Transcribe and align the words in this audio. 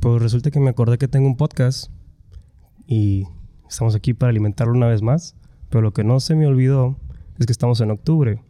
Pues 0.00 0.22
resulta 0.22 0.52
que 0.52 0.60
me 0.60 0.70
acordé 0.70 0.96
que 0.96 1.08
tengo 1.08 1.26
un 1.26 1.36
podcast 1.36 1.90
y 2.86 3.26
estamos 3.68 3.96
aquí 3.96 4.14
para 4.14 4.30
alimentarlo 4.30 4.72
una 4.72 4.86
vez 4.86 5.02
más. 5.02 5.34
Pero 5.70 5.82
lo 5.82 5.92
que 5.92 6.04
no 6.04 6.20
se 6.20 6.36
me 6.36 6.46
olvidó 6.46 6.96
es 7.38 7.46
que 7.46 7.52
estamos 7.52 7.80
en 7.80 7.90
octubre. 7.90 8.40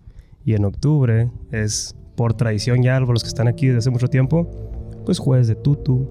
Y 0.45 0.55
en 0.55 0.67
octubre 0.67 1.31
es, 1.51 1.97
por 2.17 2.35
tradición 2.35 2.83
ya, 2.83 2.99
por 3.01 3.15
los 3.15 3.23
que 3.23 3.29
están 3.29 3.49
aquí 3.49 3.67
desde 3.67 3.79
hace 3.79 3.91
mucho 3.91 4.09
tiempo, 4.09 4.47
pues 5.07 5.19
jueves 5.19 5.49
de 5.49 5.55
tutu, 5.55 6.07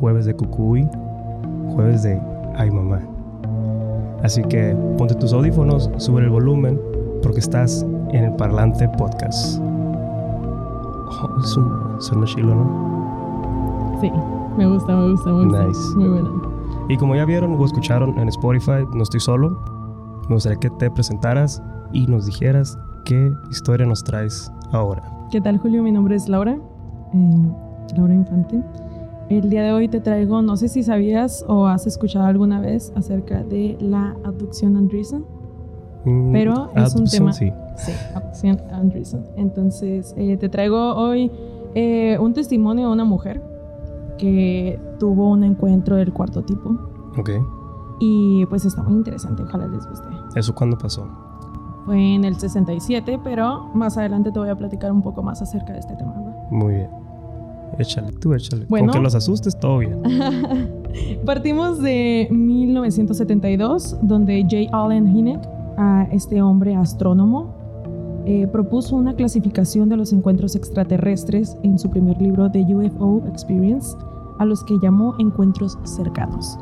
jueves 0.00 0.26
de 0.26 0.34
cucuy, 0.34 0.86
jueves 1.70 2.02
de 2.02 2.20
ay 2.54 2.70
mamá. 2.70 3.00
Así 4.22 4.42
que 4.42 4.76
ponte 4.98 5.14
tus 5.14 5.32
audífonos, 5.32 5.90
sube 5.96 6.20
el 6.20 6.28
volumen, 6.28 6.78
porque 7.22 7.40
estás 7.40 7.86
en 8.12 8.24
el 8.24 8.32
Parlante 8.36 8.88
Podcast. 8.98 9.60
Oh, 9.60 11.40
es 11.42 12.12
un, 12.12 12.24
chilo, 12.26 12.54
¿no? 12.54 13.98
Sí, 14.00 14.10
me 14.58 14.66
gusta, 14.66 14.94
me 14.94 15.10
gusta, 15.10 15.32
me 15.32 15.44
gusta. 15.44 15.66
Nice. 15.66 15.96
Muy 15.96 16.08
bueno. 16.08 16.42
Y 16.88 16.96
como 16.96 17.14
ya 17.14 17.24
vieron 17.24 17.54
o 17.58 17.64
escucharon 17.64 18.18
en 18.18 18.28
Spotify, 18.28 18.84
no 18.92 19.02
estoy 19.02 19.20
solo. 19.20 19.58
Me 20.28 20.34
gustaría 20.34 20.58
que 20.58 20.70
te 20.70 20.90
presentaras 20.90 21.62
y 21.92 22.06
nos 22.06 22.26
dijeras 22.26 22.76
qué 23.04 23.32
historia 23.50 23.86
nos 23.86 24.02
traes 24.02 24.52
ahora. 24.72 25.02
¿Qué 25.30 25.40
tal, 25.40 25.58
Julio? 25.58 25.82
Mi 25.82 25.92
nombre 25.92 26.16
es 26.16 26.28
Laura, 26.28 26.58
eh, 27.14 27.96
Laura 27.96 28.14
Infante. 28.14 28.62
El 29.30 29.48
día 29.48 29.62
de 29.62 29.72
hoy 29.72 29.88
te 29.88 30.00
traigo, 30.00 30.42
no 30.42 30.56
sé 30.56 30.68
si 30.68 30.82
sabías 30.82 31.44
o 31.48 31.66
has 31.66 31.86
escuchado 31.86 32.26
alguna 32.26 32.60
vez 32.60 32.92
acerca 32.96 33.42
de 33.44 33.76
la 33.80 34.16
abducción 34.24 34.76
Andreessen, 34.76 35.24
Mm, 36.04 36.32
pero 36.32 36.70
es 36.74 36.94
un 36.94 37.06
tema... 37.06 37.32
Sí. 37.32 37.52
Sí, 37.76 37.92
abducción 38.14 38.60
Andreessen. 38.72 39.24
Entonces, 39.36 40.14
eh, 40.16 40.36
te 40.36 40.48
traigo 40.48 40.94
hoy 40.94 41.30
eh, 41.74 42.18
un 42.20 42.32
testimonio 42.32 42.88
de 42.88 42.92
una 42.92 43.04
mujer 43.04 43.42
que 44.18 44.78
tuvo 44.98 45.30
un 45.30 45.44
encuentro 45.44 45.96
del 45.96 46.12
cuarto 46.12 46.42
tipo 46.42 46.70
Ok. 47.16 47.30
y 48.00 48.44
pues 48.46 48.64
está 48.64 48.82
muy 48.82 48.94
interesante, 48.98 49.42
ojalá 49.42 49.66
les 49.68 49.86
guste. 49.88 50.08
¿Eso 50.34 50.54
cuándo 50.54 50.76
pasó? 50.76 51.06
Fue 51.86 52.14
en 52.16 52.24
el 52.24 52.34
67, 52.36 53.18
pero 53.24 53.70
más 53.74 53.96
adelante 53.96 54.30
te 54.30 54.38
voy 54.38 54.50
a 54.50 54.56
platicar 54.56 54.92
un 54.92 55.00
poco 55.00 55.22
más 55.22 55.40
acerca 55.40 55.72
de 55.72 55.78
este 55.78 55.96
tema. 55.96 56.14
Muy 56.50 56.74
bien. 56.74 56.90
Échale, 57.78 58.12
tú 58.12 58.34
échale. 58.34 58.66
Bueno. 58.68 58.88
Con 58.92 58.94
que 59.00 59.04
los 59.04 59.14
asustes, 59.14 59.58
todo 59.58 59.78
bien. 59.78 60.02
Partimos 61.24 61.80
de 61.80 62.28
1972, 62.30 63.98
donde 64.02 64.42
J. 64.42 64.68
Allen 64.76 65.06
Hynek, 65.06 65.40
a 65.76 66.04
este 66.10 66.42
hombre 66.42 66.74
astrónomo, 66.74 67.54
eh, 68.30 68.46
propuso 68.46 68.94
una 68.94 69.14
clasificación 69.14 69.88
de 69.88 69.96
los 69.96 70.12
encuentros 70.12 70.54
extraterrestres 70.54 71.56
en 71.62 71.78
su 71.78 71.88
primer 71.88 72.20
libro 72.20 72.50
The 72.50 72.60
UFO 72.74 73.22
Experience, 73.26 73.96
a 74.38 74.44
los 74.44 74.62
que 74.64 74.74
llamó 74.82 75.14
encuentros 75.18 75.78
cercanos. 75.84 76.58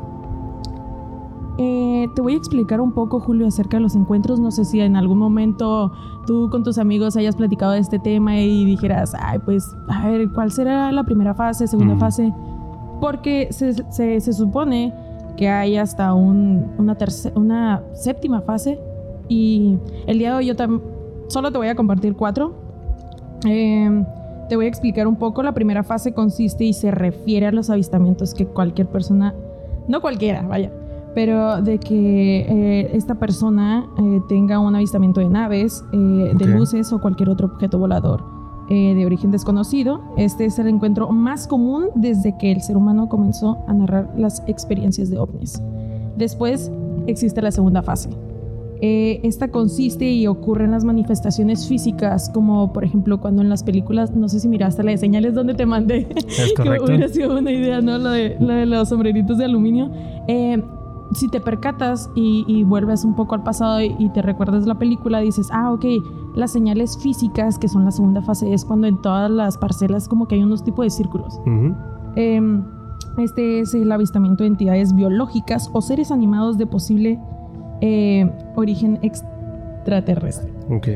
Eh, 1.59 2.07
te 2.15 2.21
voy 2.21 2.33
a 2.33 2.37
explicar 2.37 2.79
un 2.79 2.91
poco, 2.91 3.19
Julio, 3.19 3.47
acerca 3.47 3.77
de 3.77 3.81
los 3.83 3.95
encuentros. 3.95 4.39
No 4.39 4.51
sé 4.51 4.63
si 4.63 4.79
en 4.79 4.95
algún 4.95 5.17
momento 5.17 5.91
tú 6.27 6.49
con 6.51 6.63
tus 6.63 6.77
amigos 6.77 7.17
hayas 7.17 7.35
platicado 7.35 7.71
de 7.71 7.79
este 7.79 7.97
tema 7.97 8.39
y 8.39 8.63
dijeras, 8.63 9.13
ay, 9.19 9.39
pues, 9.39 9.75
a 9.89 10.07
ver, 10.07 10.29
¿cuál 10.31 10.51
será 10.51 10.91
la 10.91 11.03
primera 11.03 11.33
fase, 11.33 11.65
segunda 11.67 11.95
Mm. 11.95 11.99
fase? 11.99 12.33
Porque 13.01 13.47
se, 13.51 13.73
se- 13.91 14.19
se 14.21 14.33
supone 14.33 14.93
que 15.35 15.49
hay 15.49 15.77
hasta 15.77 16.13
un- 16.13 16.67
una, 16.77 16.95
terce- 16.95 17.31
una 17.35 17.81
séptima 17.93 18.41
fase 18.41 18.79
y 19.27 19.77
el 20.05 20.19
día 20.19 20.31
de 20.31 20.37
hoy 20.37 20.45
yo 20.47 20.55
tam- 20.55 20.81
solo 21.27 21.51
te 21.51 21.57
voy 21.57 21.67
a 21.67 21.75
compartir 21.75 22.15
cuatro. 22.15 22.55
Eh, 23.45 24.03
te 24.47 24.55
voy 24.55 24.65
a 24.65 24.69
explicar 24.69 25.07
un 25.07 25.15
poco. 25.15 25.43
La 25.43 25.53
primera 25.53 25.83
fase 25.83 26.13
consiste 26.13 26.63
y 26.63 26.73
se 26.73 26.91
refiere 26.91 27.47
a 27.47 27.51
los 27.51 27.69
avistamientos 27.69 28.33
que 28.33 28.45
cualquier 28.45 28.87
persona, 28.87 29.33
no 29.87 30.01
cualquiera, 30.01 30.41
vaya, 30.43 30.71
pero 31.13 31.61
de 31.61 31.79
que 31.79 32.39
eh, 32.39 32.91
esta 32.93 33.15
persona 33.15 33.87
eh, 33.97 34.21
tenga 34.29 34.59
un 34.59 34.75
avistamiento 34.75 35.19
de 35.19 35.29
naves, 35.29 35.83
eh, 35.91 35.97
de 36.33 36.45
luces 36.45 36.91
o 36.93 37.01
cualquier 37.01 37.29
otro 37.29 37.47
objeto 37.47 37.77
volador 37.79 38.37
de 38.69 39.05
origen 39.05 39.31
desconocido. 39.31 40.01
Este 40.17 40.43
es 40.43 40.59
el 40.59 40.67
encuentro 40.67 41.07
más 41.09 41.47
común 41.47 41.87
desde 41.95 42.37
que 42.37 42.51
el 42.51 42.61
ser 42.61 42.75
humano 42.75 43.07
comenzó 43.07 43.59
a 43.65 43.73
narrar 43.73 44.13
las 44.17 44.43
experiencias 44.45 45.09
de 45.09 45.17
ovnis. 45.17 45.61
Después 46.17 46.69
existe 47.05 47.41
la 47.41 47.51
segunda 47.51 47.81
fase. 47.81 48.09
Eh, 48.81 49.19
esta 49.23 49.49
consiste 49.49 50.11
y 50.11 50.27
ocurre 50.27 50.65
en 50.65 50.71
las 50.71 50.83
manifestaciones 50.83 51.67
físicas, 51.67 52.29
como 52.33 52.71
por 52.73 52.83
ejemplo 52.83 53.19
cuando 53.19 53.41
en 53.41 53.49
las 53.49 53.63
películas, 53.63 54.15
no 54.15 54.29
sé 54.29 54.39
si 54.39 54.47
miraste 54.47 54.83
la 54.83 54.91
de 54.91 54.97
señales 54.97 55.33
donde 55.33 55.55
te 55.55 55.65
mandé, 55.65 56.07
Es 56.15 56.53
que 56.55 56.69
hubiera 56.81 57.07
sido 57.07 57.37
una 57.37 57.51
idea, 57.51 57.81
¿no? 57.81 57.97
Lo 57.97 58.11
de, 58.11 58.37
lo 58.39 58.53
de 58.53 58.65
los 58.65 58.89
sombreritos 58.89 59.37
de 59.37 59.45
aluminio. 59.45 59.91
Eh, 60.27 60.61
si 61.13 61.29
te 61.29 61.39
percatas 61.39 62.09
y, 62.15 62.43
y 62.47 62.63
vuelves 62.63 63.05
un 63.05 63.15
poco 63.15 63.33
al 63.33 63.43
pasado 63.43 63.81
y, 63.81 63.95
y 63.97 64.09
te 64.09 64.21
recuerdas 64.21 64.67
la 64.67 64.77
película, 64.77 65.21
dices, 65.21 65.47
ah, 65.51 65.71
ok, 65.71 65.85
las 66.35 66.51
señales 66.51 66.97
físicas, 66.97 67.57
que 67.57 67.67
son 67.67 67.85
la 67.85 67.91
segunda 67.91 68.21
fase, 68.21 68.53
es 68.53 68.65
cuando 68.65 68.87
en 68.87 69.01
todas 69.01 69.31
las 69.31 69.57
parcelas 69.57 70.07
como 70.07 70.27
que 70.27 70.35
hay 70.35 70.43
unos 70.43 70.63
tipos 70.63 70.85
de 70.85 70.89
círculos. 70.89 71.39
Eh, 72.15 72.41
este 73.17 73.61
es 73.61 73.73
el 73.73 73.91
avistamiento 73.91 74.43
de 74.43 74.49
entidades 74.49 74.93
biológicas 74.93 75.69
o 75.73 75.81
seres 75.81 76.11
animados 76.11 76.57
de 76.57 76.67
posible 76.67 77.19
eh, 77.81 78.29
origen 78.55 78.99
extraterrestre. 79.01 80.51
Ok. 80.69 80.87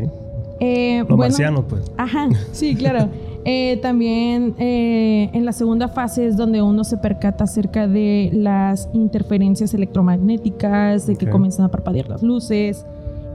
Eh, 0.60 1.00
Los 1.00 1.08
bueno, 1.08 1.18
marcianos, 1.24 1.66
pues. 1.68 1.92
Ajá, 1.98 2.28
sí, 2.52 2.76
claro. 2.76 3.10
Eh, 3.44 3.80
también 3.82 4.54
eh, 4.60 5.32
en 5.34 5.46
la 5.46 5.52
segunda 5.52 5.88
fase 5.88 6.28
es 6.28 6.38
donde 6.38 6.62
uno 6.62 6.84
se 6.84 6.98
percata 6.98 7.46
acerca 7.46 7.88
de 7.88 8.30
las 8.34 8.88
interferencias 8.94 9.74
electromagnéticas, 9.74 11.08
de 11.08 11.16
que 11.16 11.28
comienzan 11.28 11.66
a 11.66 11.70
parpadear 11.70 12.08
las 12.08 12.22
luces, 12.22 12.86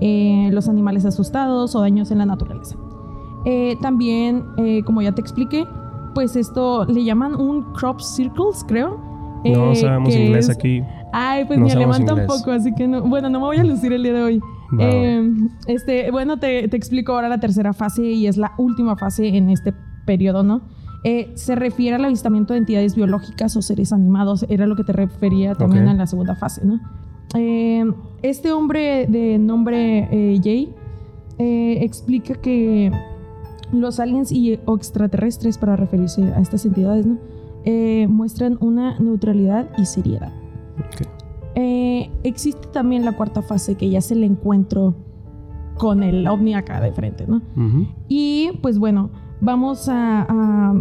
eh, 0.00 0.48
los 0.52 0.68
animales 0.68 1.04
asustados 1.04 1.74
o 1.74 1.80
daños 1.80 2.10
en 2.12 2.18
la 2.18 2.26
naturaleza. 2.26 2.76
También, 3.80 4.42
como 4.84 5.02
ya 5.02 5.12
te 5.12 5.20
expliqué, 5.20 5.64
pues 6.14 6.34
esto 6.34 6.84
le 6.86 7.04
llaman 7.04 7.34
un 7.40 7.62
crop 7.74 8.00
circles, 8.00 8.64
creo. 8.66 8.98
No 9.44 9.72
sabemos 9.76 10.14
inglés 10.14 10.48
es- 10.48 10.56
aquí. 10.56 10.82
Ay, 11.18 11.44
pues 11.46 11.58
No 11.58 11.64
mi 11.64 11.70
alemán 11.72 12.02
inglés. 12.02 12.26
tampoco, 12.26 12.50
así 12.50 12.74
que 12.74 12.86
no. 12.86 13.02
Bueno, 13.02 13.30
no 13.30 13.40
me 13.40 13.46
voy 13.46 13.56
a 13.56 13.64
lucir 13.64 13.92
el 13.92 14.02
día 14.02 14.12
de 14.12 14.22
hoy. 14.22 14.40
Eh, 14.78 15.32
este, 15.66 16.10
bueno, 16.10 16.38
te, 16.38 16.68
te 16.68 16.76
explico 16.76 17.12
ahora 17.12 17.28
la 17.28 17.40
tercera 17.40 17.72
fase 17.72 18.02
y 18.02 18.26
es 18.26 18.36
la 18.36 18.52
última 18.58 18.96
fase 18.96 19.28
en 19.28 19.48
este 19.48 19.72
periodo, 20.04 20.42
¿no? 20.42 20.60
Eh, 21.04 21.30
se 21.34 21.54
refiere 21.54 21.96
al 21.96 22.04
avistamiento 22.04 22.52
de 22.52 22.58
entidades 22.58 22.96
biológicas 22.96 23.56
o 23.56 23.62
seres 23.62 23.92
animados, 23.92 24.44
era 24.48 24.66
lo 24.66 24.76
que 24.76 24.84
te 24.84 24.92
refería 24.92 25.54
también 25.54 25.84
Ok. 25.84 25.90
en 25.92 25.98
la 25.98 26.06
segunda 26.06 26.34
fase, 26.34 26.64
¿no? 26.66 26.80
Eh, 27.34 27.84
este 28.22 28.52
hombre 28.52 29.06
de 29.06 29.38
nombre 29.38 30.08
eh, 30.10 30.40
Jay 30.42 30.74
eh, 31.38 31.78
explica 31.82 32.34
que 32.34 32.90
los 33.72 34.00
aliens 34.00 34.32
y, 34.32 34.58
o 34.64 34.76
extraterrestres, 34.76 35.58
para 35.58 35.76
referirse 35.76 36.22
a 36.34 36.40
estas 36.40 36.64
entidades, 36.66 37.06
¿no? 37.06 37.18
Muestran 38.08 38.58
una 38.60 38.98
neutralidad 39.00 39.66
y 39.76 39.86
seriedad. 39.86 40.32
Ok. 40.78 41.06
Eh, 41.54 42.10
existe 42.22 42.68
también 42.68 43.04
la 43.04 43.12
cuarta 43.12 43.42
fase, 43.42 43.76
que 43.76 43.88
ya 43.88 43.98
es 43.98 44.10
el 44.10 44.22
encuentro 44.24 44.94
con 45.78 46.02
el 46.02 46.26
ovni 46.26 46.54
acá 46.54 46.80
de 46.80 46.92
frente, 46.92 47.26
¿no? 47.26 47.36
Ujú. 47.56 47.86
Y 48.08 48.50
pues 48.62 48.78
bueno, 48.78 49.10
vamos 49.40 49.88
a, 49.88 50.22
a- 50.22 50.74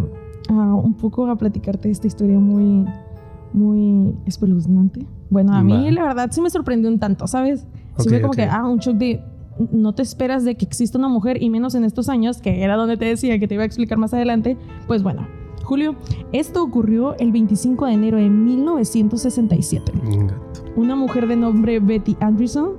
a 0.48 0.52
un 0.74 0.94
poco 0.94 1.26
a 1.28 1.36
platicarte 1.36 1.90
esta 1.90 2.06
historia 2.06 2.38
muy, 2.38 2.84
muy 3.52 4.14
espeluznante. 4.26 5.06
Bueno, 5.30 5.54
a 5.54 5.62
mí 5.62 5.90
la 5.90 6.02
verdad 6.02 6.28
sí 6.30 6.40
me 6.40 6.50
sorprendió 6.50 6.88
un 6.90 6.98
tanto, 6.98 7.26
¿sabes? 7.26 7.66
Sí 7.98 8.08
fue 8.08 8.20
como 8.20 8.30
ok. 8.32 8.36
que, 8.36 8.44
ah, 8.44 8.64
un 8.66 8.78
shock 8.78 8.96
de... 8.96 9.22
No 9.72 9.94
te 9.94 10.02
esperas 10.02 10.44
de 10.44 10.54
que 10.54 10.66
exista 10.66 10.98
una 10.98 11.08
mujer 11.08 11.42
y 11.42 11.48
menos 11.48 11.74
en 11.74 11.84
estos 11.84 12.10
años, 12.10 12.42
que 12.42 12.62
era 12.62 12.76
donde 12.76 12.98
te 12.98 13.06
decía 13.06 13.38
que 13.38 13.48
te 13.48 13.54
iba 13.54 13.62
a 13.62 13.66
explicar 13.66 13.96
más 13.96 14.12
adelante. 14.12 14.56
Pues 14.86 15.02
bueno, 15.02 15.26
Julio, 15.66 15.96
esto 16.32 16.62
ocurrió 16.62 17.16
el 17.18 17.32
25 17.32 17.86
de 17.86 17.92
enero 17.92 18.18
de 18.18 18.30
1967 18.30 19.92
Gato. 19.94 20.64
una 20.76 20.94
mujer 20.94 21.26
de 21.26 21.34
nombre 21.36 21.80
Betty 21.80 22.16
Anderson, 22.20 22.74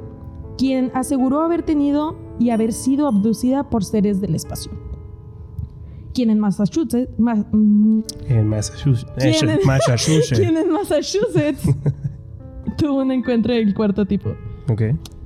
quien 0.58 0.92
aseguró 0.94 1.42
haber 1.42 1.64
tenido 1.64 2.16
y 2.40 2.52
haber 2.52 2.72
sido 2.72 3.08
abducida 3.08 3.70
por 3.70 3.84
seres 3.84 4.22
del 4.22 4.36
espacio. 4.36 4.72
Quien 6.14 6.30
en 6.30 6.40
Massachusetts, 6.40 7.10
ma- 7.20 7.36
mm, 7.52 8.04
En 8.30 8.48
Massachusetts. 8.48 9.12
eh, 9.24 9.36
¿Quién 9.38 9.50
es? 9.52 9.66
Massachusetts. 9.66 10.40
quien 10.40 10.58
en 10.58 10.72
Massachusetts 10.72 11.62
tuvo 12.78 13.02
un 13.02 13.12
encuentro 13.12 13.54
del 13.54 13.74
cuarto 13.76 14.06
tipo. 14.06 14.30
Ok. 14.72 14.82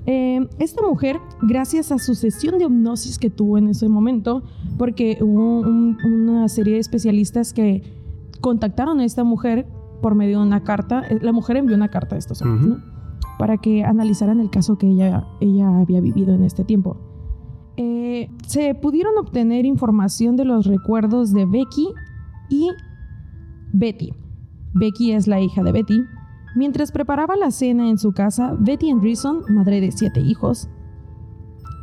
Eh, 0.06 0.48
esta 0.60 0.82
mujer, 0.82 1.20
gracias 1.44 1.92
a 1.92 2.00
su 2.00 2.16
sesión 2.16 2.58
de 2.58 2.66
hipnosis 2.66 3.20
que 3.20 3.30
tuvo 3.30 3.58
en 3.58 3.68
ese 3.68 3.88
momento, 3.88 4.44
porque 4.78 5.20
hubo 5.22 5.60
un- 5.62 5.98
una 6.04 6.48
serie 6.50 6.74
de 6.76 6.80
especialistas 6.80 7.54
que 7.54 7.84
contactaron 8.42 9.00
a 9.00 9.06
esta 9.06 9.24
mujer 9.24 9.68
por 10.02 10.16
medio 10.16 10.40
de 10.40 10.48
una 10.48 10.64
carta, 10.64 11.04
eh, 11.08 11.20
la 11.22 11.32
mujer 11.32 11.58
envió 11.58 11.76
una 11.76 11.90
carta 11.90 12.16
a 12.16 12.20
estos 12.20 12.42
hombres, 12.42 12.66
Ujú. 12.66 12.76
¿no? 12.78 12.84
Para 13.38 13.58
que 13.58 13.84
analizaran 13.84 14.40
el 14.40 14.50
caso 14.50 14.78
que 14.78 14.88
ella, 14.88 15.28
ella 15.40 15.70
había 15.80 16.02
vivido 16.02 16.34
en 16.34 16.44
este 16.44 16.64
tiempo. 16.64 16.98
Eh, 17.78 18.30
se 18.48 18.74
pudieron 18.76 19.18
obtener 19.20 19.66
información 19.66 20.36
de 20.36 20.46
los 20.46 20.66
recuerdos 20.66 21.32
de 21.32 21.46
Becky 21.46 21.88
y 22.50 22.70
Betty. 23.74 24.12
Becky 24.74 25.12
es 25.12 25.28
la 25.28 25.40
hija 25.40 25.64
de 25.64 25.72
Betty. 25.72 26.02
Mientras 26.56 26.92
preparaba 26.92 27.36
la 27.36 27.52
cena 27.52 27.90
en 27.90 27.98
su 27.98 28.12
casa, 28.12 28.56
Betty 28.60 28.90
Andreessen, 28.90 29.42
madre 29.50 29.80
de 29.80 29.92
siete 29.92 30.20
hijos, 30.20 30.70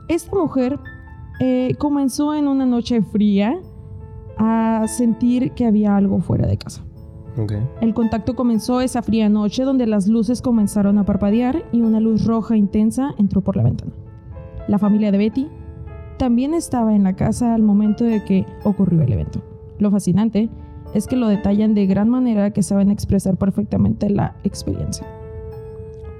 esta 0.08 0.36
mujer 0.36 0.78
eh, 1.40 1.74
comenzó 1.78 2.34
en 2.34 2.48
una 2.48 2.66
noche 2.66 3.02
fría 3.02 3.60
a 4.36 4.84
sentir 4.86 5.52
que 5.52 5.66
había 5.66 5.96
algo 5.96 6.20
fuera 6.20 6.46
de 6.46 6.58
casa. 6.58 6.84
Okay. 7.36 7.62
El 7.80 7.94
contacto 7.94 8.34
comenzó 8.34 8.80
esa 8.80 9.00
fría 9.00 9.28
noche 9.28 9.62
donde 9.62 9.86
las 9.86 10.08
luces 10.08 10.42
comenzaron 10.42 10.98
a 10.98 11.04
parpadear 11.04 11.64
y 11.72 11.82
una 11.82 12.00
luz 12.00 12.24
roja 12.26 12.56
intensa 12.56 13.14
entró 13.16 13.42
por 13.42 13.56
la 13.56 13.62
ventana. 13.62 13.92
La 14.66 14.78
familia 14.78 15.12
de 15.12 15.18
Betty 15.18 15.48
también 16.18 16.52
estaba 16.52 16.94
en 16.94 17.04
la 17.04 17.14
casa 17.14 17.54
al 17.54 17.62
momento 17.62 18.04
de 18.04 18.24
que 18.24 18.44
ocurrió 18.64 19.02
el 19.02 19.12
evento. 19.12 19.40
Lo 19.78 19.90
fascinante 19.90 20.50
es 20.94 21.06
que 21.06 21.16
lo 21.16 21.28
detallan 21.28 21.74
de 21.74 21.86
gran 21.86 22.08
manera 22.08 22.52
que 22.52 22.62
saben 22.62 22.90
expresar 22.90 23.36
perfectamente 23.36 24.10
la 24.10 24.36
experiencia. 24.44 25.06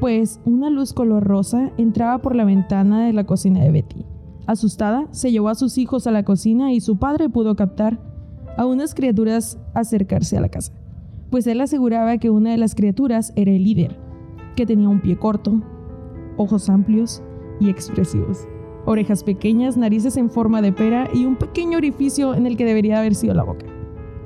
Pues 0.01 0.41
una 0.45 0.71
luz 0.71 0.93
color 0.93 1.25
rosa 1.25 1.71
entraba 1.77 2.19
por 2.19 2.37
la 2.37 2.45
ventana 2.45 3.07
de 3.07 3.13
la 3.13 3.25
cocina 3.25 3.63
de 3.63 3.71
Betty. 3.71 4.05
Asustada, 4.47 5.07
se 5.11 5.31
llevó 5.33 5.49
a 5.49 5.55
sus 5.55 5.77
hijos 5.79 6.07
a 6.07 6.11
la 6.11 6.25
cocina 6.25 6.73
y 6.73 6.81
su 6.81 6.99
padre 6.99 7.29
pudo 7.29 7.57
captar 7.57 7.99
a 8.57 8.67
unas 8.67 8.95
criaturas 8.95 9.59
acercarse 9.75 10.37
a 10.37 10.41
la 10.41 10.49
casa 10.49 10.73
pues 11.31 11.47
él 11.47 11.61
aseguraba 11.61 12.19
que 12.19 12.31
una 12.31 12.51
de 12.51 12.59
las 12.59 12.75
criaturas 12.75 13.33
era 13.37 13.51
el 13.51 13.65
líder, 13.65 13.97
que 14.57 14.67
tenía 14.67 14.89
un 14.89 15.01
pie 15.01 15.17
corto, 15.17 15.63
ojos 16.37 16.69
amplios 16.69 17.23
y 17.61 17.69
expresivos, 17.69 18.47
orejas 18.87 19.25
pequeñas, 19.25 19.77
narices 19.77 20.17
en 20.17 20.31
forma 20.31 20.63
de 20.63 20.73
pera 20.73 21.09
y 21.13 21.25
un 21.25 21.37
pequeño 21.37 21.79
orificio 21.79 22.35
en 22.35 22.47
el 22.47 22.57
que 22.57 22.65
debería 22.65 22.99
haber 22.99 23.15
sido 23.15 23.35
la 23.35 23.45
boca. 23.45 23.67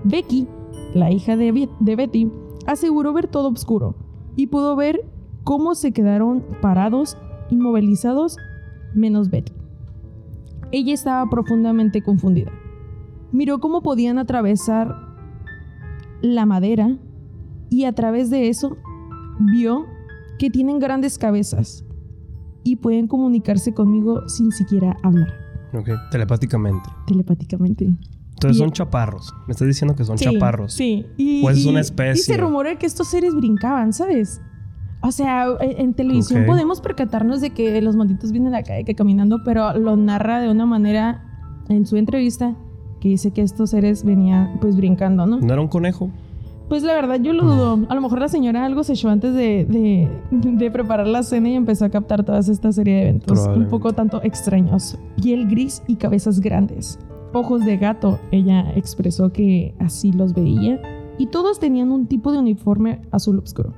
Becky, 0.04 0.46
la 0.94 1.10
hija 1.10 1.36
de, 1.36 1.68
Betty, 1.96 2.30
aseguró 2.66 3.12
ver 3.12 3.28
todo 3.28 3.48
oscuro 3.48 3.94
y 4.36 4.48
pudo 4.48 4.76
ver 4.76 5.04
cómo 5.44 5.74
se 5.74 5.92
quedaron 5.92 6.44
parados, 6.60 7.16
inmovilizados, 7.50 8.36
menos 8.94 9.30
Betty. 9.30 9.52
Ella 10.70 10.94
estaba 10.94 11.28
profundamente 11.28 12.02
confundida. 12.02 12.50
Miró 13.30 13.60
cómo 13.60 13.82
podían 13.82 14.18
atravesar 14.18 14.96
la 16.22 16.46
madera 16.46 16.98
y 17.70 17.84
a 17.84 17.92
través 17.92 18.30
de 18.30 18.48
eso 18.48 18.76
vio 19.38 19.86
que 20.38 20.50
tienen 20.50 20.78
grandes 20.78 21.18
cabezas 21.18 21.84
y 22.64 22.76
pueden 22.76 23.08
comunicarse 23.08 23.74
conmigo 23.74 24.28
sin 24.28 24.52
siquiera 24.52 24.96
hablar. 25.02 25.28
Ok, 25.74 25.88
telepáticamente. 26.10 26.88
Telepáticamente. 27.06 27.94
Entonces 28.48 28.58
son 28.58 28.72
chaparros. 28.72 29.34
Me 29.46 29.52
estás 29.52 29.68
diciendo 29.68 29.94
que 29.94 30.04
son 30.04 30.16
chaparros. 30.16 30.72
Sí. 30.72 31.06
Y, 31.16 31.44
o 31.44 31.50
es 31.50 31.64
una 31.66 31.80
especie. 31.80 32.20
Y 32.20 32.24
se 32.24 32.36
rumora 32.36 32.76
que 32.78 32.86
estos 32.86 33.08
seres 33.08 33.34
brincaban, 33.34 33.92
¿sabes? 33.92 34.40
O 35.02 35.10
sea, 35.10 35.46
e, 35.60 35.82
en 35.82 35.94
televisión 35.94 36.46
podemos 36.46 36.80
percatarnos 36.80 37.40
de 37.40 37.50
que 37.50 37.80
los 37.82 37.96
montitos 37.96 38.32
vienen 38.32 38.54
acá 38.54 38.78
y 38.78 38.84
que 38.84 38.94
caminando, 38.94 39.42
pero 39.44 39.76
lo 39.76 39.96
narra 39.96 40.40
de 40.40 40.50
una 40.50 40.66
manera 40.66 41.24
en 41.68 41.86
su 41.86 41.96
entrevista 41.96 42.56
que 43.00 43.08
dice 43.08 43.32
que 43.32 43.42
estos 43.42 43.70
seres 43.70 44.04
venían 44.04 44.58
pues 44.60 44.76
brincando, 44.76 45.26
¿no? 45.26 45.40
¿No 45.40 45.52
era 45.52 45.60
un 45.60 45.68
conejo? 45.68 46.10
Pues 46.68 46.84
la 46.84 46.94
verdad 46.94 47.20
yo 47.20 47.32
lo 47.32 47.44
dudo. 47.44 47.86
A 47.88 47.94
lo 47.94 48.00
mejor 48.00 48.20
la 48.20 48.28
señora 48.28 48.64
algo 48.64 48.84
se 48.84 48.92
echó 48.92 49.10
antes 49.10 49.34
de, 49.34 49.66
de, 50.30 50.70
preparar 50.70 51.06
la 51.06 51.22
cena 51.22 51.50
y 51.50 51.54
empezó 51.54 51.84
a 51.84 51.90
captar 51.90 52.24
toda 52.24 52.38
esta 52.38 52.72
serie 52.72 52.94
de 52.94 53.02
eventos 53.02 53.46
un 53.48 53.68
poco 53.68 53.92
tanto 53.92 54.22
extraños. 54.22 54.96
Piel 55.20 55.48
gris 55.48 55.82
y 55.86 55.96
cabezas 55.96 56.40
grandes. 56.40 56.98
Ojos 57.32 57.64
de 57.64 57.76
gato, 57.76 58.18
ella 58.30 58.72
expresó 58.76 59.32
que 59.32 59.74
así 59.78 60.12
los 60.12 60.34
veía. 60.34 60.80
Y 61.18 61.26
todos 61.26 61.60
tenían 61.60 61.90
un 61.90 62.06
tipo 62.06 62.32
de 62.32 62.38
uniforme 62.38 63.02
azul 63.10 63.38
oscuro. 63.38 63.72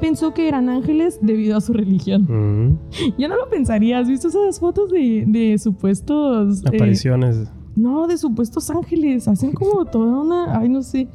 Pensó 0.00 0.34
que 0.34 0.48
eran 0.48 0.68
ángeles 0.68 1.18
debido 1.22 1.56
a 1.56 1.60
su 1.60 1.72
religión. 1.72 2.22
Mm. 2.28 2.78
Ya 3.18 3.28
no 3.28 3.36
lo 3.36 3.48
pensaría. 3.48 3.98
¿Has 3.98 4.08
visto 4.08 4.28
esas 4.28 4.58
fotos 4.58 4.90
de, 4.90 5.24
de 5.26 5.58
supuestos... 5.58 6.64
Eh, 6.64 6.76
Apariciones. 6.76 7.48
No, 7.76 8.06
de 8.06 8.18
supuestos 8.18 8.68
ángeles. 8.70 9.28
Hacen 9.28 9.52
como 9.52 9.84
toda 9.92 10.20
una. 10.20 10.58
Ay, 10.58 10.68
no 10.68 10.82
sé. 10.82 11.08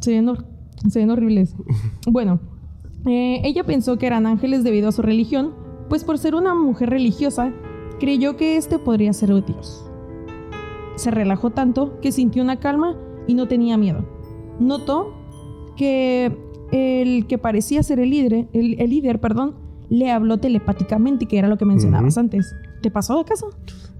Se 0.00 0.12
ven, 0.12 1.10
horribles. 1.10 1.54
Bueno, 2.10 2.40
eh, 3.06 3.40
ella 3.44 3.64
pensó 3.64 3.98
que 3.98 4.06
eran 4.06 4.26
ángeles 4.26 4.64
debido 4.64 4.88
a 4.88 4.92
su 4.92 5.02
religión, 5.02 5.52
pues 5.88 6.04
por 6.04 6.18
ser 6.18 6.34
una 6.34 6.54
mujer 6.54 6.90
religiosa, 6.90 7.52
creyó 7.98 8.36
que 8.36 8.56
este 8.56 8.78
podría 8.78 9.12
ser 9.12 9.44
Dios. 9.44 9.87
Se 10.98 11.10
relajó 11.10 11.50
tanto 11.50 12.00
que 12.00 12.12
sintió 12.12 12.42
una 12.42 12.58
calma 12.58 12.96
y 13.26 13.34
no 13.34 13.48
tenía 13.48 13.78
miedo. 13.78 14.04
Notó 14.58 15.14
que 15.76 16.36
el 16.72 17.26
que 17.26 17.38
parecía 17.38 17.82
ser 17.82 18.00
el 18.00 18.10
líder, 18.10 18.48
el, 18.52 18.90
líder, 18.90 19.20
perdón, 19.20 19.54
le 19.88 20.10
habló 20.10 20.38
telepáticamente, 20.38 21.26
que 21.26 21.38
era 21.38 21.48
lo 21.48 21.56
que 21.56 21.64
mencionabas 21.64 22.18
antes. 22.18 22.54
¿Te 22.82 22.90
pasó 22.90 23.20
acaso? 23.20 23.50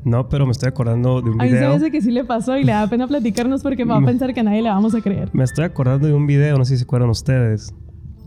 No, 0.04 0.28
pero 0.28 0.44
me 0.46 0.52
estoy 0.52 0.68
acordando 0.68 1.22
de 1.22 1.30
un 1.30 1.38
video. 1.38 1.70
A 1.70 1.74
mí 1.74 1.80
se 1.80 1.90
que 1.90 2.00
sí 2.00 2.10
le 2.10 2.24
pasó 2.24 2.56
y 2.56 2.64
le 2.64 2.72
da 2.72 2.86
pena 2.88 3.06
platicarnos 3.06 3.62
porque 3.62 3.84
va 3.84 3.98
a 3.98 4.00
pensar 4.04 4.34
que 4.34 4.40
a 4.40 4.42
nadie 4.42 4.62
le 4.62 4.68
vamos 4.68 4.94
a 4.94 5.00
creer. 5.00 5.30
Me 5.32 5.44
estoy 5.44 5.64
acordando 5.64 6.06
de 6.06 6.14
un 6.14 6.26
video, 6.26 6.58
no 6.58 6.64
sé 6.64 6.74
si 6.74 6.78
se 6.78 6.84
acuerdan 6.84 7.10
ustedes, 7.10 7.74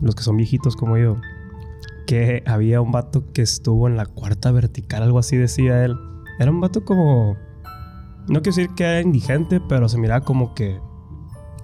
los 0.00 0.14
que 0.14 0.22
son 0.22 0.36
viejitos 0.36 0.76
como 0.76 0.98
yo, 0.98 1.18
que 2.06 2.42
había 2.46 2.80
un 2.80 2.92
vato 2.92 3.32
que 3.32 3.42
estuvo 3.42 3.88
en 3.88 3.96
la 3.96 4.06
cuarta 4.06 4.50
vertical, 4.52 5.02
algo 5.02 5.18
así 5.18 5.36
decía 5.36 5.84
él. 5.84 5.96
Era 6.38 6.50
un 6.50 6.60
vato 6.60 6.84
como. 6.84 7.36
No 8.28 8.42
quiero 8.42 8.56
decir 8.56 8.70
que 8.74 8.84
era 8.84 9.00
indigente, 9.00 9.60
pero 9.68 9.88
se 9.88 9.98
miraba 9.98 10.24
como 10.24 10.54
que 10.54 10.80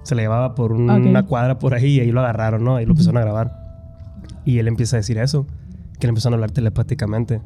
se 0.03 0.15
le 0.15 0.23
llevaba 0.23 0.55
por 0.55 0.71
una 0.71 1.25
cuadra 1.25 1.59
por 1.59 1.73
ahí 1.73 1.97
y 1.97 1.99
ahí 1.99 2.11
lo 2.11 2.21
agarraron, 2.21 2.63
¿no? 2.63 2.75
Ahí 2.75 2.85
lo 2.85 2.91
empezaron 2.91 3.17
a 3.17 3.21
grabar. 3.21 3.53
Y 4.45 4.59
él 4.59 4.67
empieza 4.67 4.95
a 4.95 4.99
decir 4.99 5.17
eso, 5.17 5.45
que 5.99 6.07
le 6.07 6.09
empezaron 6.09 6.33
a 6.33 6.37
hablar 6.37 6.51
telepáticamente. 6.51 7.41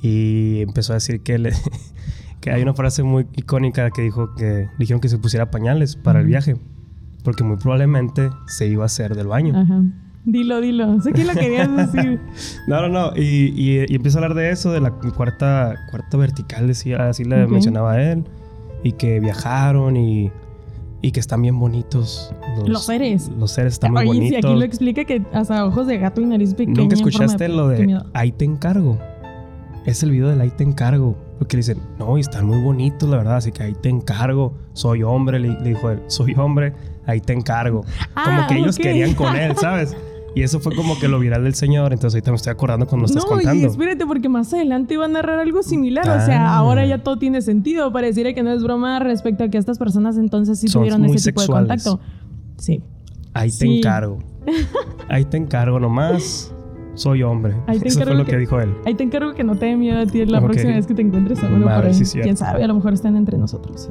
Y 0.00 0.62
empezó 0.62 0.92
a 0.92 0.96
decir 0.96 1.22
que, 1.22 1.38
le, 1.38 1.52
que 2.40 2.50
hay 2.50 2.62
una 2.62 2.74
frase 2.74 3.02
muy 3.02 3.26
icónica 3.36 3.90
que 3.90 4.02
dijo 4.02 4.34
que 4.34 4.68
dijeron 4.78 5.00
que 5.00 5.08
se 5.08 5.18
pusiera 5.18 5.50
pañales 5.50 5.96
para 5.96 6.20
el 6.20 6.26
viaje, 6.26 6.56
porque 7.24 7.44
muy 7.44 7.56
probablemente 7.56 8.30
se 8.46 8.66
iba 8.66 8.84
a 8.84 8.86
hacer 8.86 9.14
del 9.14 9.26
baño. 9.26 9.58
Ajá. 9.58 9.82
Dilo, 10.30 10.60
dilo. 10.60 11.00
Sé 11.00 11.14
que 11.14 11.24
lo 11.24 11.32
querías 11.32 11.74
decir. 11.74 12.20
no, 12.66 12.82
no, 12.82 12.88
no. 12.88 13.16
Y, 13.16 13.54
y, 13.56 13.94
empieza 13.94 14.18
a 14.18 14.22
hablar 14.22 14.36
de 14.36 14.50
eso, 14.50 14.70
de 14.70 14.80
la 14.80 14.90
cuarta, 14.90 15.74
cuarta 15.90 16.18
vertical, 16.18 16.66
decía, 16.66 17.08
así 17.08 17.24
le 17.24 17.46
mencionaba 17.46 17.92
a 17.92 18.12
él. 18.12 18.24
Y 18.82 18.92
que 18.92 19.20
viajaron 19.20 19.96
y, 19.96 20.30
y 21.00 21.12
que 21.12 21.20
están 21.20 21.40
bien 21.40 21.58
bonitos. 21.58 22.34
Los, 22.66 22.84
seres. 22.84 23.30
Los 23.38 23.52
seres 23.52 23.72
están 23.72 23.94
muy 23.94 24.04
bonitos. 24.04 24.32
Y 24.32 24.36
aquí 24.36 24.54
lo 24.54 24.62
explica 24.62 25.04
que 25.06 25.22
hasta 25.32 25.64
ojos 25.64 25.86
de 25.86 25.96
gato 25.96 26.20
y 26.20 26.26
nariz 26.26 26.52
pequeña. 26.52 26.76
¿Nunca 26.76 26.96
escuchaste 26.96 27.48
lo 27.48 27.68
de 27.68 27.98
ahí 28.12 28.30
te 28.30 28.44
encargo? 28.44 28.98
es 29.90 30.02
el 30.02 30.10
video 30.10 30.28
del 30.28 30.40
ahí 30.40 30.50
te 30.50 30.64
encargo. 30.64 31.16
Porque 31.38 31.56
le 31.56 31.60
dicen, 31.60 31.78
no, 31.98 32.18
y 32.18 32.20
están 32.20 32.46
muy 32.46 32.60
bonitos, 32.60 33.08
la 33.08 33.18
verdad, 33.18 33.36
así 33.36 33.52
que 33.52 33.62
ahí 33.62 33.74
te 33.74 33.88
encargo. 33.88 34.54
Soy 34.72 35.02
hombre, 35.02 35.38
le, 35.38 35.56
dijo 35.62 35.90
él, 35.90 36.02
soy 36.08 36.34
hombre, 36.36 36.74
ahí 37.06 37.20
te 37.20 37.32
encargo. 37.32 37.82
como 38.12 38.46
que 38.48 38.54
ah, 38.54 38.58
ellos 38.58 38.76
querían 38.76 39.14
con 39.14 39.34
él, 39.36 39.56
¿sabes? 39.60 39.96
Y 40.34 40.42
eso 40.42 40.60
fue 40.60 40.74
como 40.74 40.98
que 40.98 41.08
lo 41.08 41.18
viral 41.18 41.44
del 41.44 41.54
señor. 41.54 41.92
Entonces 41.92 42.16
ahorita 42.16 42.30
me 42.30 42.36
estoy 42.36 42.52
acordando 42.52 42.86
cuando 42.86 43.02
lo 43.02 43.06
estás 43.06 43.24
no, 43.24 43.30
contando. 43.30 43.62
Y 43.62 43.64
espérate, 43.64 44.06
porque 44.06 44.28
más 44.28 44.52
adelante 44.52 44.94
iba 44.94 45.04
a 45.04 45.08
narrar 45.08 45.40
algo 45.40 45.62
similar. 45.62 46.08
O 46.08 46.24
sea, 46.24 46.48
ah. 46.48 46.56
ahora 46.56 46.86
ya 46.86 47.02
todo 47.02 47.18
tiene 47.18 47.42
sentido. 47.42 47.92
Pareciera 47.92 48.32
que 48.34 48.42
no 48.42 48.52
es 48.52 48.62
broma 48.62 48.98
respecto 48.98 49.44
a 49.44 49.48
que 49.48 49.58
estas 49.58 49.78
personas 49.78 50.16
entonces 50.16 50.60
sí 50.60 50.68
tuvieron 50.68 51.04
ese 51.04 51.30
tipo 51.30 51.42
de 51.42 51.48
contacto. 51.48 52.00
Sí. 52.56 52.82
Ahí 53.34 53.50
te 53.50 53.66
encargo. 53.66 54.18
Ahí 55.08 55.24
te 55.24 55.36
encargo 55.36 55.78
nomás 55.78 56.52
soy 56.98 57.22
hombre. 57.22 57.54
Eso 57.84 58.00
fue 58.02 58.14
lo 58.14 58.24
que, 58.24 58.36
dijo 58.36 58.60
él. 58.60 58.74
Ahí 58.84 58.94
te 58.94 59.04
encargo 59.04 59.32
que 59.32 59.44
no 59.44 59.56
te 59.56 59.66
dé 59.66 59.76
miedo 59.76 60.00
a 60.00 60.06
ti 60.06 60.24
la 60.26 60.40
próxima 60.40 60.74
vez 60.74 60.86
que 60.86 60.94
te 60.94 61.02
encuentres 61.02 61.42
a 61.42 61.46
uno 61.46 61.64
por 61.64 61.86
ahí. 61.86 62.02
Quién 62.22 62.36
sabe, 62.36 62.64
a 62.64 62.66
lo 62.66 62.74
mejor 62.74 62.92
están 62.92 63.16
entre 63.16 63.38
nosotros. 63.38 63.88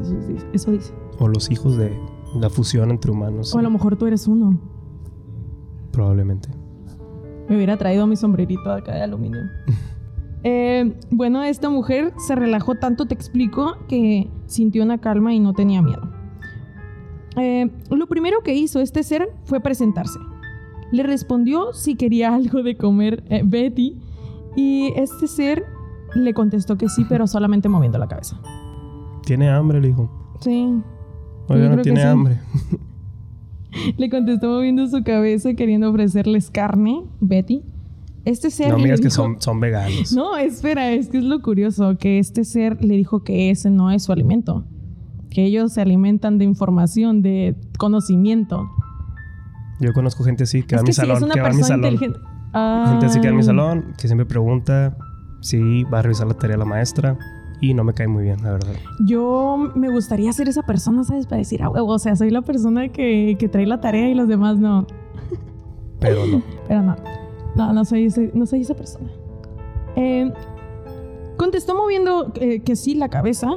Eso, 0.53 0.71
dice. 0.71 0.93
O 1.17 1.27
los 1.27 1.49
hijos 1.49 1.77
de 1.77 1.97
la 2.35 2.49
fusión 2.49 2.91
entre 2.91 3.11
humanos. 3.11 3.55
O 3.55 3.59
a 3.59 3.61
lo 3.61 3.69
mejor 3.69 3.95
tú 3.95 4.05
eres 4.05 4.27
uno. 4.27 4.59
Probablemente. 5.97 6.47
Me 7.49 7.55
hubiera 7.55 7.75
traído 7.75 8.05
mi 8.05 8.15
sombrerito 8.15 8.71
acá 8.71 8.93
de 8.93 9.01
aluminio. 9.01 9.41
Eh, 10.43 10.93
bueno, 11.09 11.43
esta 11.43 11.69
mujer 11.69 12.13
se 12.25 12.35
relajó 12.35 12.75
tanto, 12.75 13.05
te 13.05 13.15
explico, 13.15 13.75
que 13.89 14.29
sintió 14.45 14.83
una 14.83 14.99
calma 14.99 15.33
y 15.33 15.39
no 15.41 15.51
tenía 15.53 15.81
miedo. 15.81 16.09
Eh, 17.35 17.69
lo 17.89 18.07
primero 18.07 18.43
que 18.43 18.53
hizo 18.53 18.79
este 18.79 19.03
ser 19.03 19.27
fue 19.43 19.59
presentarse. 19.59 20.19
Le 20.91 21.03
respondió 21.03 21.73
si 21.73 21.95
quería 21.95 22.33
algo 22.35 22.61
de 22.63 22.77
comer 22.77 23.25
eh, 23.29 23.41
Betty 23.43 23.97
y 24.55 24.93
este 24.95 25.27
ser 25.27 25.65
le 26.13 26.33
contestó 26.33 26.77
que 26.77 26.87
sí, 26.87 27.03
pero 27.09 27.27
solamente 27.27 27.67
moviendo 27.67 27.97
la 27.97 28.07
cabeza. 28.07 28.39
¿Tiene 29.25 29.49
hambre? 29.49 29.81
Le 29.81 29.87
dijo. 29.87 30.09
Sí. 30.39 30.81
Oiga, 31.49 31.75
no 31.75 31.81
tiene 31.81 32.03
hambre. 32.03 32.39
le 33.97 34.09
contestó 34.09 34.49
moviendo 34.49 34.87
su 34.87 35.03
cabeza 35.03 35.53
queriendo 35.53 35.89
ofrecerles 35.89 36.49
carne, 36.49 37.03
Betty. 37.19 37.63
Este 38.25 38.51
ser. 38.51 38.71
No 38.71 38.79
miras 38.79 38.99
que 38.99 39.09
son, 39.09 39.41
son 39.41 39.59
veganos. 39.59 40.11
No, 40.11 40.37
espera, 40.37 40.91
es 40.91 41.07
que 41.07 41.19
es 41.19 41.23
lo 41.23 41.41
curioso 41.41 41.97
que 41.97 42.19
este 42.19 42.43
ser 42.43 42.83
le 42.83 42.97
dijo 42.97 43.23
que 43.23 43.51
ese 43.51 43.69
no 43.69 43.89
es 43.89 44.03
su 44.03 44.11
alimento. 44.11 44.65
Que 45.29 45.45
ellos 45.45 45.73
se 45.73 45.81
alimentan 45.81 46.37
de 46.37 46.45
información, 46.45 47.21
de 47.21 47.55
conocimiento. 47.77 48.69
Yo 49.79 49.93
conozco 49.93 50.23
gente 50.23 50.43
así 50.43 50.63
que 50.63 50.75
va 50.75 50.81
a 50.81 50.83
mi 50.83 50.91
salón, 50.91 51.29
que 51.29 51.39
va 51.39 51.49
a 51.49 51.53
mi 51.53 51.63
salón. 51.63 51.97
Gente 51.97 53.05
así 53.05 53.21
que 53.21 53.27
va 53.27 53.33
a 53.33 53.37
mi 53.37 53.43
salón, 53.43 53.93
que 53.97 54.07
siempre 54.07 54.25
pregunta 54.25 54.97
si 55.41 55.83
va 55.83 55.99
a 55.99 56.01
revisar 56.01 56.27
la 56.27 56.33
tarea 56.33 56.55
de 56.55 56.59
la 56.59 56.65
maestra 56.65 57.17
y 57.61 57.73
no 57.73 57.83
me 57.83 57.93
cae 57.93 58.07
muy 58.07 58.23
bien, 58.23 58.41
la 58.43 58.51
verdad. 58.51 58.73
Yo 59.05 59.71
me 59.75 59.89
gustaría 59.89 60.31
ser 60.33 60.47
esa 60.47 60.63
persona, 60.63 61.03
¿sabes? 61.03 61.25
Para 61.25 61.37
decir, 61.39 61.61
ah, 61.63 61.69
huevo, 61.69 61.87
o 61.93 61.99
sea, 61.99 62.15
soy 62.15 62.29
la 62.29 62.41
persona 62.41 62.89
que, 62.89 63.35
que 63.39 63.47
trae 63.49 63.65
la 63.65 63.79
tarea 63.81 64.09
y 64.09 64.13
los 64.13 64.27
demás 64.27 64.57
no. 64.57 64.85
Pero 65.99 66.25
no. 66.27 66.41
Pero 66.67 66.81
no, 66.83 66.95
no, 67.55 67.73
no 67.73 67.85
soy, 67.85 68.05
ese- 68.05 68.31
no 68.33 68.45
soy 68.45 68.61
esa 68.61 68.75
persona. 68.75 69.09
Eh, 69.95 70.31
contestó 71.37 71.75
moviendo 71.75 72.31
eh, 72.39 72.59
que 72.61 72.75
sí 72.75 72.95
la 72.95 73.09
cabeza. 73.09 73.49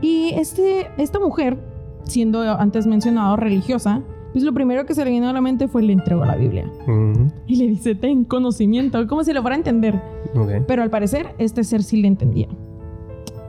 Y 0.00 0.30
este, 0.34 0.88
esta 0.98 1.18
mujer, 1.18 1.58
siendo 2.04 2.40
antes 2.58 2.86
mencionado 2.86 3.36
religiosa, 3.36 4.02
pues 4.32 4.44
lo 4.44 4.52
primero 4.52 4.84
que 4.84 4.94
se 4.94 5.04
le 5.04 5.10
vino 5.10 5.28
a 5.28 5.32
la 5.32 5.40
mente 5.40 5.68
fue 5.68 5.82
le 5.82 5.92
entregó 5.92 6.24
la 6.24 6.36
Biblia. 6.36 6.70
Ujú, 6.82 7.28
Y 7.46 7.56
le 7.56 7.68
dice, 7.68 7.94
ten 7.94 8.24
conocimiento, 8.24 9.06
como 9.06 9.22
si 9.24 9.32
lo 9.32 9.42
fuera 9.42 9.54
a 9.54 9.58
entender. 9.58 9.94
ok. 10.34 10.64
Pero 10.66 10.82
al 10.82 10.90
parecer, 10.90 11.34
este 11.38 11.62
ser 11.64 11.82
sí 11.82 12.02
le 12.02 12.08
entendía. 12.08 12.48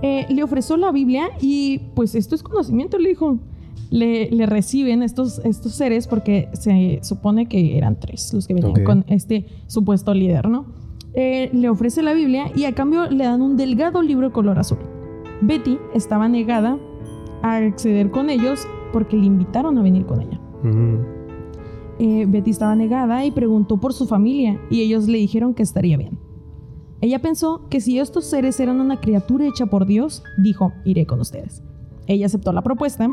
Eh, 0.06 0.28
le 0.30 0.44
ofreció 0.44 0.78
la 0.78 0.92
Biblia 0.92 1.30
y 1.42 1.80
pues 1.96 2.14
esto 2.14 2.36
es 2.36 2.44
conocimiento, 2.44 3.00
le 3.00 3.10
dijo. 3.10 3.40
Le, 3.92 4.30
le 4.32 4.46
reciben 4.46 5.04
estos, 5.04 5.40
estos 5.40 5.74
seres 5.74 6.08
porque 6.08 6.50
se 6.54 7.00
supone 7.02 7.48
que 7.48 7.78
eran 7.78 8.00
tres 8.00 8.34
los 8.34 8.48
que 8.48 8.54
venían 8.56 8.84
con 8.84 9.06
este 9.08 9.46
supuesto 9.68 10.14
líder, 10.14 10.50
¿no? 10.50 10.66
Eh, 11.14 11.50
le 11.54 11.70
ofrece 11.70 12.02
la 12.02 12.14
Biblia 12.14 12.52
y 12.56 12.66
a 12.66 12.74
cambio 12.74 13.10
le 13.10 13.24
dan 13.24 13.42
un 13.42 13.58
delgado 13.58 14.02
libro 14.02 14.34
color 14.34 14.60
azul. 14.60 14.80
Betty 15.42 15.78
estaba 15.94 16.28
negada 16.28 16.78
a 17.42 17.58
acceder 17.58 18.12
con 18.12 18.30
ellos 18.30 18.68
porque 18.92 19.16
le 19.18 19.26
invitaron 19.26 19.78
a 19.78 19.82
venir 19.82 20.06
con 20.06 20.22
ella. 20.22 20.40
Eh, 22.00 22.26
Betty 22.28 22.52
estaba 22.52 22.76
negada 22.76 23.24
y 23.24 23.32
preguntó 23.32 23.78
por 23.78 23.94
su 23.94 24.08
familia 24.08 24.60
y 24.70 24.82
ellos 24.82 25.08
le 25.08 25.18
dijeron 25.20 25.54
que 25.54 25.64
estaría 25.64 25.96
bien. 25.98 26.25
Ella 27.02 27.22
pensó 27.22 27.68
que 27.70 27.82
si 27.82 28.00
estos 28.00 28.26
seres 28.26 28.60
eran 28.60 28.80
una 28.80 29.00
criatura 29.00 29.46
hecha 29.46 29.66
por 29.66 29.86
Dios, 29.86 30.24
dijo, 30.38 30.74
iré 30.86 31.06
con 31.06 31.20
ustedes. 31.20 31.62
Ella 32.08 32.26
aceptó 32.28 32.52
la 32.54 32.62
propuesta 32.62 33.10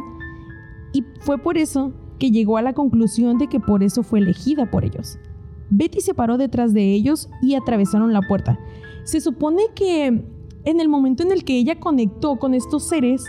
y 0.93 1.05
fue 1.21 1.39
por 1.39 1.59
eso 1.59 1.93
que 2.19 2.31
llegó 2.31 2.57
a 2.57 2.63
la 2.63 2.73
conclusión 2.75 3.39
de 3.39 3.49
que 3.49 3.59
por 3.61 3.83
eso 3.83 4.03
fue 4.03 4.21
elegida 4.21 4.71
por 4.71 4.85
ellos. 4.85 5.19
Betty 5.71 6.01
se 6.01 6.15
paró 6.15 6.37
detrás 6.39 6.73
de 6.75 6.93
ellos 6.93 7.29
y 7.43 7.55
atravesaron 7.55 8.13
la 8.13 8.21
puerta. 8.23 8.59
Se 9.05 9.21
supone 9.21 9.63
que 9.75 10.07
en 10.65 10.81
el 10.81 10.89
momento 10.89 11.23
en 11.23 11.33
el 11.33 11.45
que 11.45 11.59
ella 11.59 11.81
conectó 11.81 12.37
con 12.37 12.55
estos 12.55 12.85
seres, 12.89 13.25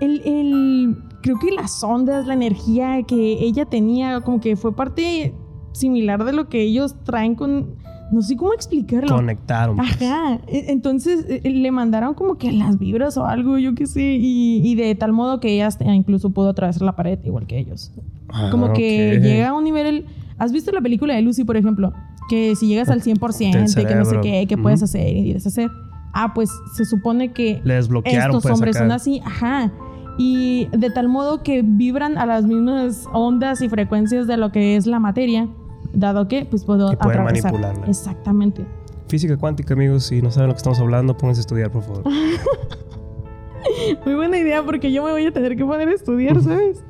el, 0.00 0.22
el- 0.24 0.96
creo 1.22 1.38
que 1.38 1.52
las 1.52 1.84
ondas, 1.84 2.26
la 2.26 2.34
energía 2.34 3.02
que 3.06 3.44
ella 3.44 3.66
tenía, 3.66 4.22
como 4.22 4.40
que 4.40 4.56
fue 4.56 4.74
parte 4.74 5.34
similar 5.72 6.24
de 6.24 6.32
lo 6.32 6.48
que 6.48 6.62
ellos 6.62 6.96
traen 7.04 7.34
con... 7.36 7.76
No 8.12 8.22
sé 8.22 8.36
cómo 8.36 8.52
explicarlo. 8.52 9.14
Conectaron. 9.14 9.76
pues. 9.76 9.90
Ajá, 10.02 10.40
e- 10.46 10.66
entonces 10.68 11.24
eh, 11.28 11.48
le 11.48 11.70
mandaron 11.70 12.14
como 12.14 12.36
que 12.38 12.50
las 12.52 12.78
vibras 12.78 13.16
o 13.16 13.24
algo, 13.24 13.58
yo 13.58 13.74
qué 13.74 13.86
sé, 13.86 14.16
y, 14.18 14.60
y 14.64 14.74
de 14.74 14.94
tal 14.94 15.12
modo 15.12 15.40
que 15.40 15.50
ella 15.54 15.68
incluso 15.94 16.30
pudo 16.30 16.50
atravesar 16.50 16.82
la 16.82 16.96
pared 16.96 17.18
igual 17.24 17.46
que 17.46 17.58
ellos. 17.58 17.92
Ah, 18.28 18.48
Como 18.50 18.72
que 18.72 19.18
llega 19.22 19.48
a 19.50 19.54
un 19.54 19.64
nivel... 19.64 20.06
¿Has 20.38 20.52
visto 20.52 20.72
la 20.72 20.80
película 20.80 21.14
de 21.14 21.20
Lucy, 21.22 21.44
por 21.44 21.56
ejemplo? 21.56 21.92
Que 22.30 22.56
si 22.56 22.66
llegas 22.66 22.88
al 22.88 23.02
100%, 23.02 23.74
Del 23.74 23.86
que 23.86 23.94
no 23.94 24.04
sé 24.04 24.20
qué, 24.22 24.46
que 24.46 24.56
puedes 24.56 24.82
hacer 24.82 25.14
y 25.16 25.32
deshacer. 25.34 25.70
Ah, 26.14 26.32
pues 26.34 26.50
se 26.74 26.84
supone 26.84 27.32
que 27.32 27.60
Le 27.62 27.74
desbloquearon, 27.74 28.30
estos 28.36 28.42
pues, 28.42 28.54
hombres 28.54 28.76
acá. 28.76 28.84
son 28.84 28.92
así, 28.92 29.20
ajá. 29.24 29.70
Y 30.18 30.66
de 30.76 30.90
tal 30.90 31.08
modo 31.08 31.42
que 31.42 31.62
vibran 31.62 32.18
a 32.18 32.26
las 32.26 32.44
mismas 32.44 33.06
ondas 33.12 33.60
y 33.62 33.68
frecuencias 33.68 34.26
de 34.26 34.36
lo 34.36 34.50
que 34.50 34.76
es 34.76 34.86
la 34.86 34.98
materia, 34.98 35.48
dado 35.92 36.28
que 36.28 36.44
pues 36.44 36.64
puedo 36.64 36.90
Y 36.90 36.94
atravesar. 36.94 37.52
manipularla. 37.52 37.86
Exactamente. 37.86 38.64
Física 39.08 39.36
cuántica, 39.36 39.74
amigos. 39.74 40.04
Si 40.04 40.22
no 40.22 40.30
saben 40.30 40.48
lo 40.48 40.54
que 40.54 40.58
estamos 40.58 40.78
hablando, 40.80 41.16
pónganse 41.16 41.40
a 41.40 41.42
estudiar, 41.42 41.70
por 41.70 41.82
favor. 41.82 42.04
Muy 44.04 44.14
buena 44.14 44.38
idea 44.38 44.62
porque 44.64 44.92
yo 44.92 45.04
me 45.04 45.12
voy 45.12 45.26
a 45.26 45.32
tener 45.32 45.56
que 45.56 45.64
poner 45.64 45.88
a 45.88 45.92
estudiar, 45.92 46.40
¿sabes? 46.42 46.82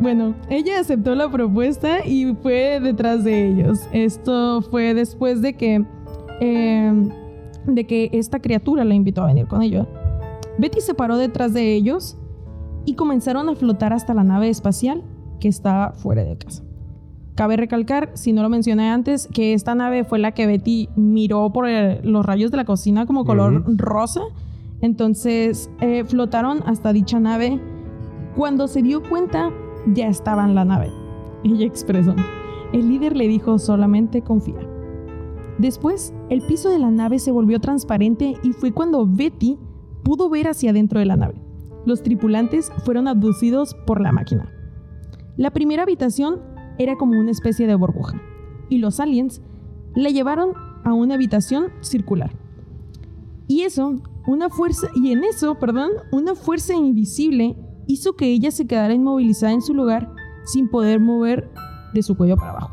Bueno, 0.00 0.34
ella 0.48 0.80
aceptó 0.80 1.14
la 1.14 1.30
propuesta 1.30 2.04
y 2.06 2.34
fue 2.42 2.80
detrás 2.80 3.22
de 3.24 3.48
ellos. 3.48 3.80
Esto 3.92 4.62
fue 4.62 4.94
después 4.94 5.42
de 5.42 5.54
que, 5.54 5.84
eh, 6.40 7.08
de 7.66 7.86
que 7.86 8.08
esta 8.12 8.40
criatura 8.40 8.84
la 8.84 8.94
invitó 8.94 9.22
a 9.22 9.26
venir 9.26 9.46
con 9.46 9.62
ella. 9.62 9.86
Betty 10.58 10.80
se 10.80 10.94
paró 10.94 11.16
detrás 11.18 11.52
de 11.52 11.74
ellos 11.74 12.16
y 12.86 12.94
comenzaron 12.94 13.48
a 13.50 13.54
flotar 13.54 13.92
hasta 13.92 14.14
la 14.14 14.24
nave 14.24 14.48
espacial 14.48 15.02
que 15.38 15.48
estaba 15.48 15.92
fuera 15.92 16.24
de 16.24 16.36
casa. 16.36 16.62
Cabe 17.40 17.56
recalcar, 17.56 18.10
si 18.12 18.34
no 18.34 18.42
lo 18.42 18.50
mencioné 18.50 18.90
antes, 18.90 19.26
que 19.32 19.54
esta 19.54 19.74
nave 19.74 20.04
fue 20.04 20.18
la 20.18 20.32
que 20.32 20.46
Betty 20.46 20.90
miró 20.94 21.50
por 21.50 21.66
el- 21.66 21.98
los 22.02 22.26
rayos 22.26 22.50
de 22.50 22.58
la 22.58 22.66
cocina 22.66 23.06
como 23.06 23.24
color 23.24 23.64
rosa. 23.78 24.20
Entonces 24.82 25.70
eh, 25.80 26.04
flotaron 26.04 26.62
hasta 26.66 26.92
dicha 26.92 27.18
nave. 27.18 27.58
Cuando 28.36 28.68
se 28.68 28.82
dio 28.82 29.02
cuenta, 29.02 29.48
ya 29.94 30.08
estaba 30.08 30.44
en 30.44 30.54
la 30.54 30.66
nave. 30.66 30.90
Ella 31.42 31.64
expresó. 31.64 32.14
El 32.74 32.90
líder 32.90 33.16
le 33.16 33.26
dijo 33.26 33.58
solamente 33.58 34.20
confía. 34.20 34.60
Después, 35.56 36.12
el 36.28 36.42
piso 36.42 36.68
de 36.68 36.78
la 36.78 36.90
nave 36.90 37.18
se 37.18 37.30
volvió 37.30 37.58
transparente 37.58 38.34
y 38.42 38.52
fue 38.52 38.72
cuando 38.72 39.06
Betty 39.06 39.58
pudo 40.02 40.28
ver 40.28 40.46
hacia 40.48 40.72
adentro 40.72 41.00
de 41.00 41.06
la 41.06 41.16
nave. 41.16 41.40
Los 41.86 42.02
tripulantes 42.02 42.70
fueron 42.84 43.08
abducidos 43.08 43.74
por 43.86 44.02
la 44.02 44.12
máquina. 44.12 44.52
La 45.38 45.52
primera 45.52 45.84
habitación 45.84 46.40
era 46.80 46.96
como 46.96 47.20
una 47.20 47.30
especie 47.30 47.66
de 47.66 47.74
burbuja 47.74 48.20
y 48.70 48.78
los 48.78 49.00
aliens 49.00 49.42
la 49.94 50.08
llevaron 50.08 50.52
a 50.82 50.94
una 50.94 51.14
habitación 51.14 51.66
circular. 51.80 52.32
Y 53.46 53.62
eso, 53.62 53.96
una 54.26 54.48
fuerza, 54.48 54.88
y 54.94 55.12
en 55.12 55.24
eso, 55.24 55.56
perdón, 55.56 55.90
una 56.10 56.34
fuerza 56.34 56.74
invisible 56.74 57.54
hizo 57.86 58.14
que 58.14 58.32
ella 58.32 58.50
se 58.50 58.66
quedara 58.66 58.94
inmovilizada 58.94 59.52
en 59.52 59.60
su 59.60 59.74
lugar 59.74 60.10
sin 60.46 60.70
poder 60.70 61.00
mover 61.00 61.50
de 61.92 62.02
su 62.02 62.16
cuello 62.16 62.36
para 62.36 62.52
abajo. 62.52 62.70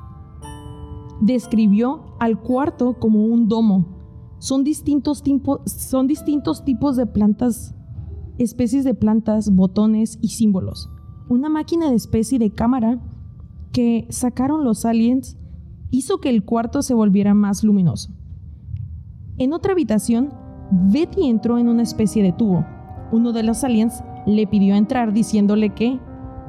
Describió 1.19 2.15
al 2.19 2.39
cuarto 2.39 2.93
como 2.99 3.25
un 3.25 3.49
domo. 3.49 3.97
Son 4.39 4.63
distintos, 4.63 5.21
son 5.65 6.07
distintos 6.07 6.63
tipos 6.63 6.95
de 6.95 7.07
plantas, 7.07 7.75
especies 8.37 8.85
de 8.85 8.93
plantas, 8.93 9.53
botones 9.53 10.17
y 10.21 10.29
símbolos. 10.29 10.89
Una 11.27 11.49
máquina 11.49 11.89
de 11.89 11.95
especie 11.95 12.39
de 12.39 12.51
cámara 12.51 13.01
que 13.77 14.07
sacaron 14.09 14.63
los 14.63 14.85
aliens 14.85 15.37
hizo 15.91 16.17
que 16.17 16.29
el 16.29 16.43
cuarto 16.43 16.81
se 16.81 16.95
volviera 16.95 17.35
más 17.35 17.63
luminoso. 17.63 18.11
En 19.37 19.53
otra 19.53 19.73
habitación, 19.73 20.33
Betty 20.71 21.27
entró 21.27 21.59
en 21.59 21.67
una 21.67 21.83
especie 21.83 22.23
de 22.23 22.31
tubo. 22.31 22.65
Uno 23.11 23.33
de 23.33 23.43
los 23.43 23.63
aliens 23.63 24.03
le 24.25 24.47
pidió 24.47 24.73
entrar 24.73 25.13
diciéndole 25.13 25.75
que 25.75 25.99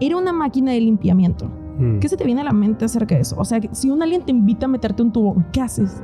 era 0.00 0.16
una 0.16 0.32
máquina 0.32 0.72
de 0.72 0.80
limpiamiento. 0.80 1.50
Mm. 1.78 1.98
¿Qué 1.98 2.08
se 2.08 2.16
te 2.16 2.24
viene 2.24 2.40
a 2.40 2.44
la 2.44 2.54
mente 2.54 2.86
acerca 2.86 3.14
de 3.16 3.20
eso? 3.20 3.36
O 3.38 3.44
sea, 3.44 3.60
si 3.72 3.90
un 3.90 4.02
alien 4.02 4.22
te 4.22 4.30
invita 4.30 4.64
a 4.64 4.70
meterte 4.70 5.02
un 5.02 5.12
tubo, 5.12 5.44
¿qué 5.52 5.60
haces? 5.60 6.02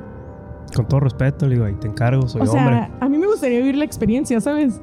Con 0.76 0.86
todo 0.86 1.00
respeto, 1.00 1.48
le 1.48 1.54
digo, 1.54 1.64
ahí 1.64 1.74
te 1.80 1.88
encargo, 1.88 2.28
soy 2.28 2.42
o 2.42 2.46
sea, 2.46 2.60
hombre. 2.60 2.90
a 3.00 3.08
mí 3.08 3.16
me 3.16 3.28
gustaría 3.28 3.60
vivir 3.60 3.76
la 3.76 3.86
experiencia, 3.86 4.42
¿sabes? 4.42 4.78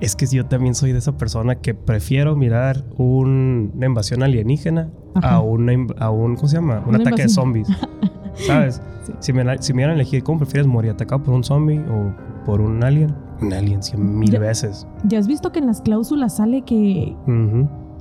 Es 0.00 0.16
que 0.16 0.26
yo 0.26 0.46
también 0.46 0.74
soy 0.74 0.92
de 0.92 0.98
esa 0.98 1.16
persona 1.18 1.56
que 1.56 1.74
prefiero 1.74 2.34
mirar 2.36 2.84
un- 2.96 3.72
una 3.76 3.86
invasión 3.86 4.22
alienígena 4.22 4.88
Ajá. 5.14 5.34
a, 5.36 5.40
una, 5.40 5.72
a 5.98 6.10
un, 6.10 6.36
¿cómo 6.36 6.48
se 6.48 6.56
llama? 6.56 6.82
Un 6.86 6.94
ataque 6.96 7.22
de 7.22 7.28
zombies. 7.28 7.68
¿Sabes? 8.46 8.80
Sí. 9.04 9.12
Si, 9.18 9.32
me, 9.32 9.58
si 9.58 9.72
me 9.74 9.78
dieran 9.78 9.92
a 9.96 10.00
elegir, 10.00 10.22
¿cómo 10.22 10.38
prefieres 10.38 10.66
morir? 10.66 10.92
¿Atacado 10.92 11.22
por 11.22 11.34
un 11.34 11.44
zombie 11.44 11.80
o 11.80 12.14
por 12.46 12.60
un 12.62 12.82
alien? 12.82 13.14
Un 13.42 13.52
alien, 13.52 13.82
cien 13.82 14.18
mil 14.18 14.30
Ya- 14.30 14.38
veces. 14.38 14.86
¿Ya 15.04 15.18
has 15.18 15.26
visto 15.26 15.52
que 15.52 15.58
en 15.58 15.66
las 15.66 15.82
cláusulas 15.82 16.36
sale 16.36 16.62
que 16.62 17.14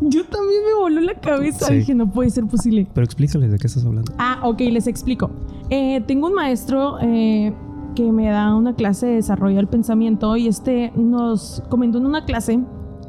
yo 0.01 0.23
también 0.25 0.61
me 0.65 0.73
voló 0.79 1.01
la 1.01 1.15
cabeza? 1.15 1.65
Sí. 1.67 1.75
Dije, 1.75 1.95
no 1.95 2.09
puede 2.11 2.29
ser 2.29 2.45
posible. 2.45 2.87
Pero 2.93 3.03
explícales 3.03 3.51
de 3.51 3.57
qué 3.57 3.67
estás 3.67 3.85
hablando. 3.85 4.13
Ah, 4.17 4.39
ok, 4.43 4.61
les 4.61 4.87
explico. 4.87 5.29
Eh, 5.69 6.01
tengo 6.07 6.27
un 6.27 6.33
maestro 6.35 6.97
eh, 7.01 7.53
que 7.95 8.11
me 8.11 8.29
da 8.29 8.55
una 8.55 8.73
clase 8.73 9.07
de 9.07 9.15
desarrollo 9.15 9.57
del 9.57 9.67
pensamiento 9.67 10.35
y 10.37 10.47
este 10.47 10.91
nos 10.95 11.63
comentó 11.69 11.97
en 11.97 12.05
una 12.05 12.25
clase 12.25 12.59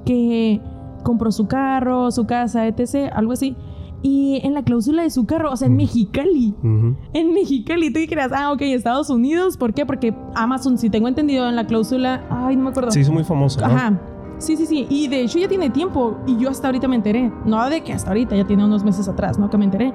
que 0.04 0.60
compró 1.02 1.32
su 1.32 1.46
carro, 1.46 2.10
su 2.10 2.26
casa, 2.26 2.66
etc., 2.66 3.10
algo 3.14 3.32
así. 3.32 3.56
Y 4.02 4.40
en 4.44 4.54
la 4.54 4.62
cláusula 4.62 5.02
de 5.02 5.10
su 5.10 5.26
carro, 5.26 5.52
o 5.52 5.56
sea, 5.56 5.66
en 5.66 5.74
Mm. 5.74 5.76
Mexicali, 5.76 6.54
en 7.12 7.34
Mexicali, 7.34 7.92
tú 7.92 8.00
creas, 8.08 8.32
ah, 8.32 8.52
ok, 8.52 8.62
Estados 8.62 9.10
Unidos, 9.10 9.58
¿por 9.58 9.74
qué? 9.74 9.84
Porque 9.84 10.14
Amazon, 10.34 10.78
si 10.78 10.88
tengo 10.88 11.06
entendido 11.06 11.46
en 11.48 11.54
la 11.54 11.66
cláusula, 11.66 12.24
ay, 12.30 12.56
no 12.56 12.64
me 12.64 12.70
acuerdo. 12.70 12.90
Se 12.90 13.00
hizo 13.00 13.12
muy 13.12 13.24
famoso, 13.24 13.60
¿no? 13.60 14.00
Sí, 14.40 14.56
sí, 14.56 14.66
sí. 14.66 14.86
Y 14.88 15.06
de 15.08 15.20
hecho 15.20 15.38
ya 15.38 15.48
tiene 15.48 15.70
tiempo 15.70 16.18
y 16.26 16.36
yo 16.38 16.48
hasta 16.48 16.68
ahorita 16.68 16.88
me 16.88 16.96
enteré. 16.96 17.30
No 17.44 17.68
de 17.68 17.82
que 17.82 17.92
hasta 17.92 18.10
ahorita, 18.10 18.34
ya 18.34 18.46
tiene 18.46 18.64
unos 18.64 18.82
meses 18.82 19.06
atrás, 19.06 19.38
¿no? 19.38 19.50
Que 19.50 19.58
me 19.58 19.66
enteré. 19.66 19.92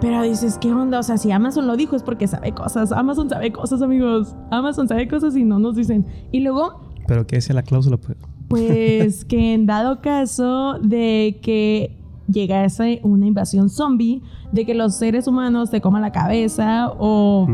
Pero 0.00 0.22
dices, 0.22 0.58
¿qué 0.58 0.72
onda? 0.72 0.98
O 0.98 1.02
sea, 1.02 1.16
si 1.16 1.30
Amazon 1.30 1.66
lo 1.66 1.76
dijo 1.76 1.94
es 1.96 2.02
porque 2.02 2.26
sabe 2.26 2.52
cosas. 2.52 2.92
Amazon 2.92 3.30
sabe 3.30 3.52
cosas, 3.52 3.80
amigos. 3.82 4.34
Amazon 4.50 4.88
sabe 4.88 5.08
cosas 5.08 5.36
y 5.36 5.44
no 5.44 5.58
nos 5.58 5.76
dicen. 5.76 6.04
Y 6.32 6.40
luego, 6.40 6.80
Pero 7.06 7.26
¿qué 7.26 7.36
decía 7.36 7.54
la 7.54 7.62
cláusula? 7.62 7.96
Pues? 7.96 8.18
pues 8.48 9.24
que 9.24 9.54
en 9.54 9.66
dado 9.66 10.00
caso 10.00 10.78
de 10.80 11.38
que 11.42 11.96
llegase 12.28 13.00
una 13.02 13.26
invasión 13.26 13.68
zombie, 13.68 14.22
de 14.52 14.64
que 14.64 14.74
los 14.74 14.94
seres 14.96 15.26
humanos 15.26 15.70
te 15.70 15.80
coman 15.80 16.02
la 16.02 16.12
cabeza 16.12 16.90
o 16.98 17.46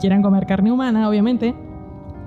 quieran 0.00 0.22
comer 0.22 0.46
carne 0.46 0.72
humana, 0.72 1.08
obviamente, 1.08 1.54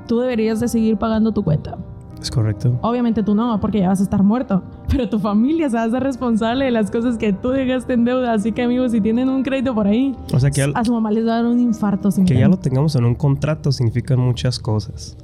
tú 0.07 0.19
deberías 0.19 0.59
de 0.59 0.67
seguir 0.67 0.97
pagando 0.97 1.31
tu 1.31 1.43
cuenta. 1.43 1.77
Es 2.21 2.31
correcto. 2.31 2.77
Obviamente 2.81 3.23
tú 3.23 3.35
no, 3.35 3.59
porque 3.59 3.79
ya 3.79 3.89
vas 3.89 3.99
a 3.99 4.03
estar 4.03 4.23
muerto. 4.23 4.63
Pero 4.89 5.09
tu 5.09 5.19
familia 5.19 5.69
se 5.69 5.75
va 5.75 5.83
a 5.83 5.85
hacer 5.85 6.01
responsable 6.01 6.65
de 6.65 6.71
las 6.71 6.89
cosas 6.89 7.17
que 7.17 7.33
tú 7.33 7.49
dejaste 7.49 7.93
en 7.93 8.05
deuda. 8.05 8.33
Así 8.33 8.51
que 8.51 8.63
amigos, 8.63 8.91
si 8.91 9.01
tienen 9.01 9.29
un 9.29 9.43
crédito 9.43 9.75
por 9.75 9.87
ahí, 9.87 10.15
O 10.33 10.39
sea, 10.39 10.49
que 10.49 10.71
a 10.73 10.85
su 10.85 10.93
mamá 10.93 11.11
les 11.11 11.25
va 11.25 11.33
a 11.33 11.35
dar 11.37 11.45
un 11.45 11.59
infarto 11.59 12.11
sin 12.11 12.25
que 12.25 12.37
ya 12.37 12.47
lo 12.47 12.57
tengamos 12.57 12.95
en 12.95 13.05
un 13.05 13.15
contrato 13.15 13.71
significan 13.71 14.19
muchas 14.19 14.59
cosas. 14.59 15.17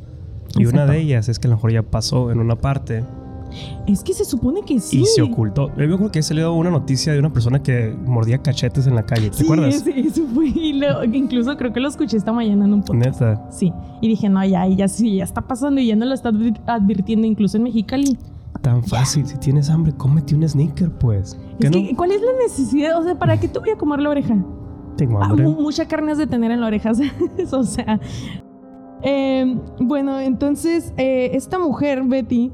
Y 0.55 0.65
una 0.65 0.85
de 0.85 0.99
ellas 0.99 1.29
es 1.29 1.39
que 1.39 1.47
a 1.47 1.49
lo 1.49 1.55
mejor 1.55 1.71
ya 1.71 1.81
pasó 1.81 2.31
en 2.31 2.39
una 2.39 2.55
parte 2.55 3.03
Es 3.87 4.03
que 4.03 4.13
se 4.13 4.25
supone 4.25 4.61
que 4.65 4.79
sí. 4.79 5.01
y 5.01 5.05
se 5.05 5.21
ocultó. 5.21 5.69
Yo 5.69 5.75
me 5.87 5.93
acuerdo 5.93 6.11
que 6.11 6.19
he 6.19 6.23
salido 6.23 6.53
una 6.53 6.69
noticia 6.69 7.13
de 7.13 7.19
una 7.19 7.31
persona 7.33 7.61
que 7.61 7.95
mordía 8.05 8.37
cachetes 8.39 8.87
en 8.87 8.95
la 8.95 9.03
calle. 9.05 9.29
¿Te 9.29 9.37
Sí, 9.37 9.43
acuerdas? 9.43 9.75
sí, 9.83 9.91
eso 9.95 10.23
fue. 10.33 10.47
y 10.47 10.73
lo- 10.73 11.03
incluso 11.03 11.55
creo 11.57 11.73
que 11.73 11.79
lo 11.79 11.87
escuché 11.89 12.17
esta 12.17 12.31
mañana 12.31 12.65
en 12.65 12.73
un 12.73 12.81
podcast. 12.83 13.21
Neta. 13.21 13.51
Sí. 13.51 13.71
Y 14.01 14.07
dije, 14.07 14.29
no, 14.29 14.43
ya, 14.45 14.67
ya 14.67 14.87
sí, 14.87 15.15
ya 15.17 15.23
está 15.23 15.41
pasando 15.41 15.79
y 15.81 15.87
ya 15.87 15.95
no 15.95 16.05
lo 16.05 16.13
está 16.13 16.31
advir- 16.31 16.59
advirtiendo 16.67 17.27
incluso 17.27 17.57
en 17.57 17.63
Mexicali. 17.63 18.17
Tan 18.61 18.83
fácil. 18.83 19.25
Si 19.25 19.37
tienes 19.37 19.69
hambre, 19.69 19.91
cómete 19.97 20.35
un 20.35 20.47
sneaker, 20.47 20.89
pues. 20.91 21.37
¿Qué 21.59 21.67
Es 21.67 21.71
no? 21.75 21.81
que, 21.81 21.95
¿cuál 21.95 22.11
es 22.11 22.21
la 22.21 22.31
necesidad? 22.43 22.97
O 22.99 23.03
sea, 23.03 23.17
¿para 23.19 23.39
qué 23.39 23.47
te 23.47 23.59
voy 23.59 23.71
a 23.71 23.77
comer 23.77 23.99
la 23.99 24.09
oreja? 24.09 24.35
Tengo 24.95 25.21
Ah, 25.21 25.25
hambre. 25.25 25.45
mu- 25.47 25.61
mucha 25.61 25.87
carne 25.87 26.11
has 26.11 26.17
de 26.17 26.27
tener 26.27 26.51
en 26.51 26.61
la 26.61 26.67
oreja, 26.67 26.93
¿sabes? 26.95 27.51
O 27.51 27.63
sea. 27.63 27.99
eh, 29.01 29.57
bueno, 29.79 30.19
entonces, 30.19 30.93
eh, 30.97 31.31
esta 31.33 31.59
mujer, 31.59 32.03
Betty, 32.03 32.51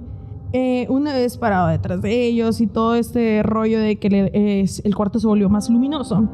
eh, 0.53 0.87
una 0.89 1.13
vez 1.13 1.37
paraba 1.37 1.71
detrás 1.71 2.01
de 2.01 2.25
ellos 2.25 2.59
y 2.61 2.67
todo 2.67 2.95
este 2.95 3.43
rollo 3.43 3.79
de 3.79 3.97
que 3.97 4.09
le- 4.09 4.31
eh, 4.33 4.65
el 4.83 4.95
cuarto 4.95 5.19
se 5.19 5.27
volvió 5.27 5.49
más 5.49 5.69
luminoso. 5.69 6.27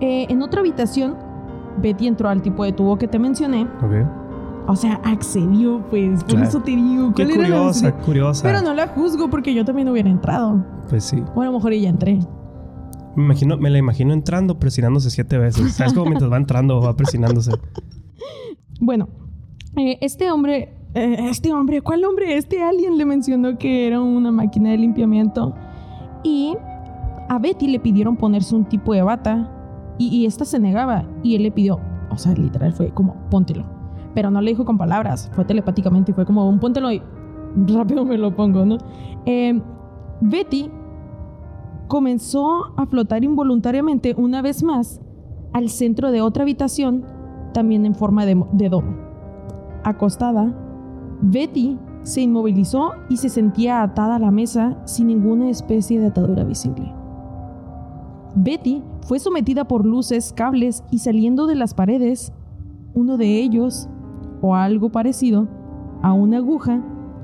eh, 0.00 0.26
en 0.30 0.40
otra 0.42 0.60
habitación, 0.60 1.16
Betty 1.82 2.06
entró 2.06 2.28
al 2.28 2.40
tipo 2.42 2.64
de 2.64 2.72
tubo 2.72 2.96
que 2.98 3.06
te 3.08 3.18
mencioné. 3.18 3.62
Ok. 3.82 4.06
O 4.66 4.76
sea, 4.76 4.94
accedió, 5.04 5.84
pues. 5.90 6.20
Por 6.24 6.32
Claro. 6.34 6.48
eso 6.48 6.60
te 6.62 6.70
digo. 6.70 7.12
Qué 7.14 7.24
¿cuál 7.24 7.30
era 7.30 7.42
la 7.42 7.48
curiosa, 7.56 7.66
necesidad? 7.86 8.04
curiosa. 8.04 8.42
Pero 8.44 8.62
no 8.62 8.74
la 8.74 8.88
juzgo 8.88 9.28
porque 9.30 9.52
yo 9.54 9.64
también 9.64 9.88
hubiera 9.88 10.08
entrado. 10.08 10.64
Pues 10.88 11.04
sí. 11.04 11.22
O 11.34 11.42
a 11.42 11.44
lo 11.46 11.52
mejor 11.52 11.72
ella 11.72 11.88
entré. 11.88 12.18
Me, 13.16 13.24
imagino, 13.24 13.56
me 13.56 13.68
la 13.70 13.78
imagino 13.78 14.12
entrando, 14.14 14.58
presionándose 14.58 15.10
siete 15.10 15.36
veces. 15.38 15.72
¿Sabes 15.72 15.92
cómo 15.92 16.06
mientras 16.06 16.30
va 16.30 16.36
entrando 16.36 16.80
va 16.80 16.94
presionándose? 16.96 17.52
Bueno, 18.82 19.08
eh, 19.76 19.98
este 20.00 20.30
hombre, 20.30 20.74
este 20.94 21.52
hombre, 21.52 21.80
¿cuál 21.82 22.04
hombre? 22.04 22.36
Este 22.36 22.62
alien 22.62 22.98
le 22.98 23.04
mencionó 23.04 23.56
que 23.58 23.86
era 23.86 24.00
una 24.00 24.32
máquina 24.32 24.70
de 24.70 24.78
limpiamiento 24.78 25.54
y 26.24 26.56
a 27.28 27.38
Betty 27.38 27.68
le 27.68 27.78
pidieron 27.78 28.16
ponerse 28.16 28.56
un 28.56 28.64
tipo 28.64 28.92
de 28.92 29.02
bata 29.02 29.48
y, 29.98 30.24
esta 30.24 30.44
se 30.44 30.58
negaba 30.58 31.04
y 31.22 31.36
él 31.36 31.42
le 31.42 31.52
pidió, 31.52 31.78
o 32.10 32.16
sea, 32.16 32.32
literal 32.32 32.72
fue 32.72 32.90
como, 32.90 33.14
póntelo. 33.30 33.64
Pero 34.14 34.30
no 34.30 34.40
le 34.40 34.50
dijo 34.50 34.64
con 34.64 34.78
palabras, 34.78 35.30
fue 35.34 35.44
telepáticamente 35.44 36.10
y 36.10 36.14
fue 36.14 36.24
como, 36.24 36.48
un 36.48 36.58
póntelo 36.58 36.90
y 36.90 37.02
rápido 37.66 38.04
me 38.04 38.16
lo 38.16 38.34
pongo, 38.34 38.64
¿no? 38.64 38.78
Eh, 39.26 39.60
Betty 40.22 40.70
comenzó 41.86 42.72
a 42.76 42.86
flotar 42.86 43.22
involuntariamente 43.24 44.14
una 44.16 44.42
vez 44.42 44.62
más 44.62 45.00
al 45.52 45.68
centro 45.68 46.10
de 46.10 46.22
otra 46.22 46.44
habitación, 46.44 47.04
también 47.52 47.84
en 47.84 47.94
forma 47.94 48.24
de, 48.24 48.42
de 48.52 48.68
domo. 48.70 48.96
Acostada, 49.84 50.54
Betty 51.22 51.78
se 52.02 52.22
inmovilizó 52.22 52.92
y 53.08 53.18
se 53.18 53.28
sentía 53.28 53.82
atada 53.82 54.16
a 54.16 54.18
la 54.18 54.30
mesa 54.30 54.76
sin 54.86 55.08
ninguna 55.08 55.50
especie 55.50 56.00
de 56.00 56.06
atadura 56.06 56.44
visible. 56.44 56.92
Betty 58.34 58.82
fue 59.02 59.18
sometida 59.18 59.66
por 59.66 59.84
luces, 59.84 60.32
cables 60.32 60.84
y 60.90 60.98
saliendo 60.98 61.46
de 61.46 61.56
las 61.56 61.74
paredes, 61.74 62.32
uno 62.94 63.16
de 63.16 63.40
ellos, 63.40 63.88
o 64.40 64.54
algo 64.54 64.90
parecido, 64.90 65.48
a 66.02 66.12
una 66.12 66.38
aguja 66.38 66.82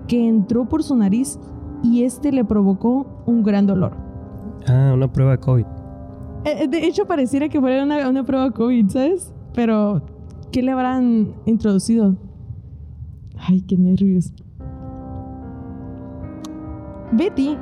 que 0.09 0.29
entró 0.29 0.68
por 0.68 0.83
su 0.83 0.97
nariz 0.97 1.38
y 1.83 2.03
este 2.03 2.33
le 2.33 2.44
provocó 2.44 3.07
un 3.27 3.42
gran 3.42 3.66
dolor. 3.66 3.97
Ah, 4.68 4.92
una 4.94 5.11
prueba 5.11 5.33
de 5.33 5.38
COVID. 5.38 5.64
Eh, 6.44 6.68
De 6.68 6.87
hecho, 6.87 7.07
pareciera 7.07 7.49
que 7.49 7.61
fuera 7.61 7.85
una, 7.85 8.09
una 8.09 8.25
prueba 8.25 8.51
COVID, 8.51 8.88
¿sabes? 8.88 9.33
Pero, 9.55 10.03
¿qué 10.53 10.62
le 10.62 10.73
habrán 10.73 11.35
introducido? 11.47 12.16
Ay, 13.37 13.61
qué 13.62 13.77
nervios. 13.77 14.33
Betty 17.12 17.57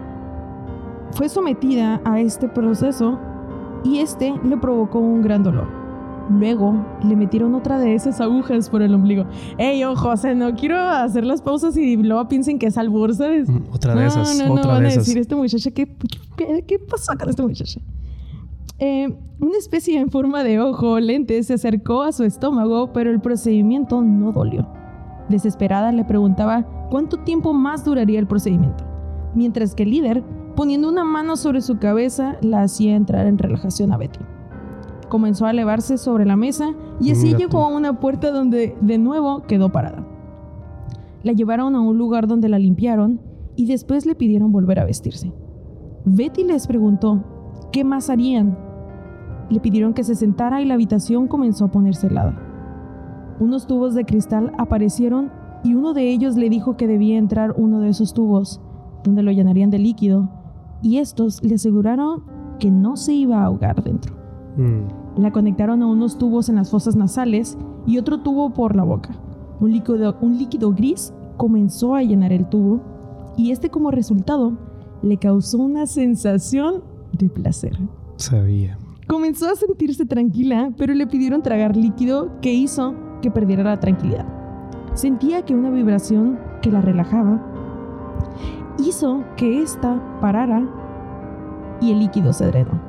fue 1.12 1.28
sometida 1.28 2.00
a 2.04 2.20
este 2.20 2.48
proceso 2.48 3.18
y 3.84 3.98
este 3.98 4.34
le 4.44 4.56
provocó 4.56 4.98
un 4.98 5.22
gran 5.22 5.42
dolor. 5.42 5.68
Luego 6.30 6.74
le 7.06 7.16
metieron 7.16 7.54
otra 7.54 7.78
de 7.78 7.94
esas 7.94 8.18
agujas 8.20 8.70
por 8.70 8.80
el 8.80 8.94
ombligo. 8.94 9.26
Ey, 9.58 9.84
ojo, 9.84 10.08
o 10.08 10.16
sea, 10.16 10.34
no 10.34 10.54
quiero 10.54 10.78
hacer 10.78 11.26
las 11.26 11.42
pausas 11.42 11.76
y 11.76 11.96
luego 11.98 12.26
piensen 12.28 12.58
que 12.58 12.66
es 12.66 12.78
albur, 12.78 13.14
¿sabes? 13.14 13.48
Mm, 13.48 13.58
Otra 13.70 13.94
de 13.94 14.00
no, 14.00 14.06
esas. 14.06 14.38
No, 14.38 14.46
no, 14.46 14.54
otra 14.54 14.72
van 14.72 14.82
de 14.84 14.88
a 14.88 14.96
decir 14.96 15.18
esta 15.18 15.37
muchacha, 15.37 15.70
¿qué, 15.70 15.87
qué, 16.37 16.64
qué 16.66 16.78
pasó 16.78 17.12
con 17.18 17.28
esta 17.28 17.42
muchacha? 17.42 17.80
Eh, 18.78 19.14
una 19.38 19.58
especie 19.58 19.98
en 20.00 20.10
forma 20.10 20.42
de 20.42 20.60
ojo, 20.60 20.98
lente, 20.98 21.42
se 21.42 21.54
acercó 21.54 22.02
a 22.02 22.12
su 22.12 22.24
estómago, 22.24 22.92
pero 22.92 23.10
el 23.10 23.20
procedimiento 23.20 24.00
no 24.00 24.32
dolió. 24.32 24.66
Desesperada 25.28 25.92
le 25.92 26.04
preguntaba 26.04 26.66
cuánto 26.90 27.18
tiempo 27.18 27.52
más 27.52 27.84
duraría 27.84 28.18
el 28.18 28.26
procedimiento, 28.26 28.84
mientras 29.34 29.74
que 29.74 29.84
el 29.84 29.90
líder, 29.90 30.22
poniendo 30.54 30.88
una 30.88 31.04
mano 31.04 31.37
sobre 31.37 31.60
su 31.60 31.78
cabeza, 31.78 32.37
la 32.42 32.62
hacía 32.62 32.94
entrar 32.94 33.26
en 33.26 33.38
relajación 33.38 33.92
a 33.92 33.96
Betty. 33.96 34.20
Comenzó 35.08 35.46
a 35.46 35.50
elevarse 35.50 35.96
sobre 35.96 36.26
la 36.26 36.37
mesa 36.37 36.74
y 37.00 37.10
así 37.10 37.34
llegó 37.34 37.62
a 37.64 37.68
una 37.68 38.00
puerta 38.00 38.30
donde 38.30 38.76
de 38.80 38.98
nuevo 38.98 39.42
quedó 39.42 39.70
parada. 39.70 40.06
La 41.22 41.32
llevaron 41.32 41.74
a 41.74 41.80
un 41.80 41.96
lugar 41.96 42.26
donde 42.26 42.48
la 42.48 42.58
limpiaron 42.58 43.20
y 43.56 43.66
después 43.66 44.06
le 44.06 44.14
pidieron 44.14 44.52
volver 44.52 44.80
a 44.80 44.84
vestirse. 44.84 45.32
Betty 46.04 46.44
les 46.44 46.66
preguntó 46.66 47.24
qué 47.72 47.84
más 47.84 48.10
harían. 48.10 48.58
Le 49.48 49.60
pidieron 49.60 49.94
que 49.94 50.04
se 50.04 50.14
sentara 50.14 50.60
y 50.60 50.64
la 50.66 50.74
habitación 50.74 51.28
comenzó 51.28 51.66
a 51.66 51.70
ponerse 51.70 52.08
helada. 52.08 52.43
Unos 53.40 53.66
tubos 53.66 53.94
de 53.94 54.05
cristal 54.05 54.53
aparecieron 54.59 55.31
y 55.64 55.75
uno 55.75 55.94
de 55.94 56.11
ellos 56.11 56.37
le 56.37 56.49
dijo 56.51 56.77
que 56.77 56.87
debía 56.87 57.18
entrar 57.18 57.55
uno 57.57 57.81
de 57.81 57.88
esos 57.88 58.12
tubos, 58.14 58.61
donde 59.03 59.23
lo 59.23 59.33
llenarían 59.33 59.70
de 59.70 59.79
líquido, 59.79 60.29
y 60.83 60.99
estos 60.99 61.42
le 61.42 61.55
aseguraron 61.55 62.23
que 62.59 62.70
no 62.70 62.97
se 62.97 63.14
iba 63.14 63.40
a 63.40 63.44
ahogar 63.47 63.83
dentro. 63.83 64.14
Mm, 64.57 65.20
La 65.20 65.31
conectaron 65.31 65.83
a 65.83 65.87
unos 65.87 66.18
tubos 66.18 66.49
en 66.49 66.57
las 66.57 66.70
fosas 66.70 66.97
nasales 66.97 67.57
y 67.87 67.99
otro 67.99 68.20
tubo 68.20 68.51
por 68.53 68.77
la 68.77 68.83
boca. 68.85 69.11
Un 69.61 69.73
líquido, 69.73 70.16
un 70.20 70.37
líquido 70.38 70.73
gris 70.73 71.12
comenzó 71.37 71.94
a 71.94 72.03
llenar 72.03 72.33
el 72.33 72.49
tubo 72.49 72.81
y 73.37 73.51
este 73.53 73.70
como 73.70 73.90
resultado 73.90 74.53
le 75.03 75.16
causó 75.16 75.59
una 75.59 75.87
sensación 75.87 76.83
de 77.12 77.29
placer. 77.29 77.79
sabía. 78.16 78.79
Comenzó 79.07 79.49
a 79.51 79.55
sentirse 79.55 80.07
tranquila, 80.07 80.73
pero 80.79 80.94
le 80.94 81.07
pidieron 81.07 81.42
tragar 81.42 81.77
líquido 81.77 82.31
que 82.40 82.55
hizo 82.55 82.94
que 83.24 83.30
perdiera 83.30 83.64
la 83.64 83.80
tranquilidad. 83.80 84.26
Sentía 84.92 85.46
que 85.46 85.54
una 85.54 85.70
vibración 85.70 86.38
que 86.60 86.70
la 86.70 86.82
relajaba 86.82 87.42
hizo 88.78 89.24
que 89.38 89.62
ésta 89.62 90.18
parara 90.20 90.68
y 91.80 91.90
el 91.90 92.00
líquido 92.00 92.34
se 92.34 92.46
drenó. 92.46 92.82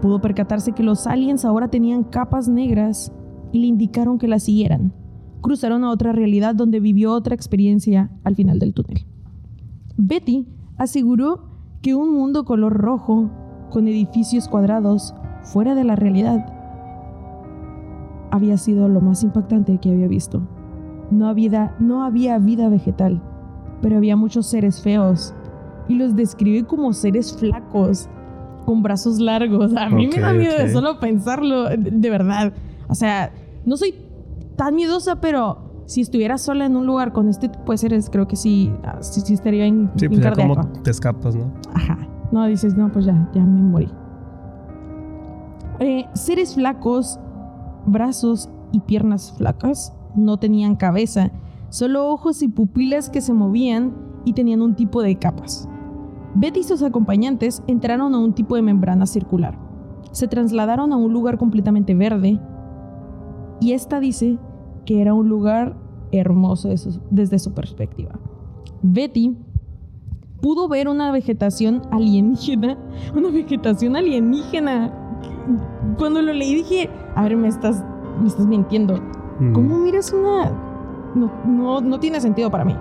Pudo 0.00 0.22
percatarse 0.22 0.72
que 0.72 0.82
los 0.82 1.06
aliens 1.06 1.44
ahora 1.44 1.68
tenían 1.68 2.02
capas 2.02 2.48
negras 2.48 3.12
y 3.52 3.58
le 3.58 3.66
indicaron 3.66 4.16
que 4.16 4.26
la 4.26 4.38
siguieran. 4.38 4.94
Cruzaron 5.42 5.84
a 5.84 5.90
otra 5.90 6.12
realidad 6.12 6.54
donde 6.54 6.80
vivió 6.80 7.12
otra 7.12 7.34
experiencia 7.34 8.10
al 8.24 8.36
final 8.36 8.58
del 8.58 8.72
túnel. 8.72 9.04
Betty 9.98 10.48
aseguró 10.78 11.42
que 11.82 11.94
un 11.94 12.14
mundo 12.14 12.46
color 12.46 12.72
rojo, 12.72 13.30
con 13.70 13.86
edificios 13.86 14.48
cuadrados, 14.48 15.14
fuera 15.42 15.74
de 15.74 15.84
la 15.84 15.94
realidad, 15.94 16.57
había 18.30 18.56
sido 18.56 18.88
lo 18.88 19.00
más 19.00 19.22
impactante 19.22 19.78
que 19.78 19.90
había 19.90 20.08
visto. 20.08 20.42
No 21.10 21.28
había, 21.28 21.74
no 21.78 22.04
había 22.04 22.38
vida 22.38 22.68
vegetal, 22.68 23.22
pero 23.80 23.96
había 23.96 24.16
muchos 24.16 24.46
seres 24.46 24.80
feos, 24.82 25.34
y 25.88 25.94
los 25.94 26.14
describe 26.14 26.66
como 26.66 26.92
seres 26.92 27.34
flacos, 27.36 28.08
con 28.66 28.82
brazos 28.82 29.18
largos. 29.18 29.74
A 29.74 29.88
mí 29.88 30.06
Ok, 30.06 30.14
me 30.16 30.20
da 30.20 30.32
miedo 30.34 30.54
de 30.58 30.64
ok. 30.64 30.70
solo 30.70 31.00
pensarlo, 31.00 31.64
de, 31.64 31.76
de 31.78 32.10
verdad. 32.10 32.52
O 32.88 32.94
sea, 32.94 33.32
no 33.64 33.76
soy 33.78 33.94
tan 34.56 34.74
miedosa, 34.74 35.16
pero 35.22 35.82
si 35.86 36.02
estuviera 36.02 36.36
sola 36.36 36.66
en 36.66 36.76
un 36.76 36.84
lugar 36.84 37.14
con 37.14 37.28
este 37.30 37.48
tipo 37.48 37.72
de 37.72 37.78
seres, 37.78 38.10
creo 38.10 38.28
que 38.28 38.36
sí, 38.36 38.70
ah, 38.84 38.98
sí, 39.00 39.22
sí 39.22 39.32
estaría 39.32 39.64
en, 39.64 39.90
Sí, 39.96 40.08
pues 40.08 40.20
ya 40.20 40.32
como 40.34 40.56
te 40.82 40.90
escapas, 40.90 41.34
¿no? 41.34 41.50
Ajá. 41.72 41.96
No, 42.30 42.44
dices, 42.46 42.76
no, 42.76 42.92
pues 42.92 43.06
ya, 43.06 43.30
ya 43.32 43.42
me 43.42 43.62
morí. 43.62 43.88
Eh, 45.80 46.04
seres 46.12 46.54
flacos, 46.54 47.18
brazos 47.88 48.48
y 48.72 48.80
piernas 48.80 49.34
flacas, 49.36 49.94
no 50.14 50.38
tenían 50.38 50.76
cabeza, 50.76 51.30
solo 51.70 52.08
ojos 52.08 52.42
y 52.42 52.48
pupilas 52.48 53.10
que 53.10 53.20
se 53.20 53.32
movían 53.32 53.94
y 54.24 54.32
tenían 54.32 54.62
un 54.62 54.74
tipo 54.74 55.02
de 55.02 55.16
capas. 55.16 55.68
Betty 56.34 56.60
y 56.60 56.64
sus 56.64 56.82
acompañantes 56.82 57.62
entraron 57.66 58.14
a 58.14 58.18
un 58.18 58.32
tipo 58.32 58.54
de 58.56 58.62
membrana 58.62 59.06
circular. 59.06 59.58
Se 60.12 60.28
trasladaron 60.28 60.92
a 60.92 60.96
un 60.96 61.12
lugar 61.12 61.38
completamente 61.38 61.94
verde 61.94 62.40
y 63.60 63.72
esta 63.72 64.00
dice 64.00 64.38
que 64.84 65.00
era 65.00 65.14
un 65.14 65.28
lugar 65.28 65.76
hermoso 66.12 66.70
desde 67.10 67.38
su 67.38 67.52
perspectiva. 67.52 68.18
Betty 68.82 69.36
pudo 70.40 70.68
ver 70.68 70.88
una 70.88 71.10
vegetación 71.10 71.82
alienígena, 71.90 72.78
una 73.14 73.30
vegetación 73.30 73.96
alienígena. 73.96 75.07
Cuando 75.96 76.22
lo 76.22 76.32
leí 76.32 76.54
dije, 76.54 76.90
a 77.14 77.22
ver, 77.22 77.36
me 77.36 77.48
estás, 77.48 77.84
me 78.20 78.28
estás 78.28 78.46
mintiendo. 78.46 79.00
Mm. 79.40 79.52
¿Cómo 79.52 79.78
miras 79.78 80.12
una...? 80.12 80.50
No, 81.14 81.30
no, 81.46 81.80
no 81.80 82.00
tiene 82.00 82.20
sentido 82.20 82.50
para 82.50 82.64
mí. 82.64 82.76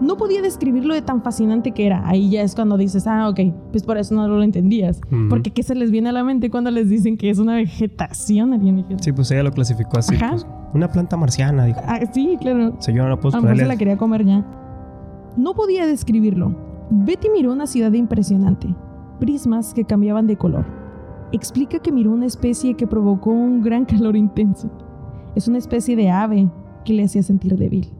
No 0.00 0.16
podía 0.16 0.42
describirlo 0.42 0.92
de 0.92 1.02
tan 1.02 1.22
fascinante 1.22 1.70
que 1.70 1.86
era. 1.86 2.06
Ahí 2.06 2.30
ya 2.30 2.42
es 2.42 2.54
cuando 2.54 2.76
dices, 2.76 3.06
ah, 3.06 3.28
ok, 3.28 3.40
pues 3.70 3.84
por 3.84 3.96
eso 3.96 4.14
no 4.14 4.26
lo 4.26 4.42
entendías. 4.42 5.00
Ujú. 5.06 5.28
Porque 5.28 5.50
¿qué 5.50 5.62
se 5.62 5.74
les 5.74 5.90
viene 5.90 6.08
a 6.08 6.12
la 6.12 6.24
mente 6.24 6.50
cuando 6.50 6.70
les 6.70 6.88
dicen 6.88 7.16
que 7.16 7.30
es 7.30 7.38
una 7.38 7.54
vegetación 7.54 8.52
alienígena? 8.52 8.98
Sí, 9.00 9.12
pues 9.12 9.30
ella 9.30 9.44
lo 9.44 9.52
clasificó 9.52 9.98
así. 9.98 10.16
Ajá. 10.16 10.30
pues, 10.30 10.46
una 10.74 10.88
planta 10.90 11.16
marciana, 11.16 11.64
dijo. 11.64 11.80
Ah, 11.86 12.00
sí, 12.12 12.36
claro. 12.40 12.74
Señora, 12.80 13.10
no 13.10 13.20
puedo 13.20 13.36
A 13.36 13.40
lo 13.40 13.42
mejor 13.44 13.58
se 13.58 13.66
la 13.66 13.76
quería 13.76 13.96
comer 13.96 14.24
ya. 14.24 14.44
No 15.36 15.54
podía 15.54 15.86
describirlo. 15.86 16.54
Betty 16.90 17.28
miró 17.30 17.52
una 17.52 17.66
ciudad 17.66 17.92
impresionante. 17.92 18.74
Prismas 19.20 19.74
que 19.74 19.84
cambiaban 19.84 20.26
de 20.26 20.36
color. 20.36 20.83
Explica 21.34 21.80
que 21.80 21.90
miró 21.90 22.12
una 22.12 22.26
especie 22.26 22.74
que 22.74 22.86
provocó 22.86 23.30
un 23.30 23.60
gran 23.60 23.86
calor 23.86 24.14
intenso. 24.14 24.70
Es 25.34 25.48
una 25.48 25.58
especie 25.58 25.96
de 25.96 26.08
ave 26.08 26.48
que 26.84 26.92
le 26.92 27.02
hacía 27.02 27.24
sentir 27.24 27.56
débil. 27.56 27.92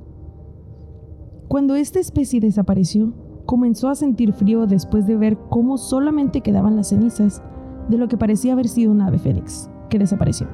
Cuando 1.49 1.75
esta 1.75 1.99
especie 1.99 2.39
desapareció, 2.39 3.13
comenzó 3.45 3.89
a 3.89 3.97
sentir 3.97 4.35
frío 4.35 4.69
después 4.69 5.09
de 5.09 5.17
ver 5.17 5.37
cómo 5.51 5.79
solamente 5.79 6.43
quedaban 6.43 6.77
las 6.77 6.91
cenizas 6.91 7.43
de 7.89 7.99
lo 7.99 8.07
que 8.07 8.17
parecía 8.17 8.53
haber 8.53 8.69
sido 8.69 8.93
un 8.93 9.01
ave 9.01 9.19
fénix, 9.19 9.69
que 9.91 9.99
desapareció. 9.99 10.47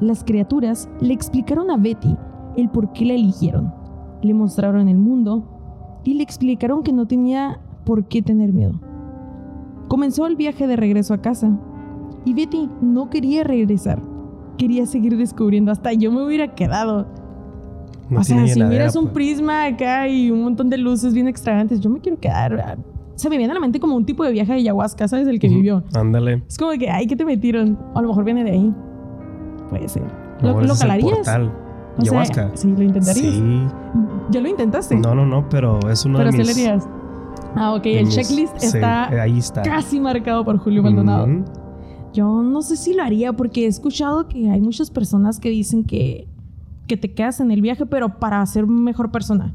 Las 0.00 0.24
criaturas 0.24 0.88
le 1.02 1.12
explicaron 1.12 1.70
a 1.70 1.76
Betty 1.76 2.16
el 2.56 2.70
por 2.70 2.94
qué 2.94 3.04
la 3.04 3.12
eligieron, 3.12 3.74
le 4.22 4.32
mostraron 4.32 4.88
el 4.88 4.96
mundo 4.96 6.00
y 6.02 6.14
le 6.14 6.22
explicaron 6.22 6.82
que 6.82 6.94
no 6.94 7.06
tenía 7.06 7.60
por 7.84 8.06
qué 8.06 8.22
tener 8.22 8.54
miedo. 8.54 8.80
Comenzó 9.88 10.26
el 10.26 10.36
viaje 10.36 10.66
de 10.66 10.76
regreso 10.76 11.12
a 11.12 11.18
casa 11.20 11.60
y 12.24 12.34
Betty 12.34 12.68
no 12.80 13.10
quería 13.10 13.44
regresar, 13.44 14.00
quería 14.58 14.86
seguir 14.86 15.16
descubriendo, 15.16 15.70
hasta 15.72 15.92
yo 15.92 16.10
me 16.12 16.24
hubiera 16.24 16.54
quedado. 16.54 17.06
No 18.10 18.20
o 18.20 18.24
sea, 18.24 18.36
si 18.46 18.52
heladera, 18.52 18.68
miras 18.68 18.96
un 18.96 19.04
pues. 19.04 19.14
prisma 19.14 19.64
acá 19.64 20.08
y 20.08 20.30
un 20.30 20.42
montón 20.44 20.68
de 20.68 20.76
luces 20.78 21.14
bien 21.14 21.26
extravagantes, 21.28 21.80
yo 21.80 21.88
me 21.90 22.00
quiero 22.00 22.18
quedar. 22.20 22.76
Se 23.14 23.30
me 23.30 23.38
viene 23.38 23.52
a 23.52 23.54
la 23.54 23.60
mente 23.60 23.78
como 23.80 23.96
un 23.96 24.04
tipo 24.04 24.24
de 24.24 24.32
viaje 24.32 24.52
de 24.52 24.58
ayahuasca, 24.58 25.06
¿sabes? 25.08 25.26
El 25.28 25.38
que 25.38 25.48
vivió. 25.48 25.84
Ándale. 25.94 26.42
Es 26.48 26.58
como 26.58 26.72
que, 26.72 26.90
ay, 26.90 27.06
¿qué 27.06 27.14
te 27.16 27.24
metieron? 27.24 27.78
O 27.94 27.98
a 27.98 28.02
lo 28.02 28.08
mejor 28.08 28.24
viene 28.24 28.42
de 28.44 28.50
ahí. 28.50 28.74
Puede 29.70 29.88
ser. 29.88 30.02
¿Lo, 30.42 30.60
lo 30.60 30.74
calarías? 30.74 31.24
sea, 31.24 32.50
sí, 32.54 32.74
lo 32.76 32.82
intentarías. 32.82 33.34
Sí. 33.34 33.62
¿Ya 34.30 34.40
lo 34.40 34.48
intentaste? 34.48 34.96
No, 34.96 35.14
no, 35.14 35.24
no, 35.24 35.48
pero 35.48 35.78
es 35.88 36.04
uno 36.04 36.18
Pero 36.18 36.32
de 36.32 36.32
sí 36.32 36.38
mis... 36.38 36.56
le 36.56 36.68
harías. 36.68 36.88
Ah, 37.54 37.74
ok. 37.74 37.86
El 37.86 38.06
mis- 38.06 38.14
checklist 38.16 38.58
sí, 38.58 38.66
está 38.66 39.08
ahí 39.22 39.38
está. 39.38 39.62
casi 39.62 40.00
marcado 40.00 40.44
por 40.44 40.58
Julio 40.58 40.82
Maldonado. 40.82 41.26
Yo 42.14 42.42
no 42.42 42.62
sé 42.62 42.76
si 42.76 42.94
lo 42.94 43.02
haría 43.02 43.32
porque 43.32 43.64
he 43.64 43.66
escuchado 43.66 44.28
que 44.28 44.48
hay 44.48 44.60
muchas 44.60 44.90
personas 44.90 45.40
que 45.40 45.50
dicen 45.50 45.84
que, 45.84 46.28
que 46.86 46.96
te 46.96 47.12
quedas 47.12 47.40
en 47.40 47.50
el 47.50 47.60
viaje, 47.60 47.84
pero 47.86 48.20
para 48.20 48.44
ser 48.46 48.66
mejor 48.66 49.10
persona. 49.10 49.52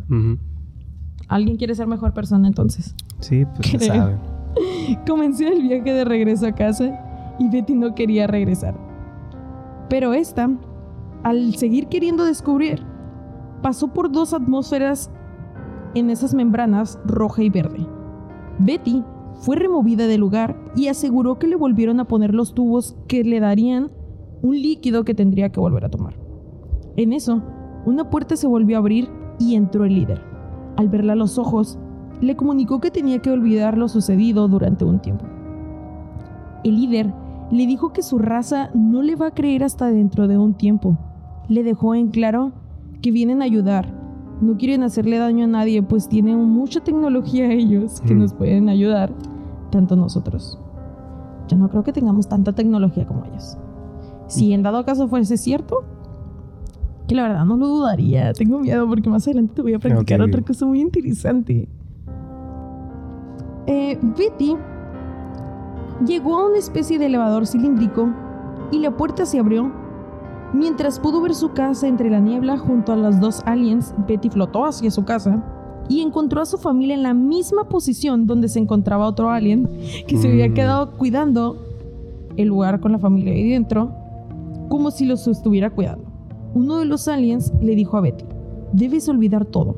¿Alguien 1.29 1.55
quiere 1.57 1.73
ser 1.73 1.87
mejor 1.87 2.13
persona 2.13 2.47
entonces? 2.47 2.93
Sí, 3.19 3.45
pues 3.45 3.71
Creo. 3.71 3.95
sabe. 3.95 4.17
Comencé 5.07 5.47
el 5.47 5.61
viaje 5.61 5.93
de 5.93 6.03
regreso 6.03 6.45
a 6.47 6.51
casa 6.51 7.35
y 7.39 7.47
Betty 7.49 7.75
no 7.75 7.95
quería 7.95 8.27
regresar. 8.27 8.75
Pero 9.89 10.13
esta, 10.13 10.49
al 11.23 11.55
seguir 11.55 11.87
queriendo 11.87 12.25
descubrir, 12.25 12.83
pasó 13.61 13.87
por 13.87 14.11
dos 14.11 14.33
atmósferas 14.33 15.09
en 15.95 16.09
esas 16.09 16.33
membranas 16.33 16.99
roja 17.05 17.41
y 17.41 17.49
verde. 17.49 17.87
Betty 18.59 19.03
fue 19.39 19.55
removida 19.55 20.07
del 20.07 20.21
lugar 20.21 20.59
y 20.75 20.87
aseguró 20.87 21.39
que 21.39 21.47
le 21.47 21.55
volvieron 21.55 21.99
a 21.99 22.05
poner 22.05 22.33
los 22.33 22.53
tubos 22.53 22.95
que 23.07 23.23
le 23.23 23.39
darían 23.39 23.91
un 24.41 24.55
líquido 24.61 25.03
que 25.03 25.13
tendría 25.13 25.49
que 25.49 25.59
volver 25.59 25.85
a 25.85 25.89
tomar. 25.89 26.15
En 26.95 27.13
eso, 27.13 27.41
una 27.85 28.09
puerta 28.09 28.35
se 28.35 28.47
volvió 28.47 28.77
a 28.77 28.79
abrir 28.79 29.09
y 29.39 29.55
entró 29.55 29.85
el 29.85 29.95
líder. 29.95 30.21
Al 30.75 30.89
verla 30.89 31.13
a 31.13 31.15
los 31.15 31.37
ojos, 31.37 31.79
le 32.21 32.35
comunicó 32.35 32.79
que 32.79 32.91
tenía 32.91 33.19
que 33.19 33.31
olvidar 33.31 33.77
lo 33.77 33.87
sucedido 33.87 34.47
durante 34.47 34.83
un 34.85 34.99
tiempo. 34.99 35.25
El 36.63 36.75
líder 36.75 37.13
le 37.51 37.65
dijo 37.65 37.93
que 37.93 38.03
su 38.03 38.19
raza 38.19 38.69
no 38.73 39.01
le 39.01 39.15
va 39.15 39.27
a 39.27 39.33
creer 39.33 39.63
hasta 39.63 39.87
dentro 39.87 40.27
de 40.27 40.37
un 40.37 40.53
tiempo. 40.53 40.97
Le 41.47 41.63
dejó 41.63 41.95
en 41.95 42.09
claro 42.09 42.51
que 43.01 43.11
vienen 43.11 43.41
a 43.41 43.45
ayudar. 43.45 43.98
No 44.41 44.55
quieren 44.57 44.83
hacerle 44.83 45.17
daño 45.17 45.43
a 45.45 45.47
nadie, 45.47 45.81
pues 45.83 46.07
tienen 46.07 46.37
mucha 46.39 46.79
tecnología 46.79 47.51
ellos 47.51 47.99
que 48.01 48.15
Mm. 48.15 48.19
nos 48.19 48.33
pueden 48.33 48.69
ayudar, 48.69 49.11
tanto 49.69 49.95
nosotros. 49.95 50.57
Yo 51.47 51.57
no 51.57 51.67
creo 51.69 51.83
que 51.83 51.91
tengamos 51.91 52.27
tanta 52.29 52.53
tecnología 52.53 53.05
como 53.05 53.25
ellos. 53.25 53.57
Si 54.27 54.53
en 54.53 54.63
dado 54.63 54.85
caso 54.85 55.07
fuese 55.07 55.35
cierto, 55.37 55.83
que 57.07 57.15
la 57.15 57.23
verdad 57.23 57.43
no 57.45 57.57
lo 57.57 57.67
dudaría. 57.67 58.31
Tengo 58.33 58.59
miedo 58.59 58.87
porque 58.87 59.09
más 59.09 59.25
adelante 59.27 59.55
te 59.55 59.61
voy 59.63 59.73
a 59.73 59.79
platicar 59.79 60.21
Ok. 60.21 60.27
otra 60.27 60.41
cosa 60.43 60.65
muy 60.67 60.79
interesante. 60.79 61.67
Eh, 63.65 63.99
Betty 64.17 64.55
llegó 66.05 66.37
a 66.39 66.47
una 66.47 66.57
especie 66.57 66.97
de 66.99 67.07
elevador 67.07 67.45
cilíndrico 67.45 68.09
y 68.71 68.79
la 68.79 68.95
puerta 68.95 69.25
se 69.25 69.39
abrió. 69.39 69.71
Mientras 70.53 70.99
pudo 70.99 71.21
ver 71.21 71.35
su 71.35 71.51
casa 71.51 71.87
entre 71.87 72.09
la 72.09 72.19
niebla 72.19 72.57
junto 72.57 72.91
a 72.91 72.95
los 72.95 73.19
dos 73.19 73.41
aliens, 73.45 73.93
Betty 74.07 74.29
flotó 74.29 74.65
hacia 74.65 74.89
su 74.89 75.05
casa 75.05 75.43
y 75.87 76.01
encontró 76.01 76.41
a 76.41 76.45
su 76.45 76.57
familia 76.57 76.95
en 76.95 77.03
la 77.03 77.13
misma 77.13 77.69
posición 77.69 78.25
donde 78.25 78.47
se 78.49 78.59
encontraba 78.59 79.07
otro 79.07 79.29
alien 79.29 79.69
que 80.07 80.17
se 80.17 80.27
había 80.27 80.49
Mm. 80.49 80.53
quedado 80.53 80.91
cuidando 80.97 81.57
el 82.37 82.47
lugar 82.47 82.79
con 82.79 82.91
la 82.91 82.99
familia 82.99 83.33
ahí 83.33 83.49
dentro, 83.49 83.91
como 84.69 84.91
si 84.91 85.05
los 85.05 85.27
estuviera 85.27 85.69
cuidando. 85.69 86.05
Uno 86.53 86.77
de 86.77 86.85
los 86.85 87.07
aliens 87.07 87.53
le 87.61 87.75
dijo 87.75 87.97
a 87.97 88.01
Betty, 88.01 88.25
debes 88.73 89.07
olvidar 89.09 89.45
todo. 89.45 89.77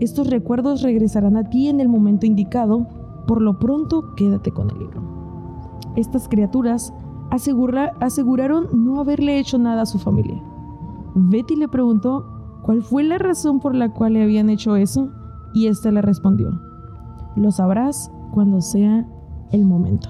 Estos 0.00 0.28
recuerdos 0.28 0.82
regresarán 0.82 1.36
a 1.36 1.48
ti 1.48 1.68
en 1.68 1.80
el 1.80 1.88
momento 1.88 2.26
indicado. 2.26 2.86
Por 3.26 3.40
lo 3.40 3.58
pronto, 3.58 4.14
quédate 4.16 4.50
con 4.50 4.70
el 4.70 4.78
libro. 4.78 5.02
Estas 5.96 6.28
criaturas 6.28 6.92
asegura- 7.34 7.92
aseguraron 8.00 8.68
no 8.84 9.00
haberle 9.00 9.38
hecho 9.38 9.58
nada 9.58 9.82
a 9.82 9.86
su 9.86 9.98
familia. 9.98 10.40
Betty 11.14 11.56
le 11.56 11.68
preguntó 11.68 12.24
cuál 12.62 12.82
fue 12.82 13.02
la 13.04 13.18
razón 13.18 13.60
por 13.60 13.74
la 13.74 13.90
cual 13.92 14.14
le 14.14 14.22
habían 14.22 14.50
hecho 14.50 14.76
eso 14.76 15.10
y 15.52 15.66
ésta 15.68 15.90
le 15.90 16.02
respondió, 16.02 16.60
lo 17.36 17.50
sabrás 17.50 18.10
cuando 18.32 18.60
sea 18.60 19.06
el 19.52 19.64
momento. 19.64 20.08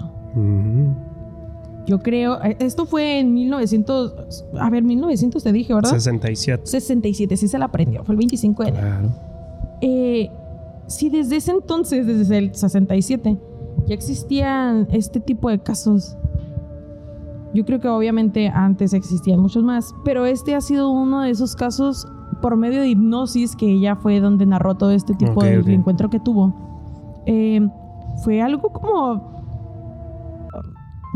Yo 1.87 1.99
creo, 1.99 2.43
eh, 2.43 2.57
esto 2.61 2.87
fue 2.87 3.21
en 3.21 3.35
1900, 3.35 4.47
a 4.59 4.71
ver, 4.71 4.83
1900 4.85 5.43
te 5.43 5.53
dije, 5.53 5.75
¿verdad? 5.75 5.91
67. 5.91 6.63
67, 6.65 7.37
sí 7.37 7.47
se 7.49 7.59
la 7.59 7.67
aprendió, 7.67 8.03
fue 8.05 8.15
el 8.15 8.19
25 8.19 8.63
de 8.63 8.69
enero. 8.71 8.87
Claro. 8.87 9.09
Eh, 9.83 10.31
si 10.87 11.11
desde 11.11 11.37
ese 11.37 11.51
entonces, 11.53 12.07
desde 12.07 12.39
el 12.39 12.55
67, 12.55 13.37
ya 13.87 13.95
existían 13.95 14.87
este 14.93 15.21
tipo 15.21 15.51
de 15.51 15.59
casos, 15.59 16.17
yo 17.55 17.65
creo 17.65 17.81
que 17.81 17.89
obviamente 17.89 18.49
antes 18.49 18.93
existían 18.93 19.41
muchos 19.41 19.63
más, 19.65 19.95
pero 20.05 20.27
este 20.27 20.55
ha 20.55 20.61
sido 20.61 20.91
uno 20.91 21.23
de 21.23 21.31
esos 21.31 21.55
casos 21.57 22.07
por 22.43 22.57
medio 22.57 22.81
de 22.81 22.89
hipnosis, 22.89 23.57
que 23.57 23.67
ella 23.71 23.97
fue 23.97 24.21
donde 24.21 24.45
narró 24.45 24.75
todo 24.75 24.91
este 24.91 25.15
tipo 25.15 25.33
Ok, 25.33 25.45
de 25.45 25.59
ok. 25.61 25.69
encuentro 25.69 26.11
que 26.11 26.21
tuvo. 26.21 27.23
Eh, 27.27 27.67
fue 28.23 28.43
algo 28.43 28.71
como... 28.71 29.33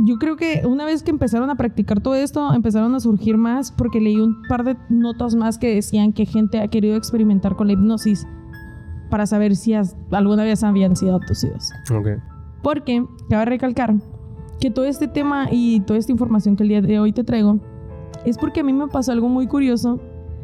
Yo 0.06 0.16
creo 0.18 0.36
que 0.36 0.62
una 0.64 0.84
vez 0.84 1.02
que 1.02 1.10
empezaron 1.10 1.50
a 1.50 1.56
practicar 1.56 2.00
todo 2.00 2.14
esto, 2.14 2.54
empezaron 2.54 2.94
a 2.94 3.00
surgir 3.00 3.36
más 3.36 3.72
porque 3.72 4.00
leí 4.00 4.16
un 4.16 4.42
par 4.48 4.62
de 4.62 4.76
notas 4.88 5.34
más 5.34 5.58
que 5.58 5.74
decían 5.74 6.12
que 6.12 6.24
gente 6.24 6.60
ha 6.60 6.68
querido 6.68 6.96
experimentar 6.96 7.56
con 7.56 7.66
la 7.66 7.72
hipnosis 7.72 8.24
para 9.10 9.26
saber 9.26 9.56
si 9.56 9.74
alguna 10.12 10.44
vez 10.44 10.62
habían 10.62 10.94
sido 10.94 11.16
abducidos. 11.16 11.72
Ok. 11.92 12.08
Porque 12.62 13.04
cabe 13.28 13.44
recalcar 13.46 13.96
que 14.60 14.70
todo 14.70 14.84
este 14.84 15.08
tema 15.08 15.48
y 15.50 15.80
toda 15.80 15.98
esta 15.98 16.12
información 16.12 16.56
que 16.56 16.64
el 16.64 16.68
día 16.68 16.82
de 16.82 16.98
hoy 16.98 17.12
te 17.12 17.24
traigo 17.24 17.58
es 18.24 18.38
porque 18.38 18.60
a 18.60 18.64
mí 18.64 18.72
me 18.72 18.88
pasó 18.88 19.12
algo 19.12 19.28
muy 19.28 19.46
curioso. 19.46 20.00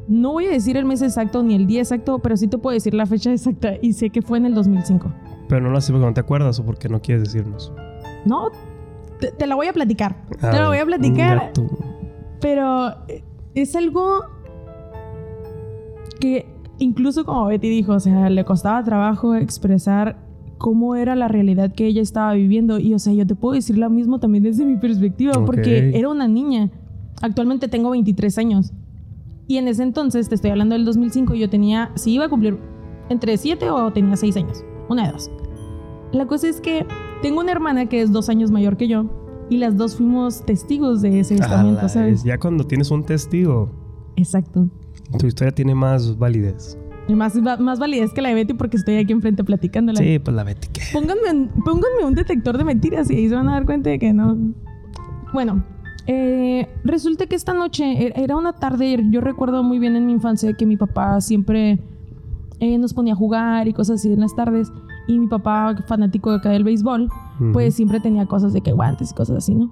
No 0.07 0.33
voy 0.33 0.47
a 0.47 0.51
decir 0.51 0.77
el 0.77 0.85
mes 0.85 1.03
exacto 1.03 1.43
ni 1.43 1.55
el 1.55 1.67
día 1.67 1.81
exacto, 1.81 2.19
pero 2.19 2.37
sí 2.37 2.47
te 2.47 2.59
puedo 2.59 2.75
decir 2.75 2.95
la 2.95 3.07
fecha 3.07 3.33
exacta 3.33 3.73
y 3.81 3.95
sé 3.95 4.11
que 4.11 4.23
fue 4.23 4.39
en 4.39 4.47
el 4.47 4.55
2005. 4.55 5.11
Pero 5.49 5.61
no 5.63 5.71
lo 5.71 5.81
sé 5.81 5.93
porque 5.93 6.07
no 6.07 6.15
te 6.15 6.21
acuerdas 6.21 6.59
o 6.61 6.65
porque 6.65 6.89
no 6.89 7.01
quieres 7.01 7.25
decirnos. 7.25 7.73
No, 8.25 8.51
te, 9.19 9.33
te 9.33 9.47
la 9.47 9.55
voy 9.55 9.67
a 9.67 9.73
platicar. 9.73 10.17
A 10.41 10.51
te 10.51 10.59
la 10.59 10.69
voy 10.69 10.79
a 10.79 10.87
platicar. 10.87 11.53
Pero 12.41 12.91
eh, 13.09 13.25
es 13.55 13.75
algo 13.75 14.25
que 16.21 16.47
incluso 16.79 17.25
como 17.25 17.47
Betty 17.47 17.69
dijo, 17.69 17.95
o 17.95 18.01
sea, 18.01 18.29
le 18.31 18.45
costaba 18.45 18.83
trabajo 18.85 19.35
expresar 19.35 20.24
cómo 20.65 20.95
era 20.97 21.15
la 21.15 21.29
realidad 21.29 21.75
que 21.75 21.85
ella 21.87 22.01
estaba 22.01 22.33
viviendo. 22.33 22.79
Y 22.79 22.95
o 22.95 22.99
sea, 22.99 23.13
yo 23.13 23.27
te 23.27 23.35
puedo 23.35 23.53
decir 23.55 23.77
lo 23.77 23.91
mismo 23.91 24.19
también 24.19 24.45
desde 24.45 24.65
mi 24.65 24.79
perspectiva, 24.79 25.45
porque 25.45 25.91
era 25.95 26.09
una 26.09 26.27
niña. 26.27 26.71
Actualmente 27.21 27.69
tengo 27.69 27.91
23 27.91 28.39
años. 28.39 28.73
Y 29.47 29.59
en 29.59 29.69
ese 29.69 29.83
entonces, 29.83 30.31
te 30.31 30.35
estoy 30.37 30.53
hablando 30.53 30.75
del 30.75 30.87
2005, 30.87 31.35
yo 31.35 31.51
tenía, 31.51 31.91
si 31.97 32.13
iba 32.15 32.25
a 32.25 32.29
cumplir 32.31 32.57
entre 33.11 33.37
7 33.37 33.69
o 33.69 33.93
tenía 33.93 34.17
6 34.17 34.39
años. 34.39 34.65
Una 34.89 35.05
de 35.07 35.13
dos. 35.13 35.31
La 36.13 36.27
cosa 36.27 36.49
es 36.49 36.63
que 36.63 36.87
tengo 37.21 37.41
una 37.41 37.53
hermana 37.53 37.85
que 37.87 38.01
es 38.01 38.11
dos 38.11 38.31
años 38.31 38.51
mayor 38.51 38.79
que 38.79 38.89
yo. 38.89 39.05
Y 39.51 39.59
las 39.59 39.77
dos 39.77 39.97
fuimos 39.97 40.47
testigos 40.47 41.03
de 41.03 41.21
ese 41.21 41.35
avistamiento, 41.35 41.81
Ala, 41.81 41.89
¿sabes? 41.91 42.21
es- 42.21 42.25
Ya 42.25 42.39
cuando 42.39 42.65
tienes 42.65 42.91
un 42.91 43.05
testigo, 43.05 43.69
Exacto. 44.17 44.67
tu 45.19 45.27
historia 45.27 45.53
tiene 45.55 45.75
más 45.75 46.17
validez. 46.17 46.79
Y 47.07 47.15
más, 47.15 47.35
más 47.61 47.79
validez 47.79 48.13
que 48.15 48.23
la 48.23 48.31
de 48.31 48.35
Betty 48.35 48.55
porque 48.55 48.77
estoy 48.79 48.97
aquí 48.97 49.13
enfrente 49.13 49.45
platicándola. 49.45 49.99
Sí, 49.99 50.19
pues 50.19 50.35
la 50.35 50.43
Betty, 50.45 50.69
¿qué? 50.73 50.81
Pónganme, 50.93 51.31
un- 51.33 51.49
pónganme 51.65 52.05
un 52.07 52.15
detector 52.15 52.57
de 52.57 52.65
mentiras 52.65 53.11
y 53.11 53.17
ahí 53.17 53.29
se 53.29 53.35
van 53.35 53.49
a 53.49 53.53
dar 53.53 53.67
cuenta 53.67 53.91
de 53.91 53.99
que 53.99 54.13
no. 54.15 54.37
Bueno, 55.33 55.63
eh, 56.07 56.67
resulta 56.85 57.27
que 57.27 57.37
esta 57.37 57.53
noche 57.53 57.85
er- 57.85 58.13
era 58.17 58.37
una 58.37 58.55
tarde, 58.55 58.99
yo 59.11 59.21
recuerdo 59.21 59.63
muy 59.63 59.79
bien 59.79 59.97
en 59.97 60.07
mi 60.07 60.13
infancia 60.13 60.53
que 60.55 60.65
mi 60.65 60.77
papá 60.77 61.21
siempre 61.21 61.79
eh, 62.61 62.79
nos 62.79 62.95
ponía 62.95 63.13
a 63.15 63.17
jugar 63.17 63.69
y 63.69 63.73
cosas 63.75 64.01
así 64.01 64.13
en 64.13 64.21
las 64.21 64.35
tardes. 64.35 64.73
Y 65.07 65.19
mi 65.19 65.27
papá, 65.27 65.77
fanático 65.87 66.31
de 66.31 66.37
acá 66.37 66.49
del 66.51 66.65
béisbol, 66.65 67.11
pues 67.53 67.75
siempre 67.75 68.01
tenía 68.01 68.25
cosas 68.27 68.55
de 68.55 68.63
que 68.63 68.73
guantes 68.73 69.11
y 69.11 69.15
cosas 69.15 69.39
así, 69.39 69.55
¿no? 69.55 69.71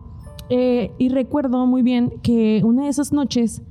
Eh, 0.50 0.90
y 0.98 1.08
recuerdo 1.08 1.64
muy 1.66 1.80
bien 1.82 2.12
que 2.22 2.60
una 2.64 2.82
de 2.82 2.88
esas 2.90 3.12
noches 3.12 3.62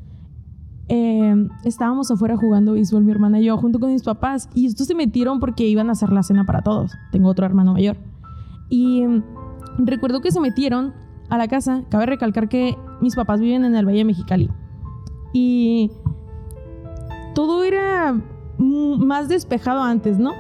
eh, 0.94 1.48
estábamos 1.64 2.12
afuera 2.12 2.36
jugando 2.36 2.74
béisbol, 2.74 3.06
mi 3.06 3.12
hermana 3.12 3.40
y 3.40 3.46
yo, 3.46 3.56
junto 3.56 3.80
con 3.80 3.94
mis 3.94 4.04
papás. 4.04 4.50
Y 4.54 4.66
estos 4.66 4.88
se 4.88 4.94
metieron 4.94 5.40
porque 5.40 5.66
iban 5.66 5.88
a 5.88 5.94
hacer 5.94 6.12
la 6.12 6.22
cena 6.22 6.44
para 6.46 6.64
todos. 6.64 6.92
Tengo 7.14 7.30
otro 7.30 7.46
hermano 7.46 7.72
mayor. 7.72 7.96
Y 8.68 9.06
mm, 9.06 9.24
recuerdo 9.78 10.20
que 10.20 10.32
se 10.32 10.42
metieron 10.42 10.94
a 11.30 11.38
la 11.38 11.48
casa. 11.48 11.84
Cabe 11.88 12.08
recalcar 12.08 12.50
que 12.50 12.78
mis 13.00 13.16
papás 13.16 13.40
viven 13.40 13.64
en 13.64 13.74
el 13.74 13.86
Valle 13.86 14.00
de 14.00 14.04
Mexicali. 14.04 14.50
Y 15.32 15.92
todo 17.36 17.64
era 17.64 18.22
más 18.58 19.30
despejado 19.30 19.82
antes, 19.82 20.20
¿no? 20.20 20.34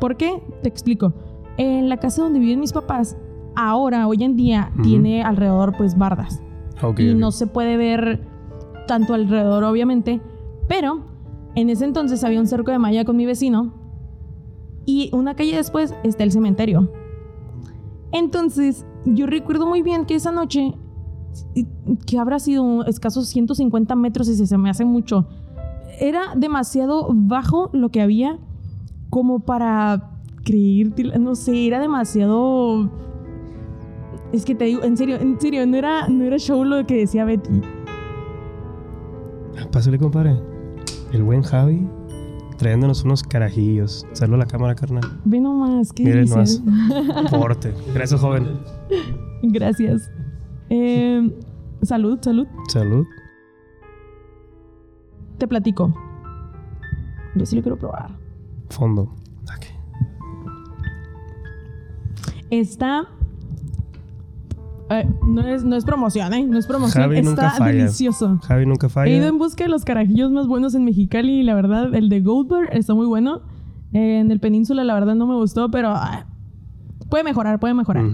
¿Por 0.00 0.16
qué? 0.16 0.42
Te 0.64 0.68
explico. 0.68 1.14
En 1.58 1.88
la 1.88 1.98
casa 1.98 2.22
donde 2.22 2.40
viven 2.40 2.58
mis 2.58 2.72
papás, 2.72 3.16
ahora, 3.54 4.08
hoy 4.08 4.24
en 4.24 4.34
día, 4.34 4.72
tiene 4.82 5.22
alrededor, 5.22 5.76
pues, 5.76 5.96
bardas 5.96 6.42
Ok, 6.82 6.98
y 6.98 7.14
no 7.14 7.30
se 7.30 7.46
puede 7.46 7.76
ver 7.76 8.33
tanto 8.86 9.14
alrededor, 9.14 9.64
obviamente. 9.64 10.20
Pero 10.68 11.04
en 11.54 11.70
ese 11.70 11.84
entonces 11.84 12.24
había 12.24 12.40
un 12.40 12.46
cerco 12.46 12.70
de 12.70 12.78
malla 12.78 13.04
con 13.04 13.16
mi 13.16 13.26
vecino 13.26 13.72
y 14.86 15.10
una 15.12 15.34
calle 15.34 15.56
después 15.56 15.94
está 16.02 16.24
el 16.24 16.32
cementerio. 16.32 16.90
Entonces, 18.12 18.86
yo 19.04 19.26
recuerdo 19.26 19.66
muy 19.66 19.82
bien 19.82 20.06
que 20.06 20.14
esa 20.14 20.32
noche, 20.32 20.74
que 22.06 22.18
habrá 22.18 22.38
sido 22.38 22.84
escasos 22.86 23.28
150 23.28 23.94
metros 23.96 24.28
y 24.28 24.36
se, 24.36 24.46
se 24.46 24.58
me 24.58 24.70
hace 24.70 24.84
mucho, 24.84 25.26
era 26.00 26.34
demasiado 26.36 27.08
bajo 27.12 27.70
lo 27.72 27.88
que 27.90 28.00
había 28.00 28.38
como 29.10 29.40
para 29.40 30.10
creer, 30.44 30.92
no 31.20 31.34
sé, 31.34 31.66
era 31.66 31.80
demasiado... 31.80 32.90
Es 34.32 34.44
que 34.44 34.54
te 34.54 34.64
digo, 34.64 34.82
en 34.82 34.96
serio, 34.96 35.16
en 35.16 35.40
serio, 35.40 35.64
no 35.66 35.76
era, 35.76 36.08
no 36.08 36.24
era 36.24 36.38
show 36.38 36.64
lo 36.64 36.84
que 36.86 36.96
decía 36.96 37.24
Betty. 37.24 37.60
Pásale, 39.74 39.98
compadre. 39.98 40.40
El 41.12 41.24
buen 41.24 41.42
Javi 41.42 41.84
trayéndonos 42.58 43.02
unos 43.02 43.24
carajillos. 43.24 44.06
Saludos 44.12 44.42
a 44.42 44.44
la 44.44 44.46
cámara, 44.46 44.76
carnal. 44.76 45.02
Ve 45.24 45.40
nomás, 45.40 45.92
¿qué 45.92 46.04
Miren 46.04 46.26
dices? 46.26 46.62
Porte. 47.32 47.74
Gracias, 47.92 48.20
joven. 48.20 48.60
Gracias. 49.42 50.12
Eh, 50.70 51.28
salud, 51.82 52.20
salud. 52.22 52.46
Salud. 52.68 53.04
Te 55.38 55.48
platico. 55.48 55.92
Yo 57.34 57.44
sí 57.44 57.56
lo 57.56 57.62
quiero 57.62 57.76
probar. 57.76 58.16
Fondo. 58.70 59.12
Está. 62.48 63.08
Eh, 64.90 65.08
no, 65.26 65.40
es, 65.46 65.64
no 65.64 65.76
es 65.76 65.84
promoción, 65.84 66.32
¿eh? 66.34 66.44
No 66.46 66.58
es 66.58 66.66
promoción. 66.66 67.02
Javi 67.04 67.18
Está 67.18 67.50
falla. 67.52 67.72
delicioso. 67.76 68.38
Javi 68.42 68.66
nunca 68.66 68.86
He 68.86 68.90
ido 68.90 68.92
falla. 69.20 69.26
en 69.28 69.38
busca 69.38 69.64
de 69.64 69.70
los 69.70 69.84
carajillos 69.84 70.30
más 70.30 70.46
buenos 70.46 70.74
en 70.74 70.84
Mexicali 70.84 71.40
y 71.40 71.42
la 71.42 71.54
verdad, 71.54 71.94
el 71.94 72.08
de 72.08 72.20
Goldberg 72.20 72.68
está 72.72 72.94
muy 72.94 73.06
bueno. 73.06 73.40
Eh, 73.92 74.18
en 74.20 74.30
el 74.30 74.40
Península, 74.40 74.84
la 74.84 74.94
verdad, 74.94 75.14
no 75.14 75.26
me 75.26 75.34
gustó, 75.36 75.70
pero 75.70 75.90
ah, 75.90 76.26
puede 77.08 77.24
mejorar, 77.24 77.60
puede 77.60 77.74
mejorar. 77.74 78.04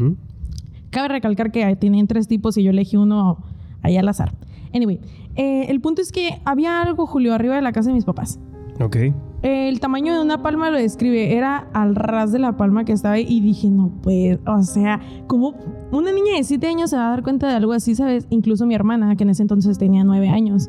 Cabe 0.90 1.08
recalcar 1.08 1.50
que 1.52 1.74
tenían 1.76 2.06
tres 2.06 2.28
tipos 2.28 2.56
y 2.58 2.62
yo 2.62 2.70
elegí 2.70 2.96
uno 2.96 3.38
ahí 3.82 3.96
al 3.96 4.08
azar. 4.08 4.32
Anyway, 4.74 5.00
eh, 5.36 5.66
el 5.68 5.80
punto 5.80 6.02
es 6.02 6.12
que 6.12 6.40
había 6.44 6.82
algo, 6.82 7.06
Julio, 7.06 7.34
arriba 7.34 7.56
de 7.56 7.62
la 7.62 7.72
casa 7.72 7.88
de 7.90 7.94
mis 7.94 8.04
papás. 8.04 8.38
Ok. 8.80 8.96
El 9.42 9.80
tamaño 9.80 10.12
de 10.12 10.20
una 10.20 10.42
palma 10.42 10.70
lo 10.70 10.76
describe, 10.76 11.34
era 11.34 11.68
al 11.72 11.94
ras 11.94 12.30
de 12.30 12.38
la 12.38 12.58
palma 12.58 12.84
que 12.84 12.92
estaba 12.92 13.14
ahí 13.14 13.24
y 13.26 13.40
dije, 13.40 13.70
no, 13.70 13.90
pues, 14.02 14.38
o 14.46 14.62
sea, 14.62 15.00
como 15.26 15.54
una 15.92 16.12
niña 16.12 16.36
de 16.36 16.44
7 16.44 16.66
años 16.66 16.90
se 16.90 16.96
va 16.96 17.06
a 17.06 17.10
dar 17.10 17.22
cuenta 17.22 17.48
de 17.48 17.54
algo 17.54 17.72
así, 17.72 17.94
¿sabes? 17.94 18.26
Incluso 18.28 18.66
mi 18.66 18.74
hermana, 18.74 19.16
que 19.16 19.24
en 19.24 19.30
ese 19.30 19.42
entonces 19.42 19.78
tenía 19.78 20.04
9 20.04 20.28
años. 20.28 20.68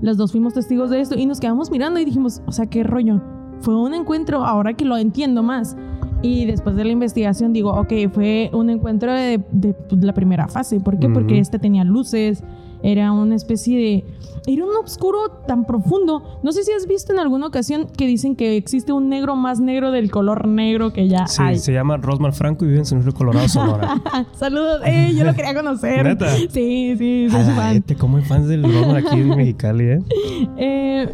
Las 0.00 0.16
dos 0.16 0.32
fuimos 0.32 0.54
testigos 0.54 0.88
de 0.90 1.00
esto 1.00 1.14
y 1.18 1.26
nos 1.26 1.40
quedamos 1.40 1.70
mirando 1.70 2.00
y 2.00 2.06
dijimos, 2.06 2.40
o 2.46 2.52
sea, 2.52 2.66
qué 2.66 2.82
rollo. 2.82 3.20
Fue 3.60 3.74
un 3.74 3.92
encuentro, 3.92 4.44
ahora 4.44 4.72
que 4.74 4.84
lo 4.84 4.96
entiendo 4.96 5.42
más. 5.42 5.76
Y 6.22 6.46
después 6.46 6.74
de 6.76 6.84
la 6.84 6.92
investigación 6.92 7.52
digo, 7.52 7.70
ok, 7.72 7.92
fue 8.12 8.50
un 8.54 8.70
encuentro 8.70 9.12
de, 9.12 9.42
de, 9.52 9.74
pues, 9.74 10.02
la 10.02 10.14
primera 10.14 10.48
fase. 10.48 10.80
¿Por 10.80 10.98
qué? 10.98 11.08
Porque 11.08 11.34
Ujú. 11.34 11.42
este 11.42 11.58
tenía 11.58 11.84
luces, 11.84 12.42
era 12.90 13.12
una 13.12 13.34
especie 13.34 13.76
de... 13.78 14.04
Era 14.48 14.64
un 14.64 14.76
oscuro 14.76 15.18
tan 15.48 15.64
profundo. 15.64 16.38
No 16.44 16.52
sé 16.52 16.62
si 16.62 16.70
has 16.70 16.86
visto 16.86 17.12
en 17.12 17.18
alguna 17.18 17.48
ocasión 17.48 17.88
que 17.88 18.06
dicen 18.06 18.36
que 18.36 18.56
existe 18.56 18.92
un 18.92 19.08
negro 19.08 19.34
más 19.34 19.58
negro 19.58 19.90
del 19.90 20.08
color 20.10 20.46
negro 20.46 20.92
que 20.92 21.08
ya 21.08 21.26
Sí, 21.26 21.42
hay. 21.42 21.58
se 21.58 21.72
llama 21.72 21.96
Rosmar 21.96 22.32
Franco 22.32 22.64
y 22.64 22.68
vive 22.68 22.78
en 22.78 22.86
San 22.86 23.02
Luis 23.02 23.12
Colorado, 23.12 23.48
Sonora. 23.48 24.00
Saludos, 24.34 24.82
eh, 24.84 25.12
yo 25.16 25.24
lo 25.24 25.34
quería 25.34 25.52
conocer. 25.52 26.04
¿Neta? 26.04 26.30
Sí, 26.36 26.48
sí, 26.96 27.26
soy 27.28 27.40
A 27.40 27.42
su 27.44 27.50
la 27.50 27.56
fan. 27.56 27.72
gente, 27.72 27.96
¿Cómo 27.96 28.18
hay 28.18 28.22
fans 28.24 28.46
del 28.46 28.62
Rosmar 28.62 28.98
aquí 28.98 29.18
en 29.20 29.28
Mexicali, 29.30 29.84
eh? 29.84 29.98
Eh, 30.56 31.12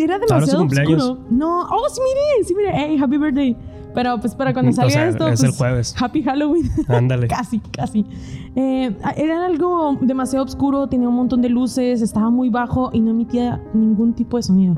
era 0.00 0.18
demasiado 0.18 0.64
oscuro. 0.64 1.18
No, 1.30 1.62
oh, 1.62 1.88
sí, 1.92 2.00
mire, 2.02 2.44
sí, 2.48 2.54
mire, 2.56 2.72
hey, 2.74 2.98
happy 3.00 3.18
birthday. 3.18 3.56
Pero 3.94 4.20
pues 4.20 4.34
para 4.34 4.52
cuando 4.52 4.70
O 4.70 4.74
salga 4.74 4.90
sea, 4.90 5.08
esto, 5.08 5.26
es 5.26 5.40
pues, 5.40 5.52
el 5.52 5.56
jueves. 5.56 5.94
Happy 6.00 6.22
Halloween. 6.22 6.70
Ándale. 6.88 7.26
casi, 7.28 7.58
casi. 7.58 8.06
Eh, 8.54 8.94
era 9.16 9.46
algo 9.46 9.98
demasiado 10.00 10.44
oscuro, 10.44 10.88
tenía 10.88 11.08
un 11.08 11.16
montón 11.16 11.42
de 11.42 11.48
luces, 11.48 12.02
estaba 12.02 12.30
muy 12.30 12.50
bajo 12.50 12.90
y 12.92 13.00
no 13.00 13.10
emitía 13.10 13.60
ningún 13.74 14.14
tipo 14.14 14.36
de 14.36 14.42
sonido. 14.42 14.76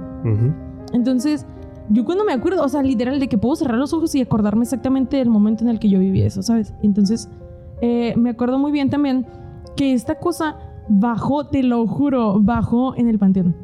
Entonces, 0.93 1.47
yo 1.89 2.05
cuando 2.05 2.25
me 2.25 2.33
acuerdo, 2.33 2.65
o 2.65 2.69
sea, 2.69 2.83
literal, 2.83 3.21
de 3.21 3.29
que 3.29 3.39
puedo 3.39 3.57
cerrar 3.57 3.79
los 3.79 3.93
ojos 3.93 4.15
y 4.15 4.21
acordarme 4.21 4.63
exactamente 4.63 5.17
del 5.17 5.29
momento 5.29 5.65
en 5.65 5.71
el 5.71 5.79
que 5.79 5.89
yo 5.89 5.99
viví 5.99 6.23
eso, 6.23 6.43
¿sabes? 6.43 6.75
Entonces, 6.83 7.29
eh, 7.81 8.15
me 8.17 8.31
acuerdo 8.31 8.59
muy 8.59 8.73
bien 8.73 8.91
también 8.91 9.27
que 9.77 9.93
esta 9.93 10.17
cosa 10.17 10.57
bajó, 10.89 11.47
te 11.47 11.63
lo 11.63 11.87
juro, 11.87 12.41
bajó 12.41 12.95
en 12.97 13.09
el 13.09 13.19
panteón. 13.19 13.57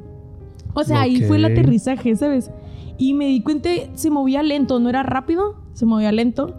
O 0.75 0.85
sea, 0.85 1.03
ahí 1.03 1.23
fue 1.23 1.39
el 1.39 1.45
aterrizaje, 1.45 2.15
¿sabes? 2.17 2.51
Y 2.99 3.15
me 3.15 3.27
di 3.27 3.43
cuenta, 3.43 3.69
se 3.95 4.11
movía 4.11 4.43
lento, 4.43 4.81
no 4.81 4.89
era 4.89 5.03
rápido, 5.03 5.55
se 5.73 5.87
movía 5.87 6.11
lento. 6.13 6.55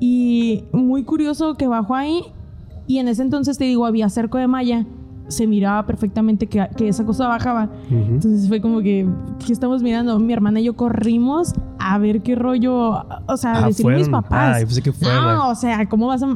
Y 0.00 0.64
muy 0.72 1.04
curioso 1.04 1.54
que 1.54 1.68
bajó 1.68 1.94
ahí. 1.94 2.22
Y 2.86 2.98
en 2.98 3.08
ese 3.08 3.22
entonces, 3.22 3.56
te 3.58 3.64
digo, 3.64 3.86
había 3.86 4.08
cerco 4.08 4.38
de 4.38 4.46
malla. 4.46 4.84
Se 5.28 5.46
miraba 5.46 5.86
perfectamente 5.86 6.46
que, 6.46 6.68
que 6.76 6.86
esa 6.88 7.04
cosa 7.04 7.26
bajaba. 7.26 7.68
Entonces 7.90 8.46
fue 8.48 8.60
como 8.60 8.80
que, 8.80 9.08
¿qué 9.44 9.52
estamos 9.52 9.82
mirando? 9.82 10.18
Mi 10.20 10.32
hermana 10.32 10.60
y 10.60 10.64
yo 10.64 10.76
corrimos 10.76 11.52
a 11.80 11.98
ver 11.98 12.22
qué 12.22 12.36
rollo, 12.36 13.04
o 13.26 13.36
sea, 13.36 13.64
Ah, 13.64 13.66
decirle 13.66 13.94
a 13.94 13.98
mis 13.98 14.08
papás. 14.08 14.56
Ah, 14.56 14.58
pensé 14.60 14.82
que 14.82 14.92
fueron. 14.92 15.24
no, 15.24 15.50
o 15.50 15.54
sea, 15.56 15.88
¿cómo 15.88 16.06
vas 16.08 16.22
a...? 16.22 16.28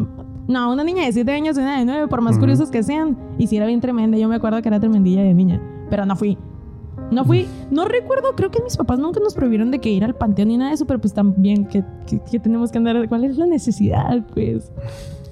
No, 0.48 0.72
una 0.72 0.82
niña 0.82 1.04
de 1.04 1.12
7 1.12 1.30
años 1.30 1.56
y 1.56 1.60
una 1.60 1.78
de 1.78 1.84
9, 1.84 2.08
por 2.08 2.20
más 2.22 2.36
curiosos 2.36 2.70
que 2.70 2.82
sean. 2.82 3.16
Y 3.38 3.46
si 3.46 3.56
era 3.56 3.66
bien 3.66 3.80
tremenda, 3.80 4.18
yo 4.18 4.28
me 4.28 4.34
acuerdo 4.34 4.60
que 4.62 4.68
era 4.68 4.80
tremendilla 4.80 5.22
de 5.22 5.34
niña. 5.34 5.60
Pero 5.88 6.04
no 6.04 6.16
fui. 6.16 6.36
No 7.10 7.24
fui. 7.24 7.46
No 7.70 7.86
recuerdo, 7.86 8.34
creo 8.36 8.50
que 8.50 8.62
mis 8.62 8.76
papás 8.76 8.98
nunca 8.98 9.20
nos 9.20 9.34
prohibieron 9.34 9.70
de 9.70 9.78
que 9.80 9.90
ir 9.90 10.04
al 10.04 10.14
panteón 10.14 10.48
ni 10.48 10.56
nada 10.56 10.70
de 10.70 10.74
eso, 10.74 10.86
pero 10.86 11.00
pues 11.00 11.12
también 11.12 11.64
que, 11.66 11.82
que- 12.06 12.20
que 12.20 12.38
tenemos 12.38 12.70
que 12.70 12.78
andar... 12.78 13.08
¿Cuál 13.08 13.24
es 13.24 13.36
la 13.36 13.46
necesidad, 13.46 14.24
pues? 14.34 14.70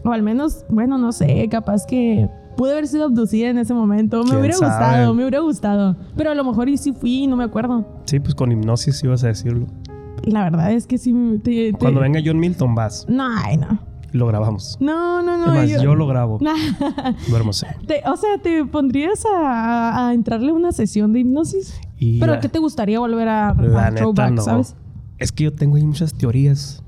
O 0.05 0.11
al 0.11 0.23
menos, 0.23 0.65
bueno, 0.69 0.99
no 0.99 1.13
sé, 1.13 1.49
capaz 1.51 1.87
que 1.87 2.29
pude 2.57 2.73
haber 2.73 2.87
sido 2.89 3.05
abducida 3.05 3.49
en 3.51 3.59
ese 3.59 3.75
momento. 3.75 4.19
Me 4.25 4.31
¿Quién 4.31 4.39
hubiera 4.41 4.57
sabe? 4.57 4.71
gustado, 4.73 5.15
me 5.15 5.23
hubiera 5.23 5.39
gustado. 5.41 5.97
Pero 6.17 6.31
a 6.31 6.35
lo 6.35 6.45
mejor 6.45 6.69
y 6.69 6.77
sí 6.77 6.93
fui 6.93 7.27
no 7.27 7.37
me 7.37 7.45
acuerdo. 7.45 7.87
Sí, 8.07 8.19
pues 8.21 8.35
con 8.35 8.51
hipnosis 8.51 9.03
ibas 9.05 9.23
a 9.25 9.29
decirlo. 9.29 9.67
La 10.25 10.43
verdad 10.45 10.73
es 10.73 10.87
que 10.87 10.99
sí 10.99 11.15
te- 11.45 11.73
Cuando 11.73 12.01
venga 12.01 12.21
John 12.25 12.39
Milton, 12.39 12.75
vas 12.75 13.07
No, 13.09 13.25
ay, 13.45 13.57
no. 13.57 13.79
Lo 14.13 14.27
grabamos. 14.27 14.77
No, 14.81 15.23
no, 15.23 15.37
no. 15.39 15.47
es 15.47 15.53
más, 15.53 15.71
yo- 15.71 15.83
yo 15.83 15.95
lo 15.95 16.07
grabo. 16.07 16.39
Duérmose. 17.29 17.67
O 18.07 18.17
sea, 18.17 18.39
¿te 18.43 18.65
pondrías 18.65 19.25
a, 19.27 20.09
a 20.09 20.15
entrarle 20.15 20.51
a 20.51 20.55
una 20.55 20.73
sesión 20.73 21.13
de 21.13 21.21
hipnosis? 21.21 21.79
Y 21.99 22.19
¿Pero 22.21 22.33
la, 22.35 22.41
qué 22.41 22.49
te 22.49 22.59
gustaría 22.59 22.99
volver 23.01 23.29
a, 23.29 23.55
la 23.55 23.87
a 23.87 23.91
neta 23.91 24.03
throwback, 24.03 24.31
no. 24.33 24.43
sabes? 24.43 24.77
Es 25.19 25.33
que 25.33 25.45
yo 25.45 25.53
tengo 25.53 25.77
ahí 25.77 25.85
muchas 25.85 26.15
teorías. 26.15 26.83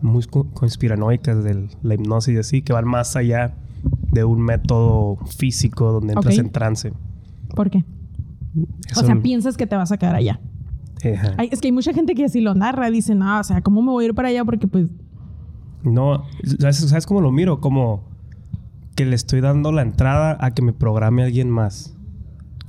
muy 0.00 0.22
co- 0.24 0.48
conspiranoicas 0.52 1.42
de 1.44 1.68
la 1.82 1.94
hipnosis 1.94 2.34
y 2.34 2.38
así, 2.38 2.62
que 2.62 2.72
van 2.72 2.86
más 2.86 3.16
allá 3.16 3.54
de 4.12 4.24
un 4.24 4.40
método 4.40 5.16
físico 5.36 5.92
donde 5.92 6.12
entras 6.14 6.38
en 6.38 6.50
trance. 6.50 6.92
¿Por 7.54 7.70
qué? 7.70 7.84
Eso- 8.90 9.00
O 9.00 9.04
sea, 9.04 9.16
piensas 9.20 9.56
que 9.56 9.66
te 9.66 9.76
vas 9.76 9.90
a 9.92 9.96
quedar 9.98 10.14
allá. 10.14 10.40
Es 11.50 11.60
que 11.60 11.68
hay 11.68 11.72
mucha 11.72 11.92
gente 11.92 12.14
que 12.14 12.24
así 12.24 12.40
lo 12.40 12.54
narra, 12.54 12.90
dice, 12.90 13.14
no, 13.14 13.38
o 13.38 13.44
sea, 13.44 13.60
¿cómo 13.60 13.82
me 13.82 13.90
voy 13.90 14.04
a 14.04 14.08
ir 14.08 14.14
para 14.14 14.28
allá? 14.28 14.42
Porque 14.44 14.66
pues, 14.66 14.86
No, 15.84 16.24
¿sabes, 16.58 16.76
¿sabes 16.78 17.06
cómo 17.06 17.20
lo 17.20 17.30
miro? 17.30 17.60
Como 17.60 18.02
que 18.96 19.04
le 19.04 19.14
estoy 19.14 19.40
dando 19.40 19.70
la 19.72 19.82
entrada 19.82 20.36
a 20.40 20.52
que 20.52 20.62
me 20.62 20.72
programe 20.72 21.22
alguien 21.24 21.50
más. 21.50 21.96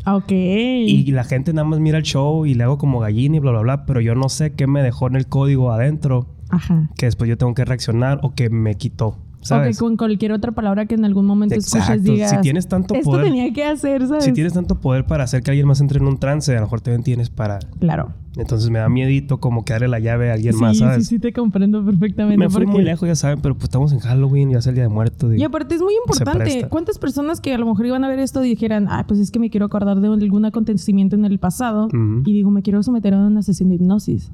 ah, 0.04 0.16
ok. 0.18 0.32
Y 0.32 1.12
la 1.12 1.24
gente 1.24 1.54
nada 1.54 1.68
más 1.68 1.80
mira 1.80 1.98
el 1.98 2.04
show 2.04 2.46
y 2.46 2.54
le 2.54 2.64
hago 2.64 2.78
como 2.78 3.00
gallina 3.00 3.38
y 3.38 3.40
bla, 3.40 3.52
bla, 3.52 3.62
bla, 3.62 3.86
pero 3.86 4.02
yo 4.02 4.16
no 4.16 4.30
sé 4.30 4.54
qué 4.54 4.68
me 4.68 4.82
dejó 4.84 5.08
en 5.08 5.16
el 5.16 5.28
código 5.28 5.72
adentro 5.72 6.28
Ajá. 6.50 6.90
que 6.98 7.06
después 7.08 7.28
yo 7.30 7.38
tengo 7.38 7.54
que 7.54 7.66
reaccionar 7.66 8.20
o 8.22 8.34
que 8.34 8.50
me 8.50 8.76
quitó. 8.76 9.18
¿Sabes? 9.46 9.78
O 9.78 9.80
que 9.80 9.86
con 9.86 9.98
cualquier 9.98 10.32
otra 10.32 10.52
palabra 10.54 10.86
que 10.88 10.96
en 10.96 11.06
algún 11.06 11.26
momento 11.26 11.56
escuches 11.56 11.82
Exacto. 11.90 12.12
digas, 12.12 12.32
Si 12.32 12.38
tienes 12.42 12.68
tanto 12.68 12.96
esto 12.96 13.10
poder- 13.12 13.26
tenía 13.26 13.54
que 13.54 13.64
hacer, 13.64 14.08
¿sabes? 14.08 14.24
Si 14.26 14.34
tienes 14.34 14.54
tanto 14.54 14.76
poder 14.82 15.06
para 15.06 15.24
hacer 15.24 15.44
que 15.44 15.52
alguien 15.52 15.68
más 15.68 15.80
entre 15.82 16.00
en 16.00 16.08
un 16.08 16.18
trance, 16.18 16.52
a 16.52 16.56
lo 16.56 16.62
mejor 16.62 16.82
también 16.82 17.04
tienes 17.04 17.30
para... 17.30 17.60
Claro. 17.80 18.14
Entonces 18.38 18.70
me 18.70 18.80
da 18.80 18.90
miedito 18.90 19.40
como 19.40 19.64
que 19.64 19.72
darle 19.74 19.88
la 19.88 20.00
llave 20.00 20.30
a 20.30 20.34
alguien 20.34 20.54
sí, 20.54 20.60
más, 20.60 20.78
¿sabes? 20.78 21.08
sí, 21.08 21.16
sí, 21.16 21.20
te 21.20 21.32
comprendo 21.32 21.86
perfectamente. 21.86 22.38
me 22.38 22.50
fui 22.50 22.66
muy 22.66 22.84
lejos, 22.84 23.08
ya 23.08 23.16
saben, 23.16 23.40
pero 23.42 23.54
pues 23.54 23.66
estamos 23.66 23.94
en 23.94 24.00
Halloween, 24.00 24.50
ya 24.50 24.58
es 24.58 24.68
el 24.68 24.74
Día 24.76 24.84
de 24.84 24.90
Muertos. 24.90 25.34
Y 25.38 25.44
aparte 25.44 25.76
es 25.76 25.82
muy 25.82 25.94
importante. 26.06 26.68
¿Cuántas 26.70 27.00
personas 27.00 27.40
que 27.40 27.54
a 27.54 27.58
lo 27.58 27.66
mejor 27.66 27.86
iban 27.86 28.04
a 28.04 28.10
ver 28.10 28.20
esto 28.20 28.42
dijeran, 28.42 28.88
ah, 28.90 29.06
pues 29.08 29.22
es 29.22 29.32
que 29.32 29.40
me 29.40 29.50
quiero 29.50 29.68
acordar 29.68 30.02
de 30.02 30.08
algún 30.10 30.44
acontecimiento 30.44 31.16
en 31.16 31.24
el 31.24 31.40
pasado 31.40 31.86
Ujú. 31.86 32.24
y 32.26 32.34
digo, 32.34 32.52
me 32.52 32.62
quiero 32.62 32.84
someter 32.84 33.14
a 33.14 33.20
una 33.20 33.42
sesión 33.42 33.70
de 33.70 33.76
hipnosis? 33.76 34.32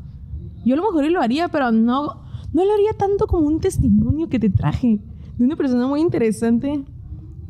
Yo 0.66 0.74
a 0.74 0.78
lo 0.78 0.84
mejor 0.84 1.06
y 1.06 1.10
lo 1.10 1.22
haría, 1.22 1.50
pero 1.50 1.72
no, 1.72 2.22
no 2.54 2.66
lo 2.66 2.74
haría 2.74 2.94
tanto 2.98 3.28
como 3.28 3.48
un 3.48 3.60
testimonio 3.60 4.28
que 4.30 4.40
te 4.40 4.50
traje 4.50 5.00
de 5.38 5.44
una 5.46 5.56
persona 5.56 5.88
muy 5.88 6.02
interesante 6.02 6.84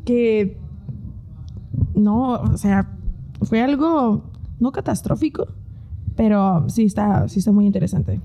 que 0.04 0.58
no, 1.94 2.32
o 2.34 2.56
sea, 2.56 2.88
fue 3.42 3.60
algo 3.62 4.24
no 4.60 4.72
catastrófico, 4.72 5.46
pero 6.16 6.68
sí 6.68 6.84
está, 6.84 7.28
sí 7.28 7.40
está 7.40 7.52
muy 7.52 7.66
interesante. 7.66 8.20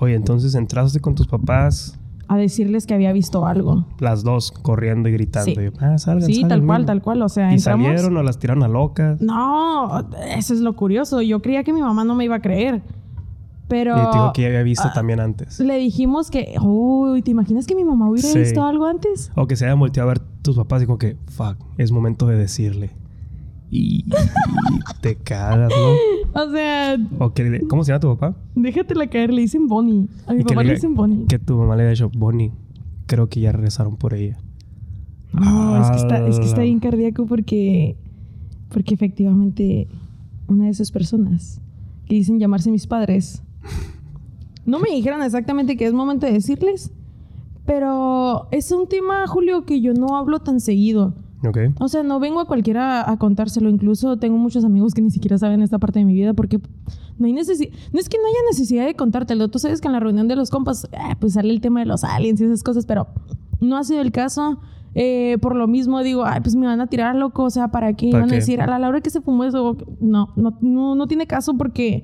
Oye, 0.00 0.14
entonces 0.14 0.54
entraste 0.54 1.00
con 1.00 1.14
tus 1.14 1.26
papás, 1.26 1.98
A 2.28 2.36
decirles 2.36 2.86
que 2.86 2.94
había 2.94 3.12
visto 3.12 3.46
algo. 3.46 3.86
las 4.00 4.22
dos, 4.22 4.52
corriendo 4.52 5.08
y 5.08 5.12
gritando. 5.12 5.50
Sí. 5.52 5.66
Y 5.66 5.70
ah, 5.80 5.98
salgan, 5.98 6.26
Sí, 6.26 6.34
salgan, 6.34 6.48
tal 6.50 6.58
cual, 6.66 6.78
miren". 6.80 6.86
tal 6.86 7.02
cual. 7.02 7.22
O 7.22 7.28
sea, 7.28 7.50
Y 7.50 7.54
entramos. 7.56 7.86
salieron 7.86 8.16
o 8.16 8.22
las 8.22 8.38
tiraron 8.38 8.62
a 8.62 8.68
locas. 8.68 9.20
No, 9.22 10.08
eso 10.36 10.54
es 10.54 10.60
lo 10.60 10.76
curioso. 10.76 11.20
Yo 11.22 11.40
creía 11.42 11.64
que 11.64 11.72
mi 11.72 11.80
mamá 11.80 12.04
no 12.04 12.14
me 12.14 12.24
iba 12.26 12.36
a 12.36 12.40
creer. 12.40 12.82
Pero 13.68 13.92
Y 13.92 14.00
te 14.10 14.16
digo 14.18 14.32
que 14.32 14.42
ya 14.42 14.48
había 14.48 14.62
visto 14.62 14.84
ah, 14.86 14.92
también 14.94 15.20
antes. 15.20 15.60
le 15.60 15.76
dijimos 15.76 16.30
que, 16.30 16.54
uy, 16.62 17.20
¿te 17.22 17.30
imaginas 17.30 17.66
que 17.66 17.74
mi 17.74 17.84
mamá 17.84 18.08
hubiera 18.08 18.26
Sí. 18.28 18.38
visto 18.38 18.62
algo 18.64 18.86
antes? 18.86 19.30
O 19.36 19.46
que 19.46 19.56
se 19.56 19.66
hayan 19.66 19.78
volteado 19.78 20.08
a 20.08 20.14
ver 20.14 20.20
tus 20.42 20.56
papás 20.56 20.82
y 20.82 20.86
como 20.86 20.96
que, 20.98 21.16
fuck, 21.26 21.56
es 21.76 21.92
momento 21.92 22.26
de 22.26 22.36
decirle. 22.36 22.90
Y, 23.70 24.06
y 24.06 24.10
te 25.02 25.16
cagas, 25.16 25.70
¿no? 25.70 26.42
O 26.42 26.50
sea, 26.50 26.96
O 27.18 27.34
que, 27.34 27.60
¿cómo 27.68 27.84
se 27.84 27.92
llama 27.92 28.00
tu 28.00 28.08
papá? 28.16 28.34
déjatela 28.54 29.06
caer, 29.08 29.32
le 29.34 29.42
dicen 29.42 29.66
Bonnie. 29.66 30.08
A 30.26 30.32
mi 30.32 30.44
papá 30.44 30.62
le 30.64 30.72
dicen 30.74 30.94
Bonnie. 30.94 31.26
Que 31.26 31.38
tu 31.38 31.56
mamá 31.58 31.76
le 31.76 31.82
haya 31.82 31.90
dicho, 31.90 32.10
Bonnie, 32.16 32.52
creo 33.06 33.28
que 33.28 33.40
ya 33.40 33.52
regresaron 33.52 33.96
por 33.96 34.14
ella. 34.14 34.38
No, 35.34 35.82
es 35.82 35.90
que, 35.90 35.96
está, 35.98 36.26
es 36.26 36.38
que 36.38 36.46
está 36.46 36.56
Ala. 36.56 36.64
bien 36.64 36.80
cardíaco 36.80 37.26
porque, 37.26 37.96
porque 38.70 38.94
efectivamente 38.94 39.86
una 40.46 40.64
de 40.64 40.70
esas 40.70 40.90
personas 40.90 41.60
que 42.06 42.14
dicen 42.14 42.38
llamarse 42.38 42.70
mis 42.70 42.86
padres 42.86 43.42
no 44.68 44.78
me 44.78 44.90
dijeron 44.90 45.22
exactamente 45.22 45.76
que 45.76 45.86
es 45.86 45.94
momento 45.94 46.26
de 46.26 46.32
decirles, 46.32 46.92
pero 47.64 48.48
es 48.50 48.70
un 48.70 48.86
tema, 48.86 49.26
Julio, 49.26 49.64
que 49.64 49.80
yo 49.80 49.94
no 49.94 50.16
hablo 50.16 50.40
tan 50.40 50.60
seguido. 50.60 51.14
¿Ok? 51.46 51.58
O 51.80 51.88
sea, 51.88 52.02
no 52.02 52.20
vengo 52.20 52.40
a 52.40 52.46
cualquiera 52.46 53.10
a, 53.10 53.18
contárselo. 53.18 53.70
Incluso 53.70 54.18
tengo 54.18 54.36
muchos 54.36 54.64
amigos 54.64 54.92
que 54.92 55.00
ni 55.00 55.10
siquiera 55.10 55.38
saben 55.38 55.62
esta 55.62 55.78
parte 55.78 56.00
de 56.00 56.04
mi 56.04 56.12
vida 56.12 56.34
porque 56.34 56.60
no 57.18 57.26
hay 57.26 57.32
necesidad. 57.32 57.72
No 57.92 58.00
es 58.00 58.08
que 58.08 58.18
no 58.18 58.24
haya 58.24 58.50
necesidad 58.50 58.84
de 58.84 58.94
contártelo. 58.94 59.48
Tú 59.48 59.58
sabes 59.58 59.80
que 59.80 59.88
en 59.88 59.92
la 59.92 60.00
reunión 60.00 60.28
de 60.28 60.36
los 60.36 60.50
compas, 60.50 60.84
eh, 60.92 61.14
pues 61.18 61.34
sale 61.34 61.50
el 61.50 61.60
tema 61.60 61.80
de 61.80 61.86
los 61.86 62.04
aliens 62.04 62.40
y 62.40 62.44
esas 62.44 62.62
cosas, 62.62 62.84
pero 62.84 63.06
no 63.60 63.76
ha 63.76 63.84
sido 63.84 64.02
el 64.02 64.12
caso. 64.12 64.60
Eh, 64.94 65.38
por 65.40 65.56
lo 65.56 65.66
mismo 65.66 66.02
digo, 66.02 66.24
ay, 66.26 66.40
pues 66.40 66.56
me 66.56 66.66
van 66.66 66.80
a 66.80 66.88
tirar 66.88 67.14
loco. 67.14 67.44
O 67.44 67.50
sea, 67.50 67.68
¿para 67.68 67.94
qué? 67.94 68.10
¿Para 68.10 68.24
Van 68.24 68.32
a 68.32 68.36
decir, 68.36 68.60
a 68.60 68.78
la 68.78 68.88
hora 68.88 69.00
que 69.00 69.10
se 69.10 69.22
fumó 69.22 69.44
eso. 69.44 69.78
No, 70.00 70.28
no, 70.36 70.58
no, 70.60 70.94
no 70.94 71.06
tiene 71.06 71.26
caso 71.26 71.56
porque 71.56 72.02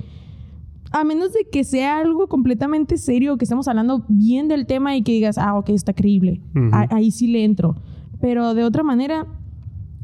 a 1.00 1.04
menos 1.04 1.32
de 1.32 1.46
que 1.50 1.64
sea 1.64 1.98
algo 1.98 2.28
completamente 2.28 2.96
serio, 2.98 3.36
que 3.36 3.44
estemos 3.44 3.66
hablando 3.68 4.04
bien 4.08 4.48
del 4.48 4.66
tema 4.66 4.96
y 4.96 5.02
que 5.02 5.12
digas, 5.12 5.38
ah, 5.38 5.58
ok, 5.58 5.70
está 5.70 5.92
creíble. 5.92 6.40
Ujú. 6.54 6.70
Ah, 6.72 6.86
ahí 6.90 7.10
sí 7.10 7.26
le 7.26 7.44
entro. 7.44 7.74
Pero 8.20 8.54
de 8.54 8.64
otra 8.64 8.82
manera, 8.82 9.26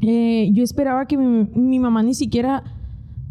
eh, 0.01 0.49
yo 0.53 0.63
esperaba 0.63 1.05
que 1.05 1.17
mi, 1.17 1.47
mi 1.55 1.79
mamá 1.79 2.03
ni 2.03 2.13
siquiera... 2.13 2.63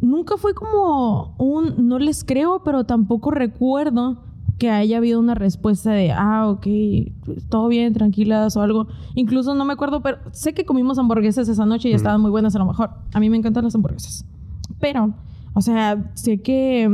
Nunca 0.02 0.38
fue 0.38 0.54
como 0.54 1.34
un 1.36 1.86
no 1.86 1.98
les 1.98 2.24
creo, 2.24 2.62
pero 2.64 2.84
tampoco 2.84 3.30
recuerdo 3.30 4.22
que 4.56 4.70
haya 4.70 4.96
habido 4.96 5.20
una 5.20 5.34
respuesta 5.34 5.90
de, 5.92 6.10
ah, 6.12 6.48
ok, 6.48 6.66
pues, 7.26 7.44
todo 7.50 7.68
bien, 7.68 7.92
tranquilas 7.92 8.56
o 8.56 8.62
algo. 8.62 8.86
Incluso 9.14 9.54
no 9.54 9.66
me 9.66 9.74
acuerdo, 9.74 10.00
pero 10.00 10.16
sé 10.32 10.54
que 10.54 10.64
comimos 10.64 10.98
hamburguesas 10.98 11.48
esa 11.50 11.66
noche 11.66 11.90
y 11.90 11.92
Mm. 11.92 11.96
estaban 11.96 12.20
muy 12.22 12.30
buenas 12.30 12.56
a 12.56 12.58
lo 12.60 12.64
mejor. 12.64 12.90
A 13.12 13.20
mí 13.20 13.28
me 13.28 13.36
encantan 13.36 13.64
las 13.64 13.74
hamburguesas. 13.74 14.24
Pero, 14.80 15.12
o 15.52 15.60
sea, 15.60 16.10
sé 16.14 16.38
que 16.40 16.88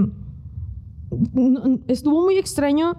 estuvo 1.88 2.24
muy 2.24 2.36
extraño. 2.36 2.96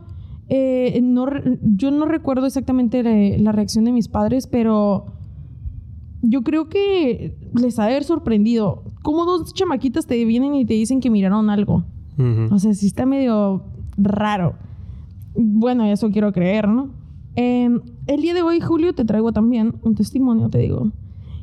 Eh, 0.49 0.99
no 1.03 1.27
yo 1.61 1.91
no 1.91 2.05
recuerdo 2.05 2.45
exactamente 2.45 3.03
la, 3.03 3.37
la 3.37 3.51
reacción 3.51 3.83
de 3.83 3.91
mis 3.91 4.07
padres, 4.07 4.47
pero 4.47 5.07
yo 6.21 6.41
creo 6.43 6.69
que 6.69 7.37
les 7.53 7.79
ha 7.79 7.85
de 7.85 7.91
haber 7.91 8.03
sorprendido. 8.03 8.83
Como 9.03 9.25
dos 9.25 9.53
chamaquitas 9.53 10.07
te 10.07 10.23
vienen 10.25 10.55
y 10.55 10.65
te 10.65 10.73
dicen 10.73 10.99
que 10.99 11.09
miraron 11.09 11.49
algo. 11.49 11.83
O 12.51 12.57
sea, 12.57 12.73
sí 12.73 12.87
está 12.87 13.05
medio 13.05 13.63
raro. 13.95 14.55
Bueno, 15.35 15.85
eso 15.85 16.09
quiero 16.09 16.31
creer, 16.33 16.67
¿no? 16.67 16.89
Eh, 17.35 17.69
el 18.07 18.21
día 18.21 18.33
de 18.33 18.41
hoy, 18.41 18.59
Julio, 18.59 18.93
te 18.95 19.05
traigo 19.05 19.31
también 19.31 19.75
un 19.83 19.93
testimonio, 19.93 20.49
te 20.49 20.57
digo. 20.57 20.91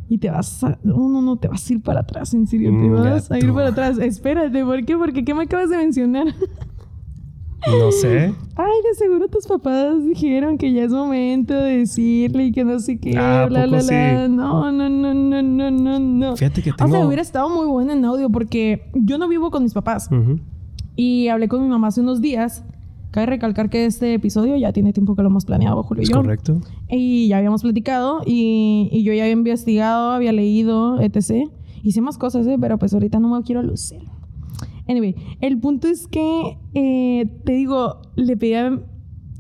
Y 0.09 0.19
te 0.19 0.31
vas 0.31 0.63
a... 0.65 0.79
No, 0.83 1.09
no, 1.09 1.23
no, 1.23 1.37
te 1.37 1.49
vas 1.49 1.69
a 1.69 1.73
ir 1.73 1.83
para 1.83 2.01
atrás, 2.01 2.35
en 2.35 2.47
serio. 2.47 2.71
Te 2.71 2.77
Mm, 2.77 2.93
vas 3.05 3.31
a 3.31 3.39
ir 3.39 3.53
para 3.53 3.69
atrás. 3.69 3.99
Espérate, 3.99 4.65
¿por 4.65 4.85
qué? 4.85 4.97
Porque 4.97 5.25
¿qué 5.25 5.35
me 5.35 5.45
acabas 5.45 5.71
de 5.71 5.77
mencionar? 5.79 6.27
No 7.67 7.91
sé. 7.93 8.35
Ay, 8.57 8.73
de 8.91 8.95
seguro 8.99 9.29
tus 9.29 9.47
papás 9.47 10.05
dijeron 10.05 10.59
que 10.59 10.71
ya 10.71 10.83
es 10.83 10.91
momento 10.93 11.55
de 11.55 11.79
decirle 11.79 12.45
y 12.47 12.53
que 12.53 12.63
no 12.63 12.79
sé 12.79 12.99
qué. 12.99 13.17
Ah, 13.17 13.45
¿a 13.45 13.47
bla, 13.47 13.61
bla, 13.67 13.79
bla. 13.79 13.81
sí? 13.81 13.95
No, 14.31 14.71
no, 14.71 14.89
no, 14.91 15.15
no, 15.15 15.43
no, 15.43 15.71
no, 15.71 15.99
no. 15.99 16.37
Fíjate 16.37 16.63
que 16.63 16.73
O 16.73 16.75
sea, 16.77 16.87
tengo... 16.87 17.07
hubiera 17.07 17.23
estado 17.23 17.49
muy 17.49 17.67
bueno 17.67 17.93
en 17.95 18.05
audio 18.05 18.29
porque 18.29 18.91
yo 18.95 19.17
no 19.17 19.29
vivo 19.29 19.51
con 19.51 19.63
mis 19.63 19.73
papás. 19.73 20.11
Y 20.97 21.29
hablé 21.29 21.49
con 21.49 21.63
mi 21.63 21.69
mamá 21.69 21.87
hace 21.89 22.03
unos 22.03 22.21
días. 22.21 22.63
Cabe 23.15 23.27
recalcar 23.27 23.71
que 23.71 23.87
este 23.87 24.13
episodio 24.13 24.57
ya 24.57 24.73
tiene 24.73 24.93
tiempo 24.93 25.15
que 25.15 25.23
lo 25.23 25.29
hemos 25.29 25.45
planeado, 25.45 25.81
Julio 25.85 26.03
y 26.03 26.05
¿Es 26.07 26.11
yo. 26.11 26.17
correcto? 26.17 26.61
Y 26.91 27.29
ya 27.29 27.37
habíamos 27.39 27.63
platicado 27.63 28.23
y, 28.27 28.89
y 28.91 29.05
yo 29.05 29.13
ya 29.13 29.23
había 29.23 29.35
investigado, 29.35 30.11
había 30.11 30.33
leído, 30.33 31.01
etc. 31.01 31.49
Hice 31.85 32.01
más 32.01 32.19
cosas, 32.19 32.45
¿eh? 32.49 32.57
pero 32.61 32.77
pues 32.77 32.93
ahorita 32.93 33.21
no 33.21 33.29
me 33.29 33.41
quiero 33.45 33.63
lucir. 33.63 34.01
Anyway, 34.89 35.15
el 35.41 35.61
punto 35.61 35.87
es 35.87 36.09
que, 36.09 36.59
eh, 36.75 37.31
te 37.45 37.53
digo, 37.53 38.03
le 38.17 38.37
pedí 38.37 38.55
a, 38.55 38.81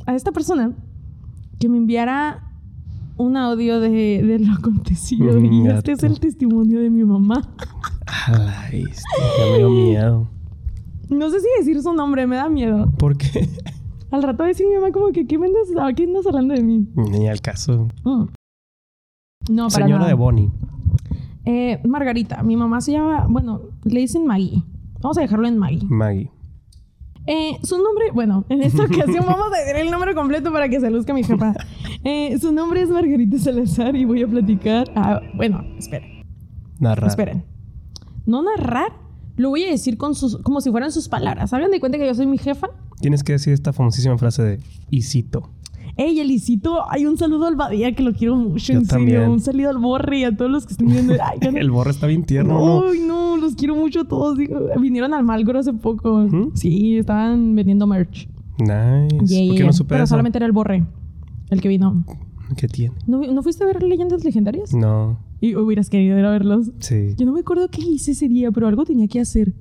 a 0.06 0.14
esta 0.14 0.30
persona 0.30 0.76
que 1.58 1.68
me 1.68 1.76
enviara 1.76 2.52
un 3.16 3.36
audio 3.36 3.80
de, 3.80 4.22
de 4.22 4.38
lo 4.38 4.52
acontecido. 4.52 5.40
Mm, 5.40 5.44
y 5.52 5.66
este 5.66 5.90
es 5.90 6.00
gato. 6.00 6.12
el 6.12 6.20
testimonio 6.20 6.78
de 6.78 6.90
mi 6.90 7.02
mamá. 7.02 7.42
Ay, 8.28 8.84
este, 8.88 9.92
ya 9.92 10.12
me. 10.12 10.33
No 11.10 11.30
sé 11.30 11.40
si 11.40 11.46
decir 11.58 11.80
su 11.82 11.92
nombre, 11.92 12.26
me 12.26 12.36
da 12.36 12.48
miedo. 12.48 12.90
¿Por 12.98 13.16
qué? 13.16 13.48
Al 14.10 14.22
rato 14.22 14.38
va 14.38 14.44
a 14.44 14.48
decir 14.48 14.66
mi 14.66 14.74
mamá 14.74 14.92
como 14.92 15.08
que, 15.12 15.26
¿qué 15.26 15.38
me 15.38 15.46
andas, 15.46 15.68
¿a 15.80 15.92
qué 15.92 16.04
andas 16.04 16.26
hablando 16.26 16.54
de 16.54 16.62
mí? 16.62 16.86
Ni 16.94 17.28
al 17.28 17.40
caso. 17.40 17.88
Mm. 18.04 18.26
No, 19.50 19.68
para 19.68 19.84
Señora 19.84 19.98
nada. 19.98 20.08
de 20.08 20.14
Bonnie. 20.14 20.50
Eh, 21.44 21.80
Margarita, 21.84 22.42
mi 22.42 22.56
mamá 22.56 22.80
se 22.80 22.92
llama, 22.92 23.26
bueno, 23.28 23.60
le 23.84 24.00
dicen 24.00 24.24
Maggie. 24.26 24.62
Vamos 25.00 25.18
a 25.18 25.20
dejarlo 25.20 25.48
en 25.48 25.58
Maggie. 25.58 25.84
Maggie. 25.88 26.30
Eh, 27.26 27.58
su 27.62 27.76
nombre, 27.76 28.10
bueno, 28.14 28.44
en 28.48 28.62
esta 28.62 28.84
ocasión 28.84 29.24
vamos 29.26 29.48
a 29.52 29.58
decir 29.58 29.76
el 29.76 29.90
nombre 29.90 30.14
completo 30.14 30.52
para 30.52 30.68
que 30.68 30.78
se 30.80 30.90
luzca 30.90 31.12
mi 31.12 31.22
jefa. 31.24 31.52
Eh, 32.06 32.38
su 32.38 32.52
nombre 32.52 32.82
es 32.82 32.90
Margarita 32.90 33.38
Salazar 33.38 33.96
y 33.96 34.04
voy 34.04 34.22
a 34.22 34.28
platicar. 34.28 34.90
Ah, 34.94 35.22
bueno, 35.34 35.64
esperen, 35.78 36.22
Narrar. 36.78 37.08
esperen. 37.08 37.44
No 38.26 38.42
narrar, 38.42 38.92
lo 39.36 39.50
voy 39.50 39.64
a 39.64 39.70
decir 39.70 39.96
con 39.96 40.14
sus, 40.14 40.36
como 40.38 40.60
si 40.60 40.70
fueran 40.70 40.90
sus 40.92 41.08
palabras. 41.08 41.52
Hagan 41.52 41.70
de 41.70 41.80
cuenta 41.80 41.98
que 41.98 42.06
yo 42.06 42.14
soy 42.14 42.26
mi 42.26 42.38
jefa. 42.38 42.68
Tienes 43.00 43.22
que 43.22 43.32
decir 43.32 43.52
esta 43.52 43.72
famosísima 43.72 44.16
frase 44.18 44.42
de 44.42 44.60
y 44.90 45.02
cito. 45.02 45.50
Ey, 45.96 46.18
Elisito, 46.18 46.90
hay 46.90 47.06
un 47.06 47.16
saludo 47.16 47.46
al 47.46 47.54
Badía 47.54 47.94
que 47.94 48.02
lo 48.02 48.12
quiero 48.14 48.34
mucho, 48.34 48.72
Yo 48.72 48.80
en 48.80 48.86
serio. 48.86 49.30
Un 49.30 49.38
saludo 49.40 49.70
al 49.70 49.78
Borre 49.78 50.18
y 50.20 50.24
a 50.24 50.36
todos 50.36 50.50
los 50.50 50.66
que 50.66 50.72
estén 50.72 50.88
viendo. 50.88 51.12
Ay, 51.14 51.38
ya 51.40 51.50
no- 51.52 51.58
El 51.58 51.70
borre 51.70 51.90
está 51.92 52.08
bien 52.08 52.24
tierno, 52.24 52.54
¿no? 52.58 52.88
Ay, 52.88 52.98
no, 53.06 53.36
los 53.36 53.54
quiero 53.54 53.76
mucho 53.76 54.00
a 54.00 54.04
todos. 54.04 54.36
Vinieron 54.80 55.14
al 55.14 55.22
Malgro 55.22 55.58
hace 55.58 55.72
poco. 55.72 56.26
Sí, 56.54 56.98
estaban 56.98 57.54
vendiendo 57.54 57.86
merch. 57.86 58.28
Nice. 58.58 59.24
Yeah, 59.26 59.48
¿Por 59.48 59.56
qué 59.56 59.64
no 59.64 59.72
supe 59.72 59.88
Pero 59.90 60.04
eso? 60.04 60.10
solamente 60.10 60.38
era 60.38 60.46
el 60.46 60.52
borre 60.52 60.84
el 61.50 61.60
que 61.60 61.68
vino. 61.68 62.04
¿Qué 62.56 62.66
tiene? 62.68 62.94
¿No, 63.06 63.18
¿no 63.20 63.42
fuiste 63.42 63.62
a 63.62 63.66
ver 63.68 63.82
leyendas 63.82 64.24
legendarias? 64.24 64.74
No. 64.74 65.18
Y 65.44 65.56
hubieras 65.56 65.90
querido 65.90 66.18
ir 66.18 66.24
a 66.24 66.30
verlos. 66.30 66.72
Sí. 66.78 67.14
Yo 67.18 67.26
no 67.26 67.32
me 67.34 67.40
acuerdo 67.40 67.68
qué 67.68 67.82
hice 67.82 68.12
ese 68.12 68.28
día, 68.28 68.50
pero 68.50 68.66
algo 68.66 68.84
tenía 68.86 69.06
que 69.08 69.20
hacer. 69.20 69.52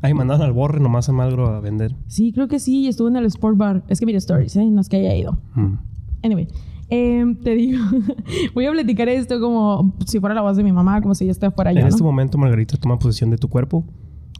Ay, 0.00 0.14
mandaron 0.14 0.40
al 0.46 0.54
borre 0.54 0.80
nomás 0.80 1.10
a 1.10 1.12
Malgro 1.12 1.48
a 1.48 1.60
vender. 1.60 1.94
Sí, 2.06 2.32
creo 2.32 2.48
que 2.48 2.58
sí, 2.58 2.84
y 2.84 2.88
estuve 2.88 3.10
en 3.10 3.16
el 3.16 3.26
Sport 3.26 3.58
Bar. 3.58 3.84
Es 3.88 4.00
que 4.00 4.06
mira 4.06 4.16
stories, 4.16 4.56
¿eh? 4.56 4.64
No 4.64 4.80
es 4.80 4.88
que 4.88 4.96
haya 4.96 5.14
ido. 5.14 5.38
Mm. 5.54 5.74
Anyway, 6.22 6.48
em, 6.88 7.34
te 7.36 7.54
digo, 7.54 7.84
voy 8.54 8.64
a 8.64 8.70
platicar 8.72 9.10
esto 9.10 9.38
como 9.38 9.94
si 10.06 10.20
fuera 10.20 10.34
la 10.34 10.40
voz 10.40 10.56
de 10.56 10.64
mi 10.64 10.72
mamá, 10.72 11.02
como 11.02 11.14
si 11.14 11.26
yo 11.26 11.34
fuera 11.34 11.50
fuera 11.50 11.72
yo. 11.72 11.80
En 11.80 11.84
¿no? 11.84 11.88
este 11.90 12.02
momento, 12.02 12.38
Margarita 12.38 12.78
toma 12.78 12.98
posesión 12.98 13.28
de 13.28 13.36
tu 13.36 13.48
cuerpo. 13.48 13.84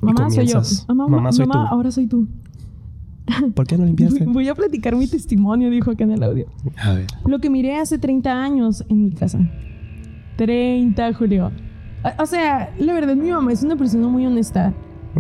y 0.03 0.07
mamá 0.07 0.31
soy 0.31 0.47
yo. 0.47 0.63
Ah, 0.89 0.95
mamá, 0.95 1.17
Mamá 1.17 1.33
soy 1.33 1.45
mamá, 1.47 1.69
tú. 1.69 1.75
ahora 1.75 1.91
soy 1.91 2.07
tú. 2.07 2.27
¿Por 3.55 3.67
qué 3.67 3.77
no 3.77 3.85
limpiaste? 3.85 4.25
Voy 4.29 4.49
a 4.49 4.55
platicar 4.55 4.97
mi 4.97 5.07
testimonio, 5.09 5.69
dijo 5.69 5.91
acá 5.91 6.05
en 6.05 6.13
el 6.13 6.23
audio. 6.23 6.47
A 6.83 6.93
ver. 6.95 7.07
Lo 7.27 7.39
que 7.39 7.51
miré 7.51 7.77
hace 7.77 7.99
30 7.99 8.33
años 8.33 8.83
en 8.89 9.03
mi 9.05 9.11
casa. 9.11 9.41
30, 10.37 11.13
Julio. 11.15 11.51
O- 12.19 12.27
sea, 12.27 12.71
la 12.79 12.93
verdad, 12.95 13.17
mi 13.17 13.31
mamá 13.31 13.53
es 13.53 13.63
una 13.63 13.77
persona 13.77 14.07
muy 14.09 14.27
honesta. 14.27 14.73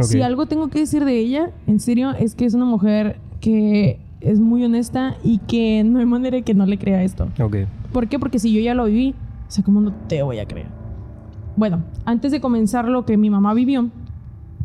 Si 0.02 0.20
algo 0.20 0.46
tengo 0.46 0.68
que 0.68 0.80
decir 0.80 1.04
de 1.04 1.18
ella, 1.18 1.50
en 1.66 1.80
serio, 1.80 2.10
es 2.12 2.34
que 2.34 2.44
es 2.44 2.52
una 2.54 2.66
mujer 2.66 3.18
que 3.40 3.98
es 4.20 4.38
muy 4.38 4.62
honesta 4.64 5.16
y 5.24 5.38
que 5.38 5.82
no 5.84 5.98
hay 6.00 6.06
manera 6.06 6.36
de 6.36 6.42
que 6.42 6.52
no 6.54 6.66
le 6.66 6.78
crea 6.78 7.02
esto. 7.02 7.28
Ok. 7.40 7.56
¿Por 7.92 8.08
qué? 8.08 8.18
Porque 8.18 8.38
si 8.38 8.52
yo 8.52 8.60
ya 8.60 8.74
lo 8.74 8.84
viví, 8.84 9.14
o 9.48 9.50
sea, 9.50 9.64
¿cómo 9.64 9.80
no 9.80 9.92
te 10.06 10.22
voy 10.22 10.38
a 10.38 10.46
creer? 10.46 10.66
Bueno, 11.56 11.82
antes 12.04 12.30
de 12.32 12.40
comenzar 12.40 12.86
lo 12.88 13.06
que 13.06 13.16
mi 13.16 13.30
mamá 13.30 13.54
vivió, 13.54 13.88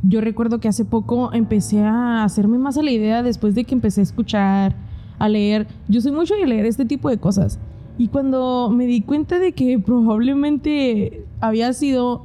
yo 0.03 0.19
recuerdo 0.19 0.59
que 0.59 0.67
hace 0.67 0.83
poco 0.83 1.31
empecé 1.31 1.81
a 1.83 2.23
hacerme 2.25 2.57
más 2.57 2.77
a 2.77 2.83
la 2.83 2.91
idea 2.91 3.23
después 3.23 3.55
de 3.55 3.63
que 3.63 3.73
empecé 3.73 4.01
a 4.01 4.03
escuchar, 4.03 4.75
a 5.17 5.29
leer. 5.29 5.67
Yo 5.87 6.01
soy 6.01 6.11
mucho 6.11 6.33
de 6.35 6.45
leer 6.45 6.65
este 6.65 6.83
tipo 6.85 7.09
de 7.09 7.17
cosas. 7.17 7.57
Y 8.01 8.07
cuando 8.07 8.71
me 8.73 8.87
di 8.87 9.01
cuenta 9.01 9.37
de 9.37 9.51
que 9.51 9.77
probablemente 9.77 11.23
había 11.39 11.71
sido 11.73 12.23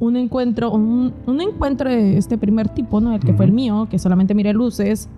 un 0.00 0.16
encuentro, 0.16 0.72
un, 0.72 1.12
un 1.26 1.40
encuentro 1.40 1.88
de 1.88 2.16
este 2.18 2.36
primer 2.38 2.68
tipo, 2.70 3.00
¿no? 3.00 3.12
El 3.14 3.20
que 3.20 3.32
fue 3.32 3.44
el 3.44 3.52
mío, 3.52 3.86
que 3.88 4.00
solamente 4.00 4.34
miré 4.34 4.52
luces, 4.52 5.08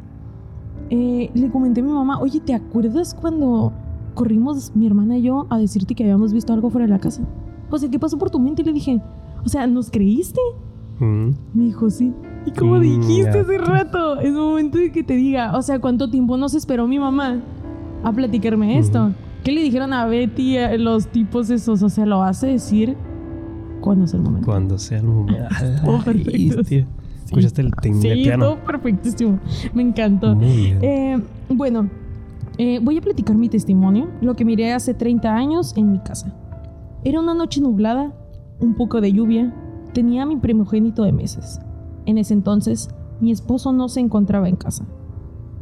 eh, 0.90 1.30
le 1.32 1.48
comenté 1.50 1.80
a 1.80 1.84
mi 1.84 1.90
mamá, 1.90 2.20
oye, 2.20 2.38
¿te 2.40 2.52
acuerdas 2.52 3.14
cuando 3.14 3.72
corrimos 4.14 4.72
mi 4.76 4.86
hermana 4.86 5.16
y 5.16 5.22
yo 5.22 5.46
a 5.48 5.56
decirte 5.58 5.94
que 5.94 6.02
habíamos 6.04 6.34
visto 6.34 6.52
algo 6.52 6.68
fuera 6.68 6.86
de 6.86 6.92
la 6.92 6.98
casa? 6.98 7.22
O 7.70 7.78
sea, 7.78 7.88
¿qué 7.90 7.98
pasó 7.98 8.18
por 8.18 8.28
tu 8.30 8.38
mente? 8.38 8.60
Y 8.60 8.66
le 8.66 8.72
dije, 8.74 9.00
o 9.42 9.48
sea, 9.48 9.66
¿nos 9.66 9.90
creíste? 9.90 10.40
Mm. 11.00 11.28
Me 11.54 11.64
dijo, 11.64 11.88
sí. 11.88 12.12
Y 12.44 12.50
como 12.50 12.76
Mm, 12.76 12.80
dijiste 12.82 13.32
ya. 13.32 13.40
hace 13.40 13.56
rato, 13.56 14.20
es 14.20 14.34
momento 14.34 14.76
de 14.76 14.92
que 14.92 15.02
te 15.02 15.14
diga, 15.14 15.56
o 15.56 15.62
sea, 15.62 15.78
¿cuánto 15.80 16.10
tiempo 16.10 16.36
nos 16.36 16.54
esperó 16.54 16.86
mi 16.86 16.98
mamá 16.98 17.40
a 18.04 18.12
platicarme 18.12 18.78
esto? 18.78 19.12
¿Qué 19.44 19.52
le 19.52 19.62
dijeron 19.62 19.92
a 19.92 20.06
Betty, 20.06 20.58
a 20.58 20.76
los 20.76 21.08
tipos 21.08 21.48
esos? 21.50 21.82
O 21.82 21.88
sea, 21.88 22.06
lo 22.06 22.22
hace 22.22 22.48
decir 22.48 22.96
cuando 23.80 24.04
es 24.04 24.14
el 24.14 24.20
momento. 24.20 24.46
Cuando 24.46 24.78
sea 24.78 24.98
el 24.98 25.06
momento. 25.06 25.44
Oh, 25.86 25.98
perfecto. 26.04 26.62
Tío. 26.64 26.84
Escuchaste 27.24 27.60
el 27.62 27.72
ting 27.82 27.94
Sí, 28.00 28.08
piano. 28.24 28.44
todo 28.44 28.64
perfectísimo. 28.64 29.38
Me 29.74 29.82
encantó. 29.82 30.34
Muy 30.34 30.56
bien. 30.56 30.78
Eh, 30.82 31.22
bueno, 31.50 31.88
eh, 32.56 32.80
voy 32.82 32.98
a 32.98 33.00
platicar 33.00 33.36
mi 33.36 33.48
testimonio, 33.48 34.08
lo 34.20 34.34
que 34.34 34.44
miré 34.44 34.72
hace 34.72 34.94
30 34.94 35.34
años 35.34 35.74
en 35.76 35.92
mi 35.92 35.98
casa. 36.00 36.34
Era 37.04 37.20
una 37.20 37.34
noche 37.34 37.60
nublada, 37.60 38.12
un 38.60 38.74
poco 38.74 39.00
de 39.00 39.12
lluvia, 39.12 39.54
tenía 39.92 40.22
a 40.22 40.26
mi 40.26 40.36
primogénito 40.36 41.04
de 41.04 41.12
meses. 41.12 41.60
En 42.06 42.18
ese 42.18 42.32
entonces, 42.34 42.88
mi 43.20 43.30
esposo 43.30 43.72
no 43.72 43.88
se 43.88 44.00
encontraba 44.00 44.48
en 44.48 44.56
casa. 44.56 44.86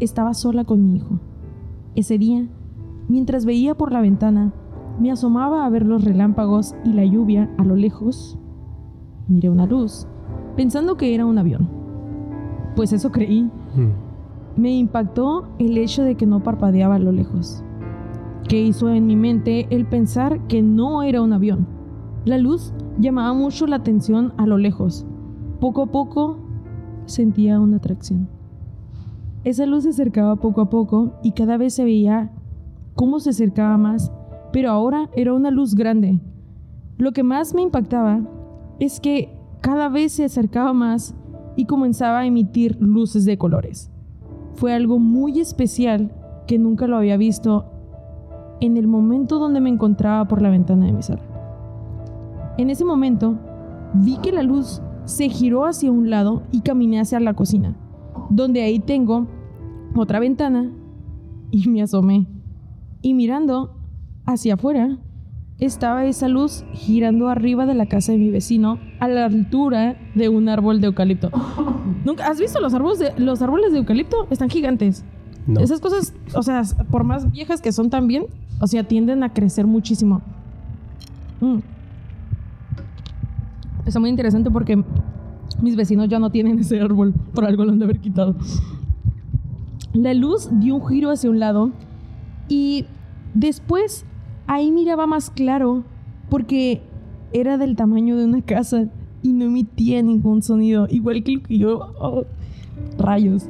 Estaba 0.01 0.35
sola 0.35 0.65
con 0.65 0.89
mi 0.89 0.97
hijo. 0.99 1.19
Ese 1.97 2.17
día, 2.17 2.47
mientras 3.09 3.45
veía 3.45 3.75
por 3.75 3.93
la 3.93 4.01
ventana, 4.01 4.53
me 4.99 5.11
asomaba 5.11 5.67
a 5.67 5.71
ver 5.71 5.87
los 5.87 6.05
relámpagos 6.05 6.75
y 6.85 6.93
la 6.93 7.05
lluvia 7.05 7.51
a 7.59 7.65
lo 7.65 7.77
lejos. 7.77 8.39
Miré 9.29 9.51
una 9.51 9.67
luz, 9.67 10.07
pensando 10.57 10.97
que 10.97 11.15
era 11.15 11.27
un 11.27 11.39
avión. 11.39 11.69
Pues 12.75 12.93
eso 12.93 13.11
creí. 13.11 13.43
Mm. 13.43 14.61
Me 14.61 14.75
impactó 14.77 15.49
el 15.59 15.77
hecho 15.77 16.03
de 16.03 16.15
que 16.15 16.27
no 16.27 16.43
parpadeaba 16.43 16.95
a 16.95 16.99
lo 16.99 17.13
lejos, 17.13 17.63
que 18.49 18.63
hizo 18.63 18.89
en 18.89 19.07
mi 19.07 19.17
mente 19.17 19.67
el 19.71 19.87
pensar 19.87 20.47
que 20.47 20.63
no 20.63 21.03
era 21.03 21.21
un 21.21 21.33
avión. 21.35 21.67
La 22.25 22.39
luz 22.39 22.73
llamaba 22.99 23.35
mucho 23.35 23.67
la 23.67 23.77
atención 23.77 24.33
a 24.39 24.47
lo 24.47 24.57
lejos. 24.57 25.07
Poco 25.61 25.83
a 25.83 25.87
poco 25.87 26.39
sentía 27.05 27.61
una 27.61 27.77
atracción. 27.77 28.29
Esa 29.45 29.67
luz 29.67 29.85
se 29.85 29.91
acercaba 29.91 30.37
poco 30.37 30.63
a 30.63 30.71
poco 30.71 31.13
y 31.23 31.33
cada 31.33 31.57
vez 31.57 31.75
se 31.75 31.85
veía 31.85 32.33
cómo 32.97 33.21
se 33.21 33.31
acercaba 33.31 33.77
más, 33.77 34.11
pero 34.53 34.71
ahora 34.71 35.09
era 35.15 35.33
una 35.33 35.53
luz 35.53 35.77
grande. 35.77 36.21
Lo 36.99 37.13
que 37.13 37.23
más 37.23 37.55
me 37.55 37.63
impactaba 37.63 38.21
es 38.81 38.99
que 38.99 39.39
cada 39.61 39.89
vez 39.89 40.13
se 40.13 40.25
acercaba 40.25 40.73
más 40.73 41.15
y 41.55 41.67
comenzaba 41.67 42.19
a 42.19 42.27
emitir 42.27 42.77
luces 42.81 43.25
de 43.25 43.39
colores 43.39 43.93
fue 44.57 44.73
algo 44.73 44.99
muy 44.99 45.39
especial 45.39 46.11
que 46.47 46.59
nunca 46.59 46.87
lo 46.87 46.97
había 46.97 47.17
visto 47.17 47.67
en 48.61 48.77
el 48.77 48.87
momento 48.87 49.39
donde 49.39 49.61
me 49.61 49.69
encontraba 49.71 50.27
por 50.27 50.41
la 50.41 50.51
ventana 50.51 50.87
de 50.87 50.93
mi 50.93 51.03
sala. 51.03 51.23
En 52.57 52.71
ese 52.71 52.85
momento, 52.85 53.37
vi 53.95 54.17
que 54.19 54.33
la 54.33 54.43
luz 54.43 54.81
se 55.05 55.29
giró 55.29 55.67
hacia 55.67 55.93
un 55.93 56.09
lado 56.09 56.43
y 56.53 56.63
caminé 56.63 57.01
hacia 57.01 57.21
la 57.21 57.35
cocina, 57.35 57.77
donde 58.31 58.63
ahí 58.63 58.79
tengo 58.79 59.27
otra 59.95 60.21
ventana 60.21 60.73
y 61.51 61.69
me 61.69 61.83
asomé. 61.83 62.27
Y 63.03 63.15
mirando 63.15 63.77
hacia 64.25 64.55
afuera, 64.55 64.99
estaba 65.59 66.05
esa 66.05 66.29
luz 66.29 66.65
girando 66.73 67.29
arriba 67.29 67.65
de 67.67 67.75
la 67.75 67.87
casa 67.87 68.13
de 68.13 68.19
mi 68.19 68.31
vecino 68.31 68.79
a 69.01 69.09
la 69.09 69.25
altura 69.25 69.97
de 70.15 70.29
un 70.29 70.49
árbol 70.49 70.81
de 70.81 70.89
eucalipto. 70.89 71.31
¿Nunca 72.05 72.27
has 72.27 72.39
visto 72.39 72.61
los 72.61 72.75
árboles 72.75 72.99
de, 72.99 73.13
los 73.17 73.41
árboles 73.41 73.73
de 73.73 73.79
eucalipto? 73.79 74.27
Están 74.31 74.51
gigantes. 74.51 75.05
No. 75.47 75.61
Esas 75.61 75.81
cosas, 75.81 76.13
o 76.35 76.43
sea, 76.43 76.63
por 76.91 77.05
más 77.05 77.31
viejas 77.31 77.61
que 77.61 77.73
son 77.73 77.89
también, 77.89 78.27
o 78.61 78.67
sea, 78.67 78.85
tienden 78.85 79.23
a 79.23 79.33
crecer 79.33 79.67
muchísimo. 79.67 80.21
Mm. 81.41 81.59
Está 83.87 84.01
muy 84.01 84.11
interesante 84.11 84.51
porque 84.51 84.83
mis 85.63 85.77
vecinos 85.77 86.09
ya 86.09 86.19
no 86.19 86.31
tienen 86.31 86.59
ese 86.59 86.81
árbol, 86.81 87.15
por 87.33 87.45
algo 87.45 87.65
lo 87.65 87.73
han 87.73 87.79
de 87.79 87.85
haber 87.85 88.01
quitado. 88.01 88.35
La 89.95 90.13
luz 90.13 90.51
dio 90.53 90.75
un 90.75 90.87
giro 90.87 91.11
hacia 91.11 91.31
un 91.31 91.39
lado 91.39 91.71
y 92.49 92.87
después 93.35 94.05
ahí 94.47 94.71
miraba 94.71 95.07
más 95.07 95.31
claro 95.31 95.85
porque 96.29 96.83
era 97.33 97.59
del 97.59 97.77
tamaño 97.77 98.17
de 98.17 98.25
una 98.25 98.43
casa 98.43 98.89
y 99.23 99.33
no 99.33 99.47
emitía 99.47 100.03
ningún 100.03 100.43
sonido, 100.43 100.87
igual 100.91 101.23
que 101.23 101.33
lo 101.33 101.43
que 101.43 101.59
yo... 101.59 101.93
oh, 102.01 102.25
rayos. 102.99 103.49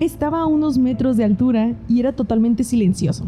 Estaba 0.00 0.40
a 0.40 0.46
unos 0.46 0.78
metros 0.78 1.16
de 1.16 1.24
altura 1.24 1.74
y 1.88 2.00
era 2.00 2.12
totalmente 2.12 2.64
silencioso. 2.64 3.26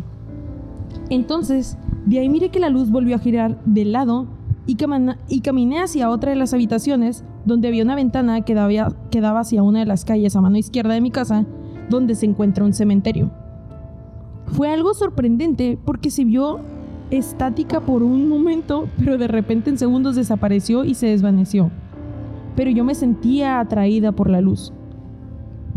Entonces, 1.11 1.79
de 2.07 2.19
ahí 2.19 2.29
miré 2.29 2.51
que 2.51 2.61
la 2.61 2.69
luz 2.69 2.91
volvió 2.91 3.17
a 3.17 3.19
girar 3.19 3.59
de 3.65 3.85
lado 3.85 4.27
y, 4.67 4.77
y 5.29 5.41
caminé 5.41 5.81
hacia 5.81 6.11
otra 6.11 6.31
de 6.31 6.37
las 6.37 6.53
habitaciones 6.53 7.25
donde 7.47 7.69
había 7.69 7.85
una 7.85 7.95
ventana 7.95 8.43
que 8.43 8.55
daba, 8.55 8.95
que 9.11 9.21
daba 9.21 9.41
hacia 9.41 9.63
una 9.63 9.81
de 9.81 9.87
las 9.87 10.05
calles 10.05 10.37
a 10.37 10.43
mano 10.43 10.59
izquierda 10.59 10.93
de 10.93 11.01
mi 11.01 11.11
casa, 11.11 11.47
donde 11.89 12.15
se 12.15 12.27
encuentra 12.27 12.65
un 12.65 12.75
cementerio. 12.75 13.31
Fue 14.53 14.71
algo 14.71 14.95
sorprendente 14.95 15.79
porque 15.85 16.11
se 16.11 16.25
vio 16.25 16.61
estática 17.11 17.81
por 17.81 18.03
un 18.03 18.29
momento, 18.29 18.89
pero 18.99 19.19
de 19.19 19.29
repente 19.29 19.71
en 19.71 19.79
segundos 19.79 20.17
desapareció 20.17 20.85
y 20.85 20.95
se 20.95 21.09
desvaneció. 21.09 21.71
Pero 22.57 22.71
yo 22.71 22.85
me 22.85 22.95
sentía 22.95 23.61
atraída 23.61 24.13
por 24.13 24.31
la 24.31 24.41
luz. 24.41 24.73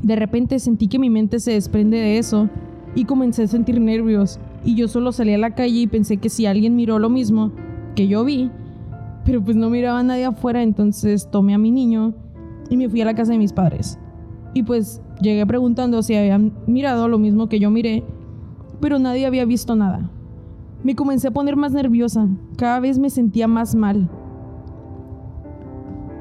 De 0.01 0.15
repente 0.15 0.59
sentí 0.59 0.87
que 0.87 0.99
mi 0.99 1.09
mente 1.09 1.39
se 1.39 1.51
desprende 1.51 1.97
de 1.97 2.17
eso 2.17 2.49
y 2.95 3.05
comencé 3.05 3.43
a 3.43 3.47
sentir 3.47 3.79
nervios. 3.79 4.39
Y 4.63 4.75
yo 4.75 4.87
solo 4.87 5.11
salí 5.11 5.33
a 5.33 5.37
la 5.37 5.55
calle 5.55 5.81
y 5.81 5.87
pensé 5.87 6.17
que 6.17 6.29
si 6.29 6.45
alguien 6.45 6.75
miró 6.75 6.99
lo 6.99 7.09
mismo 7.09 7.51
que 7.95 8.07
yo 8.07 8.23
vi, 8.25 8.49
pero 9.25 9.43
pues 9.43 9.55
no 9.55 9.69
miraba 9.69 9.99
a 9.99 10.03
nadie 10.03 10.25
afuera, 10.25 10.63
entonces 10.63 11.29
tomé 11.29 11.53
a 11.53 11.57
mi 11.57 11.71
niño 11.71 12.13
y 12.69 12.77
me 12.77 12.89
fui 12.89 13.01
a 13.01 13.05
la 13.05 13.13
casa 13.13 13.33
de 13.33 13.37
mis 13.37 13.53
padres. 13.53 13.99
Y 14.53 14.63
pues 14.63 15.01
llegué 15.21 15.45
preguntando 15.45 16.01
si 16.01 16.15
habían 16.15 16.53
mirado 16.67 17.07
lo 17.07 17.19
mismo 17.19 17.47
que 17.47 17.59
yo 17.59 17.69
miré, 17.69 18.03
pero 18.81 18.99
nadie 18.99 19.25
había 19.25 19.45
visto 19.45 19.75
nada. 19.75 20.09
Me 20.83 20.95
comencé 20.95 21.27
a 21.27 21.31
poner 21.31 21.55
más 21.55 21.71
nerviosa, 21.71 22.27
cada 22.57 22.79
vez 22.79 22.97
me 22.97 23.09
sentía 23.09 23.47
más 23.47 23.75
mal. 23.75 24.09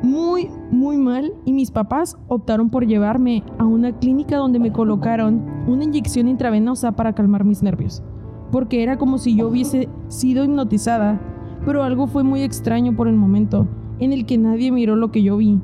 Muy, 0.02 0.48
muy 0.70 0.96
mal 0.96 1.32
y 1.44 1.52
mis 1.52 1.70
papás 1.70 2.16
optaron 2.28 2.70
por 2.70 2.86
llevarme 2.86 3.42
a 3.58 3.64
una 3.64 3.92
clínica 3.98 4.36
donde 4.36 4.58
me 4.58 4.72
colocaron 4.72 5.42
una 5.66 5.84
inyección 5.84 6.28
intravenosa 6.28 6.92
para 6.92 7.14
calmar 7.14 7.44
mis 7.44 7.62
nervios, 7.62 8.02
porque 8.50 8.82
era 8.82 8.98
como 8.98 9.18
si 9.18 9.34
yo 9.36 9.48
hubiese 9.48 9.88
sido 10.08 10.44
hipnotizada, 10.44 11.20
pero 11.64 11.82
algo 11.82 12.06
fue 12.06 12.22
muy 12.22 12.42
extraño 12.42 12.94
por 12.96 13.08
el 13.08 13.16
momento, 13.16 13.66
en 13.98 14.12
el 14.12 14.24
que 14.24 14.38
nadie 14.38 14.72
miró 14.72 14.96
lo 14.96 15.10
que 15.10 15.22
yo 15.22 15.36
vi, 15.36 15.58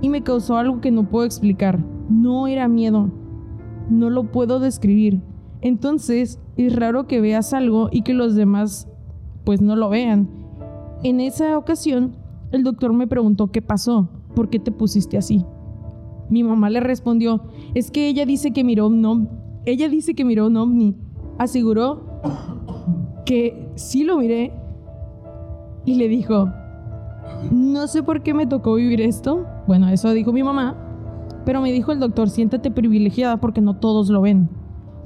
y 0.00 0.08
me 0.08 0.22
causó 0.22 0.56
algo 0.56 0.80
que 0.80 0.90
no 0.90 1.04
puedo 1.04 1.24
explicar, 1.24 1.78
no 2.08 2.46
era 2.46 2.68
miedo, 2.68 3.10
no 3.90 4.10
lo 4.10 4.24
puedo 4.30 4.58
describir. 4.60 5.22
Entonces, 5.60 6.38
es 6.56 6.76
raro 6.76 7.06
que 7.06 7.20
veas 7.20 7.52
algo 7.52 7.88
y 7.90 8.02
que 8.02 8.14
los 8.14 8.34
demás 8.34 8.88
pues 9.44 9.60
no 9.60 9.76
lo 9.76 9.88
vean. 9.88 10.28
En 11.02 11.20
esa 11.20 11.56
ocasión, 11.56 12.16
el 12.52 12.64
doctor 12.64 12.92
me 12.92 13.06
preguntó 13.06 13.48
qué 13.48 13.62
pasó, 13.62 14.08
por 14.34 14.50
qué 14.50 14.58
te 14.58 14.72
pusiste 14.72 15.16
así. 15.16 15.44
Mi 16.30 16.42
mamá 16.42 16.70
le 16.70 16.80
respondió, 16.80 17.42
es 17.74 17.90
que 17.90 18.08
ella 18.08 18.26
dice 18.26 18.52
que 18.52 18.64
miró 18.64 18.88
un 18.88 19.04
ovni. 19.04 19.28
Ella 19.64 19.88
dice 19.88 20.14
que 20.14 20.24
miró 20.24 20.46
un 20.46 20.56
ovni. 20.56 20.96
Aseguró 21.38 22.02
que 23.24 23.70
sí 23.74 24.04
lo 24.04 24.18
miré 24.18 24.52
y 25.84 25.94
le 25.94 26.08
dijo, 26.08 26.50
no 27.50 27.86
sé 27.86 28.02
por 28.02 28.22
qué 28.22 28.34
me 28.34 28.46
tocó 28.46 28.74
vivir 28.74 29.00
esto. 29.00 29.46
Bueno, 29.66 29.88
eso 29.88 30.12
dijo 30.12 30.32
mi 30.32 30.42
mamá, 30.42 30.76
pero 31.44 31.60
me 31.62 31.72
dijo 31.72 31.92
el 31.92 32.00
doctor, 32.00 32.28
siéntate 32.28 32.70
privilegiada 32.70 33.38
porque 33.38 33.60
no 33.60 33.76
todos 33.76 34.10
lo 34.10 34.20
ven. 34.20 34.48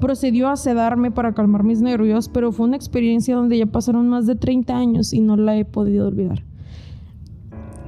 Procedió 0.03 0.49
a 0.49 0.57
sedarme 0.57 1.11
para 1.11 1.33
calmar 1.33 1.63
mis 1.63 1.81
nervios, 1.81 2.27
pero 2.27 2.51
fue 2.51 2.67
una 2.67 2.75
experiencia 2.75 3.35
donde 3.37 3.57
ya 3.57 3.65
pasaron 3.65 4.09
más 4.09 4.25
de 4.27 4.35
30 4.35 4.75
años 4.75 5.13
y 5.13 5.21
no 5.21 5.37
la 5.37 5.55
he 5.55 5.63
podido 5.63 6.07
olvidar. 6.07 6.43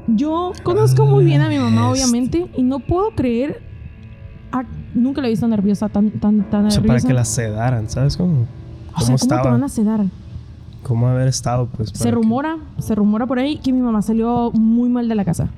Yo 0.08 0.54
conozco 0.64 1.06
muy 1.06 1.26
bien 1.26 1.42
a 1.42 1.50
mi 1.50 1.58
mamá, 1.58 1.90
obviamente, 1.90 2.50
y 2.56 2.64
no 2.64 2.80
puedo 2.80 3.12
creer. 3.16 3.62
a- 4.52 4.64
nunca 4.94 5.20
la 5.20 5.28
he 5.28 5.32
visto 5.32 5.46
nerviosa, 5.50 5.90
tan, 5.90 6.12
tan, 6.12 6.50
tan 6.50 6.68
O 6.68 6.72
sea, 6.72 6.80
nerviosa. 6.80 6.88
para 6.88 7.02
que 7.02 7.14
la 7.14 7.26
sedaran, 7.26 7.90
¿sabes 7.90 8.16
cómo? 8.16 8.44
o 8.44 8.46
¿Cómo 8.46 8.46
sea, 8.46 9.06
¿cómo 9.08 9.18
te 9.18 9.24
estaba? 9.26 9.52
van 9.52 9.64
a 9.66 9.68
sedar? 9.68 10.06
¿Cómo 10.84 11.08
haber 11.10 11.28
estado? 11.28 11.68
Pues, 11.76 11.90
Se 11.90 12.06
que- 12.06 12.12
rumora, 12.12 12.56
se 12.78 12.96
rumora 12.96 13.26
por 13.28 13.40
ahí 13.40 13.58
que 13.58 13.74
mi 13.74 13.82
mamá 13.82 14.02
salió 14.02 14.52
muy 14.54 14.88
mal 14.88 15.10
de 15.10 15.16
la 15.16 15.26
casa. 15.26 15.50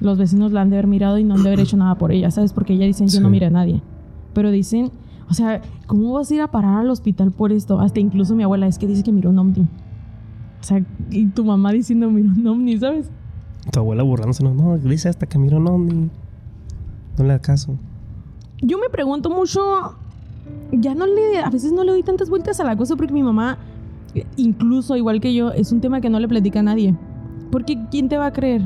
Los 0.00 0.18
vecinos 0.18 0.50
la 0.50 0.62
han 0.62 0.70
de 0.70 0.76
haber 0.76 0.88
mirado 0.88 1.18
y 1.18 1.22
no 1.24 1.34
han 1.36 1.44
de 1.44 1.50
haber 1.50 1.60
hecho 1.60 1.76
nada 1.76 1.94
por 1.94 2.10
ella, 2.10 2.32
¿sabes? 2.32 2.52
Porque 2.52 2.72
ella 2.72 2.86
dicen, 2.86 3.06
yo 3.06 3.20
no 3.20 3.28
Sí. 3.28 3.32
miré 3.32 3.46
a 3.46 3.50
nadie. 3.50 3.80
Pero 4.34 4.50
dicen, 4.50 4.90
o 5.28 5.34
sea, 5.34 5.60
¿cómo 5.86 6.12
vas 6.12 6.30
a 6.30 6.34
ir 6.34 6.40
a 6.40 6.50
parar 6.50 6.80
al 6.80 6.90
hospital 6.90 7.32
por 7.32 7.52
esto? 7.52 7.80
Hasta 7.80 8.00
incluso 8.00 8.34
mi 8.34 8.42
abuela 8.42 8.66
es 8.66 8.78
que 8.78 8.86
dice 8.86 9.02
que 9.02 9.12
miró 9.12 9.30
un 9.30 9.38
ovni. 9.38 9.66
O 10.60 10.62
sea, 10.62 10.84
y 11.10 11.26
tu 11.26 11.44
mamá 11.44 11.72
diciendo 11.72 12.10
miró 12.10 12.28
un 12.28 12.46
ovni, 12.46 12.78
¿sabes? 12.78 13.10
Tu 13.70 13.78
abuela 13.78 14.02
burlándose, 14.02 14.44
no, 14.44 14.54
no, 14.54 14.78
dice 14.78 15.08
hasta 15.08 15.26
que 15.26 15.38
miro 15.38 15.58
no, 15.58 15.78
ni... 15.78 16.10
No 17.18 17.24
le 17.24 17.28
da 17.28 17.38
caso. 17.38 17.76
Yo 18.60 18.78
me 18.78 18.88
pregunto 18.88 19.30
mucho, 19.30 19.96
ya 20.70 20.94
no 20.94 21.06
le, 21.06 21.40
a 21.40 21.50
veces 21.50 21.72
no 21.72 21.82
le 21.82 21.92
doy 21.92 22.02
tantas 22.02 22.30
vueltas 22.30 22.60
a 22.60 22.64
la 22.64 22.76
cosa 22.76 22.94
porque 22.96 23.12
mi 23.12 23.22
mamá, 23.22 23.58
incluso 24.36 24.96
igual 24.96 25.20
que 25.20 25.34
yo, 25.34 25.50
es 25.50 25.72
un 25.72 25.80
tema 25.80 26.00
que 26.00 26.10
no 26.10 26.20
le 26.20 26.28
platica 26.28 26.60
a 26.60 26.62
nadie. 26.62 26.94
Porque 27.50 27.78
¿quién 27.90 28.08
te 28.08 28.18
va 28.18 28.26
a 28.26 28.32
creer? 28.32 28.62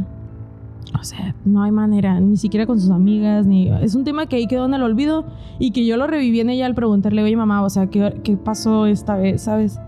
O 0.99 1.05
sea, 1.05 1.35
no 1.45 1.63
hay 1.63 1.71
manera, 1.71 2.21
ni 2.21 2.37
siquiera 2.37 2.67
con 2.67 2.81
sus 2.81 2.91
amigas, 2.91 3.47
ni... 3.47 3.69
Es 3.69 3.95
un 3.95 4.05
tema 4.05 4.27
que 4.27 4.37
ahí 4.37 4.47
quedó 4.47 4.67
en 4.67 4.75
el 4.75 4.83
olvido 4.83 5.25
y 5.59 5.71
que 5.71 5.87
yo 5.87 5.97
lo 5.97 6.07
reviví 6.07 6.41
en 6.41 6.51
ella 6.51 6.67
al 6.67 6.75
preguntarle, 6.75 7.23
oye 7.23 7.37
mamá, 7.37 7.63
o 7.63 7.71
sea, 7.71 7.87
¿qué, 7.87 8.21
qué 8.25 8.37
pasó 8.37 8.87
esta 8.87 9.17
vez, 9.17 9.43
sabes? 9.43 9.79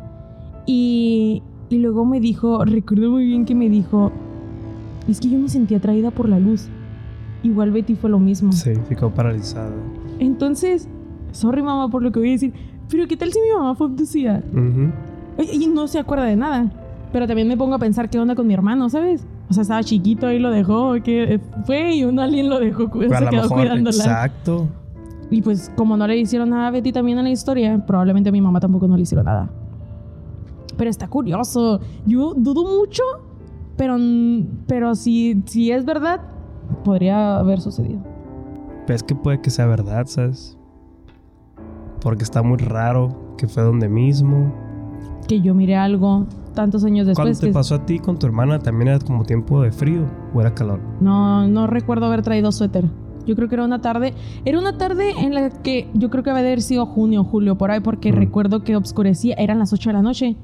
Y, 0.66 1.43
y 1.70 1.78
luego 1.78 2.05
me 2.05 2.20
dijo, 2.20 2.64
recuerdo 2.64 3.11
muy 3.11 3.26
bien 3.26 3.45
que 3.45 3.55
me 3.55 3.68
dijo, 3.68 4.12
es 5.09 5.20
que 5.20 5.28
yo 5.28 5.38
me 5.38 5.49
sentía 5.49 5.78
atraída 5.78 6.11
por 6.11 6.28
la 6.28 6.38
luz. 6.38 6.68
Igual 7.43 7.72
Betty 7.72 7.97
fue 7.97 8.09
lo 8.09 8.20
mismo. 8.20 8.53
Sí, 8.53 8.72
ficó 8.88 9.11
paralizada. 9.11 9.72
Entonces, 10.20 10.88
sorry 11.32 11.62
mamá 11.62 11.88
por 11.90 12.03
lo 12.03 12.12
que 12.12 12.20
voy 12.20 12.28
a 12.28 12.32
decir, 12.32 12.53
pero 12.88 13.09
¿qué 13.09 13.16
tal 13.16 13.32
si 13.32 13.40
mi 13.40 13.53
mamá 13.53 13.74
fue 13.74 13.88
abducida? 13.88 14.43
Y 15.53 15.66
no 15.66 15.88
se 15.88 15.99
acuerda 15.99 16.24
de 16.24 16.36
nada. 16.36 16.70
Pero 17.12 17.26
también 17.26 17.49
me 17.49 17.57
pongo 17.57 17.74
a 17.74 17.78
pensar 17.78 18.09
qué 18.09 18.18
onda 18.18 18.34
con 18.34 18.47
mi 18.47 18.55
hermano, 18.55 18.88
¿sabes? 18.88 19.26
O 19.53 19.55
sea, 19.55 19.61
estaba 19.61 19.82
chiquito, 19.82 20.26
ahí 20.26 20.38
lo 20.38 20.50
dejó, 20.50 20.94
que 21.05 21.38
fue 21.66 21.94
y 21.94 22.05
un 22.05 22.18
alien 22.18 22.48
lo 22.48 22.59
dejó, 22.59 22.88
Pero 22.90 23.11
se 23.18 23.28
quedó 23.28 23.42
mejor, 23.42 23.59
cuidándola. 23.59 23.96
exacto. 23.96 24.66
Y 25.30 25.42
pues 25.42 25.70
como 25.76 25.94
no 25.94 26.07
le 26.07 26.16
hicieron 26.16 26.48
nada 26.48 26.68
a 26.68 26.70
Betty 26.70 26.90
también 26.90 27.18
en 27.18 27.24
la 27.24 27.30
historia, 27.30 27.84
probablemente 27.86 28.30
a 28.30 28.32
mi 28.32 28.40
mamá 28.40 28.61
tampoco 28.61 28.88
no 28.88 28.96
le 28.96 29.03
hicieron 29.03 29.26
nada. 29.26 29.50
Pero 30.78 30.88
está 30.88 31.07
curioso. 31.07 31.80
Yo 32.07 32.32
dudo 32.34 32.64
mucho, 32.64 33.03
pero, 33.76 33.98
pero 34.66 34.94
si, 34.94 35.42
si 35.44 35.70
es 35.70 35.84
verdad, 35.84 36.22
podría 36.82 37.36
haber 37.38 37.61
sucedido. 37.61 38.00
Ves 38.88 39.03
que 39.03 39.14
puede 39.14 39.42
que 39.42 39.50
sea 39.50 39.66
verdad, 39.66 40.07
¿sabes? 40.07 40.57
Porque 42.00 42.24
está 42.24 42.42
muy 42.42 42.57
raro 42.57 43.34
que 43.36 43.46
fue 43.48 43.62
donde 43.62 43.86
mismo. 43.86 44.50
Que 45.28 45.42
yo 45.42 45.55
miré 45.55 45.76
algo 45.76 46.26
tantos 46.53 46.84
años 46.84 47.05
Cuando 47.07 47.28
después. 47.30 47.40
te 47.40 47.46
que- 47.48 47.53
pasó 47.53 47.74
a 47.76 47.86
ti 47.86 47.98
con 47.98 48.18
tu 48.18 48.26
hermana, 48.26 48.59
¿también 48.59 48.88
era 48.88 48.98
como 48.98 49.24
tiempo 49.24 49.62
de 49.62 49.72
frío 49.72 50.07
o 50.34 50.40
era 50.40 50.55
calor? 50.55 50.80
No, 51.00 51.46
no 51.48 51.66
recuerdo 51.66 52.07
haber 52.07 52.22
traído 52.22 52.53
suéter. 52.53 52.84
Yo 53.26 53.36
creo 53.36 53.48
que 53.48 53.55
era 53.55 53.64
una 53.64 53.80
tarde. 53.80 54.14
Era 54.44 54.59
una 54.59 54.76
tarde 54.78 55.11
en 55.18 55.32
la 55.34 55.50
que 55.50 55.88
yo 55.94 56.11
creo 56.11 56.24
que 56.24 56.30
había 56.30 56.42
de 56.42 56.48
haber 56.48 56.62
sido 56.62 56.86
junio, 56.86 57.22
julio, 57.24 57.57
por 57.57 57.70
ahí, 57.70 57.80
porque 57.80 58.12
Mm. 58.12 58.16
recuerdo 58.16 58.64
que 58.64 58.74
obscurecía. 58.76 59.34
Eran 59.38 59.59
las 59.61 59.72
8 59.72 59.90
de 59.90 59.92
la 59.94 60.03
noche 60.03 60.36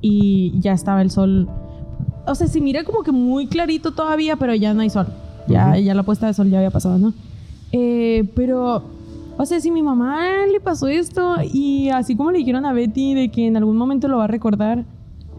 y 0.00 0.58
ya 0.58 0.72
estaba 0.72 1.02
el 1.02 1.10
sol. 1.10 1.48
O 2.26 2.34
sea, 2.34 2.46
se 2.46 2.60
mira 2.60 2.84
como 2.84 3.02
que 3.02 3.12
muy 3.12 3.46
clarito 3.48 3.92
todavía, 3.92 4.36
pero 4.36 4.54
ya 4.54 4.72
no 4.74 4.80
hay 4.80 4.90
sol. 4.90 5.06
Ya, 5.48 5.76
ya 5.78 5.92
la 5.94 6.04
puesta 6.04 6.26
de 6.26 6.34
sol 6.34 6.48
ya 6.48 6.58
había 6.58 6.70
pasado, 6.70 6.98
¿no? 6.98 7.12
Eh, 7.72 8.30
pero, 8.34 8.82
o 9.36 9.44
sea, 9.46 9.60
si 9.60 9.70
mi 9.70 9.82
mamá 9.82 10.46
le 10.50 10.60
pasó 10.60 10.88
esto 10.88 11.36
y 11.52 11.88
así 11.90 12.16
como 12.16 12.30
le 12.30 12.38
dijeron 12.38 12.64
a 12.64 12.72
Betty 12.72 13.14
de 13.14 13.30
que 13.30 13.46
en 13.46 13.56
algún 13.56 13.76
momento 13.76 14.08
lo 14.08 14.18
va 14.18 14.24
a 14.24 14.28
recordar 14.28 14.84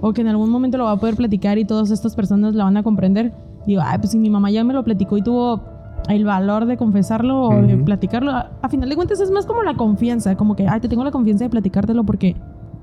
o 0.06 0.12
que 0.12 0.20
en 0.20 0.28
algún 0.28 0.50
momento 0.50 0.78
lo 0.78 0.84
va 0.84 0.92
a 0.92 0.98
poder 0.98 1.16
platicar 1.16 1.58
y 1.58 1.64
todas 1.64 1.90
estas 1.90 2.14
personas 2.14 2.56
la 2.56 2.66
van 2.66 2.76
a 2.76 2.84
comprender, 2.84 3.32
digo, 3.66 3.82
ay, 3.84 3.98
pues 4.00 4.12
si 4.12 4.18
mi 4.18 4.30
mamá 4.30 4.52
ya 4.52 4.66
me 4.66 4.74
lo 4.74 4.84
platicó 4.84 5.18
y 5.18 5.22
tuvo 5.22 5.64
el 6.10 6.26
valor 6.26 6.66
de 6.66 6.76
confesarlo 6.76 7.44
o 7.44 7.62
de 7.62 7.78
platicarlo, 7.78 8.32
a, 8.32 8.52
a 8.62 8.68
final 8.68 8.90
de 8.90 8.96
cuentas 8.98 9.22
es 9.22 9.32
más 9.32 9.46
como 9.46 9.64
la 9.64 9.76
confianza, 9.76 10.36
como 10.36 10.58
que, 10.58 10.68
ay, 10.68 10.82
te 10.82 10.90
tengo 10.90 11.06
la 11.06 11.12
confianza 11.12 11.46
de 11.46 11.50
platicártelo 11.50 12.04
porque 12.04 12.36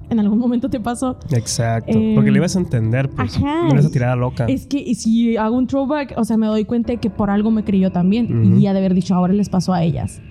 en 0.08 0.18
algún 0.18 0.38
momento 0.38 0.70
te 0.70 0.80
pasó. 0.80 1.18
Exacto. 1.30 1.92
Eh, 1.94 2.12
Porque 2.14 2.30
le 2.30 2.38
ibas 2.38 2.56
a 2.56 2.58
entender, 2.58 3.10
pues. 3.10 3.36
ajá. 3.36 3.64
No 3.64 3.74
ibas 3.74 3.84
a 3.84 3.90
tirar 3.90 4.08
a 4.08 4.16
loca. 4.16 4.46
Es 4.46 4.66
que 4.66 4.94
si 4.94 5.36
hago 5.36 5.56
un 5.58 5.66
throwback, 5.66 6.14
o 6.16 6.24
sea, 6.24 6.38
me 6.38 6.46
doy 6.46 6.64
cuenta 6.64 6.92
de 6.92 6.96
que 6.96 7.10
por 7.10 7.28
algo 7.30 7.50
me 7.50 7.64
creyó 7.64 7.92
también 7.92 8.56
y 8.56 8.62
ya 8.62 8.72
de 8.72 8.78
haber 8.78 8.94
dicho, 8.94 9.14
ahora 9.14 9.34
les 9.34 9.50
pasó 9.50 9.74
a 9.74 9.82
ellas. 9.82 10.22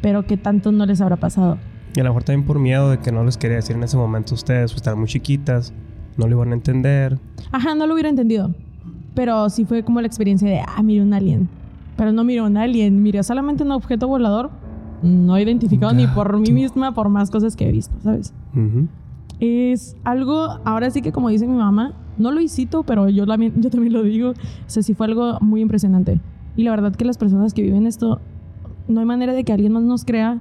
Pero 0.00 0.24
que 0.26 0.36
tanto 0.38 0.72
no 0.72 0.86
les 0.86 1.02
habrá 1.02 1.16
pasado. 1.16 1.58
Y 1.94 2.00
a 2.00 2.04
lo 2.04 2.10
mejor 2.10 2.24
también 2.24 2.46
por 2.46 2.58
miedo 2.58 2.90
de 2.90 2.98
que 2.98 3.12
no 3.12 3.22
les 3.22 3.36
quería 3.36 3.56
decir 3.56 3.76
en 3.76 3.82
ese 3.82 3.96
momento 3.96 4.32
a 4.32 4.36
ustedes, 4.36 4.72
pues 4.72 4.76
estaban 4.76 4.98
muy 4.98 5.08
chiquitas, 5.08 5.74
no 6.20 6.28
lo 6.28 6.36
iban 6.36 6.50
a 6.52 6.54
entender. 6.54 7.18
Ajá, 7.52 7.74
no 7.74 7.86
lo 7.86 7.94
hubiera 7.94 8.08
entendido. 8.08 8.54
Pero 9.14 9.50
sí 9.50 9.64
fue 9.64 9.82
como 9.82 10.00
la 10.00 10.06
experiencia 10.06 10.48
de, 10.48 10.60
ah, 10.60 10.82
miré 10.82 11.02
un 11.02 11.12
alien. 11.14 11.48
Pero 11.96 12.12
no 12.12 12.22
miré 12.24 12.42
un 12.42 12.56
alien, 12.56 13.02
miré 13.02 13.22
solamente 13.22 13.62
un 13.64 13.72
objeto 13.72 14.06
volador 14.08 14.50
no 15.02 15.38
identificado 15.38 15.92
ni 15.94 16.06
por 16.06 16.38
mí 16.38 16.52
misma, 16.52 16.92
por 16.92 17.08
más 17.08 17.30
cosas 17.30 17.56
que 17.56 17.66
he 17.68 17.72
visto, 17.72 17.94
¿sabes? 18.02 18.34
Ujú. 18.54 18.86
Es 19.40 19.96
algo, 20.04 20.58
ahora 20.64 20.90
sí 20.90 21.00
que 21.00 21.10
como 21.10 21.30
dice 21.30 21.46
mi 21.46 21.56
mamá, 21.56 21.94
no 22.18 22.30
lo 22.32 22.40
hicito, 22.40 22.82
pero 22.82 23.08
yo, 23.08 23.26
también- 23.26 23.54
yo 23.62 23.70
también 23.70 23.94
lo 23.94 24.02
digo. 24.02 24.30
O 24.30 24.34
sea, 24.66 24.82
sí 24.82 24.92
fue 24.94 25.06
algo 25.06 25.38
muy 25.40 25.62
impresionante. 25.62 26.20
Y 26.56 26.64
la 26.64 26.70
verdad 26.72 26.94
que 26.94 27.04
las 27.06 27.16
personas 27.16 27.54
que 27.54 27.62
viven 27.62 27.86
esto, 27.86 28.20
no 28.88 29.00
hay 29.00 29.06
manera 29.06 29.32
de 29.32 29.42
que 29.44 29.52
alguien 29.54 29.72
más 29.72 29.82
nos 29.84 30.04
crea, 30.04 30.38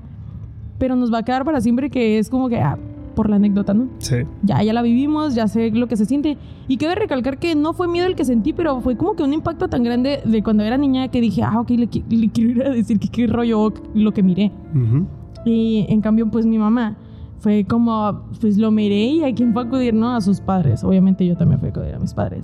pero 0.77 0.95
nos 0.97 1.11
va 1.13 1.19
a 1.19 1.23
quedar 1.23 1.45
para 1.45 1.61
siempre 1.61 1.89
que 1.89 2.19
es 2.19 2.29
como 2.29 2.49
que, 2.49 2.59
ah, 2.59 2.77
por 3.09 3.29
la 3.29 3.35
anécdota, 3.37 3.73
¿no? 3.73 3.87
Sí. 3.99 4.15
Ya, 4.43 4.61
ya 4.63 4.73
la 4.73 4.81
vivimos, 4.81 5.35
ya 5.35 5.47
sé 5.47 5.71
lo 5.71 5.87
que 5.87 5.97
se 5.97 6.05
siente. 6.05 6.37
Y 6.67 6.77
cabe 6.77 6.95
recalcar 6.95 7.37
que 7.39 7.55
no 7.55 7.73
fue 7.73 7.87
miedo 7.87 8.07
el 8.07 8.15
que 8.15 8.25
sentí, 8.25 8.53
pero 8.53 8.79
fue 8.81 8.95
como 8.97 9.15
que 9.15 9.23
un 9.23 9.33
impacto 9.33 9.67
tan 9.67 9.83
grande 9.83 10.21
de 10.25 10.43
cuando 10.43 10.63
era 10.63 10.77
niña 10.77 11.07
que 11.09 11.21
dije, 11.21 11.43
ah, 11.43 11.59
ok, 11.59 11.69
le, 11.71 11.89
le 12.09 12.29
quiero 12.29 12.51
ir 12.51 12.63
a 12.63 12.69
decir 12.69 12.99
que 12.99 13.07
qué 13.09 13.27
rollo 13.27 13.73
lo 13.93 14.11
que 14.11 14.23
miré. 14.23 14.51
Ujú. 14.73 15.05
Y 15.45 15.85
en 15.89 16.01
cambio, 16.01 16.29
pues 16.29 16.45
mi 16.45 16.57
mamá 16.57 16.97
fue 17.39 17.63
como, 17.65 18.23
pues 18.41 18.57
lo 18.57 18.71
miré 18.71 19.05
y 19.05 19.23
a 19.23 19.33
quién 19.33 19.53
fue 19.53 19.63
a 19.63 19.65
acudir, 19.65 19.93
¿no? 19.93 20.13
A 20.15 20.21
sus 20.21 20.41
padres. 20.41 20.83
Obviamente 20.83 21.25
yo 21.25 21.37
también 21.37 21.59
fui 21.59 21.69
a 21.69 21.71
acudir 21.71 21.95
a 21.95 21.99
mis 21.99 22.13
padres. 22.13 22.43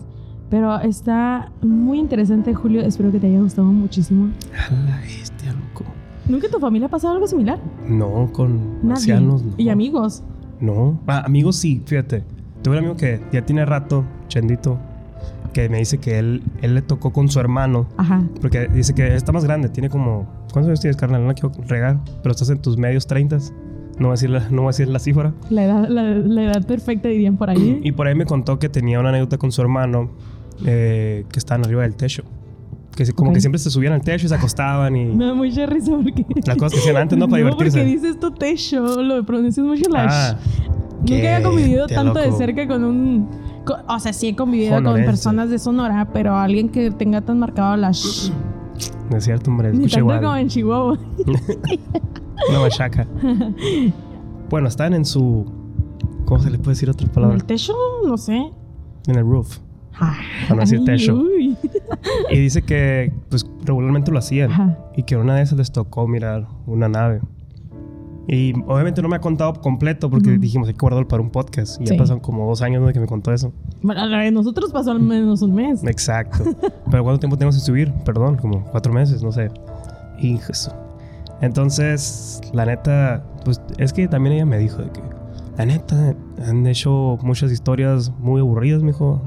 Pero 0.50 0.80
está 0.80 1.52
muy 1.62 2.00
interesante, 2.00 2.54
Julio. 2.54 2.82
Espero 2.82 3.12
que 3.12 3.20
te 3.20 3.28
haya 3.28 3.42
gustado 3.42 3.68
muchísimo. 3.68 4.30
A 4.70 4.74
la 4.90 4.98
bestia, 5.02 5.52
loco. 5.54 5.84
¿Nunca 6.30 6.46
en 6.48 6.52
tu 6.54 6.60
familia 6.60 6.88
ha 6.88 6.90
pasado 6.90 7.14
algo 7.16 7.28
similar? 7.28 7.60
No, 7.90 8.30
con 8.32 8.56
Nadie. 8.78 8.84
marcianos, 8.90 9.44
no. 9.44 9.54
Y 9.58 9.70
amigos. 9.70 10.24
No. 10.60 11.00
Ah, 11.08 11.24
amigos 11.26 11.56
sí, 11.58 11.82
fíjate. 11.86 12.24
Tuve 12.64 12.76
un 12.76 12.80
amigo 12.80 12.98
que 12.98 13.22
ya 13.32 13.46
tiene 13.46 13.66
rato, 13.66 14.06
Chendito, 14.28 14.80
que 15.54 15.70
me 15.70 15.78
dice 15.78 16.00
que 16.00 16.18
él, 16.20 16.44
él 16.62 16.76
le 16.76 16.82
tocó 16.82 17.14
con 17.14 17.30
su 17.30 17.40
hermano. 17.40 17.88
Ajá. 17.98 18.24
Porque 18.42 18.68
dice 18.68 18.94
que 18.94 19.16
está 19.16 19.32
más 19.32 19.46
grande, 19.46 19.70
tiene 19.70 19.90
como... 19.90 20.28
¿Cuántos 20.52 20.70
años 20.70 20.80
tienes, 20.80 20.98
carnal? 20.98 21.22
No 21.22 21.28
la 21.28 21.34
quiero 21.34 21.52
regar, 21.68 22.00
pero 22.24 22.32
estás 22.32 22.50
en 22.50 22.60
tus 22.60 22.78
medios 22.78 23.08
30. 23.08 23.38
No 24.00 24.08
voy 24.08 24.10
a 24.10 24.12
decir 24.12 24.30
la, 24.30 24.50
no 24.50 24.62
voy 24.64 24.70
a 24.70 24.72
decir 24.72 24.88
la 24.88 25.00
cifra. 25.00 25.34
La 25.50 25.66
edad, 25.66 25.88
la, 25.90 26.04
la 26.04 26.44
edad 26.44 26.66
perfecta 26.66 27.10
dirían 27.10 27.38
por 27.38 27.50
ahí. 27.50 27.82
Y 27.84 27.92
por 27.92 28.08
ahí 28.08 28.16
me 28.16 28.26
contó 28.26 28.58
que 28.58 28.70
tenía 28.70 29.00
una 29.00 29.10
anécdota 29.10 29.38
con 29.38 29.52
su 29.52 29.62
hermano 29.62 30.10
eh, 30.66 31.26
que 31.32 31.40
estaban 31.40 31.66
arriba 31.66 31.84
del 31.84 31.96
techo. 31.96 32.24
Que 32.96 33.12
como 33.14 33.30
Ok. 33.32 33.36
que 33.36 33.42
siempre 33.42 33.60
se 33.60 33.70
subían 33.70 33.94
al 33.94 34.02
techo 34.02 34.26
y 34.26 34.30
se 34.30 34.36
acostaban 34.36 34.96
y... 34.96 35.06
Me 35.06 35.26
da 35.26 35.34
mucha 35.34 35.66
risa 35.66 35.92
porque... 36.02 36.26
Las 36.46 36.56
cosas 36.58 36.74
que 36.74 36.80
hacían 36.80 36.98
antes, 36.98 37.18
¿no? 37.18 37.28
Para 37.30 37.44
no, 37.44 37.50
divertirse. 37.50 37.80
porque 37.80 37.92
dices 37.92 38.20
tu 38.20 38.32
techo, 38.32 39.02
lo 39.04 39.26
pronuncias 39.26 39.66
mucho 39.66 39.90
la 39.90 40.08
Ah. 40.10 40.38
Nunca 41.02 41.14
había 41.36 41.44
convivido 41.44 41.88
tanto 41.88 42.20
de 42.20 42.28
loco. 42.28 42.38
cerca 42.38 42.68
con 42.68 42.84
un... 42.84 43.30
co- 43.66 43.78
o 43.88 44.00
sea, 44.00 44.12
sí 44.14 44.30
he 44.30 44.36
convivido 44.36 44.82
con 44.82 44.96
personas 45.04 45.50
de 45.50 45.60
Sonora, 45.60 46.10
pero 46.14 46.36
alguien 46.36 46.70
que 46.70 46.90
tenga 46.90 47.22
tan 47.22 47.38
marcado 47.40 47.76
la 47.78 47.92
sh. 47.92 48.32
no 49.12 49.18
es 49.18 49.24
cierto, 49.26 49.52
hombre. 49.52 49.72
Ni 49.72 49.82
tanto 49.82 50.00
igual. 50.00 50.22
como 50.22 50.36
en 50.38 50.48
Chihuahua. 50.48 50.98
Una 52.50 52.60
machaca. 52.60 53.06
Bueno, 54.50 54.68
están 54.68 54.94
en 54.94 55.06
su. 55.06 55.46
¿Cómo 56.26 56.42
se 56.42 56.50
le 56.50 56.58
puede 56.58 56.72
decir 56.76 56.90
otra 56.90 57.06
¿En 57.08 57.14
palabra? 57.14 57.36
el 57.36 57.44
techo? 57.44 57.74
No 58.06 58.18
sé. 58.18 58.36
En 59.08 59.16
el 59.16 59.24
roof. 59.24 59.60
Ay, 59.94 60.16
Para 60.50 60.56
no 60.56 60.62
decir 60.62 60.84
techo. 60.86 61.16
uy. 61.16 61.45
Y 62.32 62.40
dice 62.40 62.62
que, 62.62 63.12
pues, 63.30 63.46
regularmente 63.64 64.12
lo 64.12 64.20
hacían. 64.20 64.52
Ajá. 64.52 64.78
Y 64.96 65.04
que 65.04 65.18
una 65.18 65.36
de 65.36 65.42
esas 65.44 65.58
les 65.58 65.72
tocó 65.72 66.08
mirar 66.08 66.48
una 66.66 66.88
nave. 66.90 67.22
Y 68.28 68.54
obviamente 68.66 69.04
no 69.04 69.08
me 69.08 69.18
ha 69.18 69.22
contado 69.22 69.54
completo 69.54 70.10
porque 70.10 70.32
Ujú. 70.32 70.40
dijimos 70.40 70.68
hay 70.68 70.74
que 70.74 70.80
guardarlo 70.80 71.08
para 71.08 71.22
un 71.22 71.30
podcast. 71.30 71.80
Y 71.80 71.86
Sí. 71.86 71.94
ya 71.94 71.98
pasaron 72.00 72.20
como 72.22 72.48
dos 72.48 72.62
años 72.64 72.82
desde 72.82 72.94
que 72.94 73.00
me 73.00 73.06
contó 73.08 73.32
eso. 73.32 73.54
Bueno, 73.84 74.02
a 74.02 74.06
la 74.08 74.20
de 74.22 74.32
nosotros 74.32 74.72
pasó 74.72 74.92
al 74.92 75.00
menos 75.00 75.42
un 75.44 75.54
mes. 75.54 75.84
Exacto. 75.84 76.44
Pero 76.92 77.04
¿cuánto 77.04 77.20
tiempo 77.20 77.38
tenemos 77.38 77.56
sin 77.56 77.64
subir? 77.64 77.94
Perdón, 78.04 78.38
como 78.38 78.64
cuatro 78.66 78.92
meses, 78.94 79.22
no 79.22 79.32
sé. 79.32 79.52
Hijo 80.20 80.52
eso. 80.52 80.74
Entonces, 81.42 82.42
la 82.54 82.66
neta, 82.66 83.24
pues 83.44 83.62
es 83.78 83.94
que 83.94 84.08
también 84.08 84.36
ella 84.38 84.46
me 84.46 84.58
dijo 84.58 84.78
de 84.82 84.90
que, 84.90 85.02
la 85.58 85.66
neta, 85.66 86.16
han 86.48 86.66
hecho 86.66 87.20
muchas 87.22 87.52
historias 87.52 88.12
muy 88.20 88.42
aburridas, 88.42 88.82
mijo. 88.82 89.22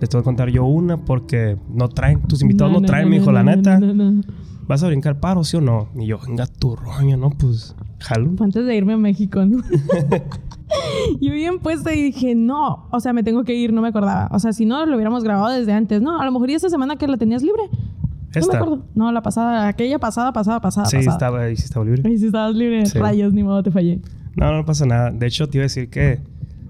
Les 0.00 0.08
tengo 0.08 0.22
que 0.22 0.26
contar 0.26 0.48
yo 0.50 0.64
una 0.64 0.96
porque 0.96 1.56
no 1.68 1.88
traen, 1.88 2.22
tus 2.22 2.42
invitados 2.42 2.72
no, 2.72 2.80
traen, 2.82 3.08
mijo, 3.08 3.30
la 3.32 3.42
no, 3.42 3.54
neta. 3.56 3.78
no, 3.78 3.92
no, 3.94 4.10
no. 4.12 4.22
¿Vas 4.66 4.82
a 4.82 4.86
brincar 4.86 5.18
paro, 5.20 5.42
sí 5.44 5.56
o 5.56 5.60
no? 5.60 5.88
Y 5.96 6.06
yo, 6.06 6.18
venga 6.26 6.46
tu 6.46 6.76
roña, 6.76 7.16
¿no? 7.16 7.30
Pues, 7.30 7.74
jalo. 7.98 8.30
Fue 8.36 8.46
antes 8.46 8.64
de 8.64 8.76
irme 8.76 8.92
a 8.94 8.96
México, 8.96 9.44
¿no? 9.44 9.58
yo 11.20 11.32
bien 11.32 11.58
puesta 11.58 11.92
y 11.94 12.02
dije, 12.02 12.34
no, 12.34 12.86
o 12.90 13.00
sea, 13.00 13.12
me 13.12 13.22
tengo 13.22 13.44
que 13.44 13.54
ir, 13.54 13.72
no 13.72 13.82
me 13.82 13.88
acordaba. 13.88 14.28
O 14.32 14.38
sea, 14.38 14.52
si 14.52 14.64
no, 14.66 14.86
lo 14.86 14.94
hubiéramos 14.94 15.24
grabado 15.24 15.54
desde 15.54 15.72
antes, 15.72 16.00
¿no? 16.00 16.20
A 16.20 16.24
lo 16.24 16.32
mejor 16.32 16.50
y 16.50 16.54
esta 16.54 16.68
semana 16.70 16.96
que 16.96 17.06
la 17.08 17.16
tenías 17.16 17.42
libre. 17.42 17.62
No 17.70 18.32
me 18.32 18.40
Esta. 18.40 18.56
acuerdo. 18.58 18.84
No, 18.94 19.10
la 19.10 19.22
pasada, 19.22 19.66
aquella 19.66 19.98
pasada, 19.98 20.32
pasada, 20.32 20.60
pasada. 20.60 20.86
Sí, 20.86 20.96
pasada. 20.98 21.12
estaba 21.16 21.40
ahí, 21.42 21.56
sí 21.56 21.64
estaba 21.64 21.84
libre. 21.84 22.02
Ay, 22.04 22.16
si 22.18 22.26
estabas 22.26 22.54
libre, 22.54 22.86
Sí. 22.86 22.98
rayos, 22.98 23.32
ni 23.32 23.42
modo, 23.42 23.62
te 23.62 23.72
fallé. 23.72 24.00
No, 24.36 24.52
no 24.56 24.64
pasa 24.64 24.86
nada. 24.86 25.10
De 25.10 25.26
hecho, 25.26 25.48
te 25.48 25.58
iba 25.58 25.62
a 25.62 25.66
decir 25.66 25.90
que, 25.90 26.20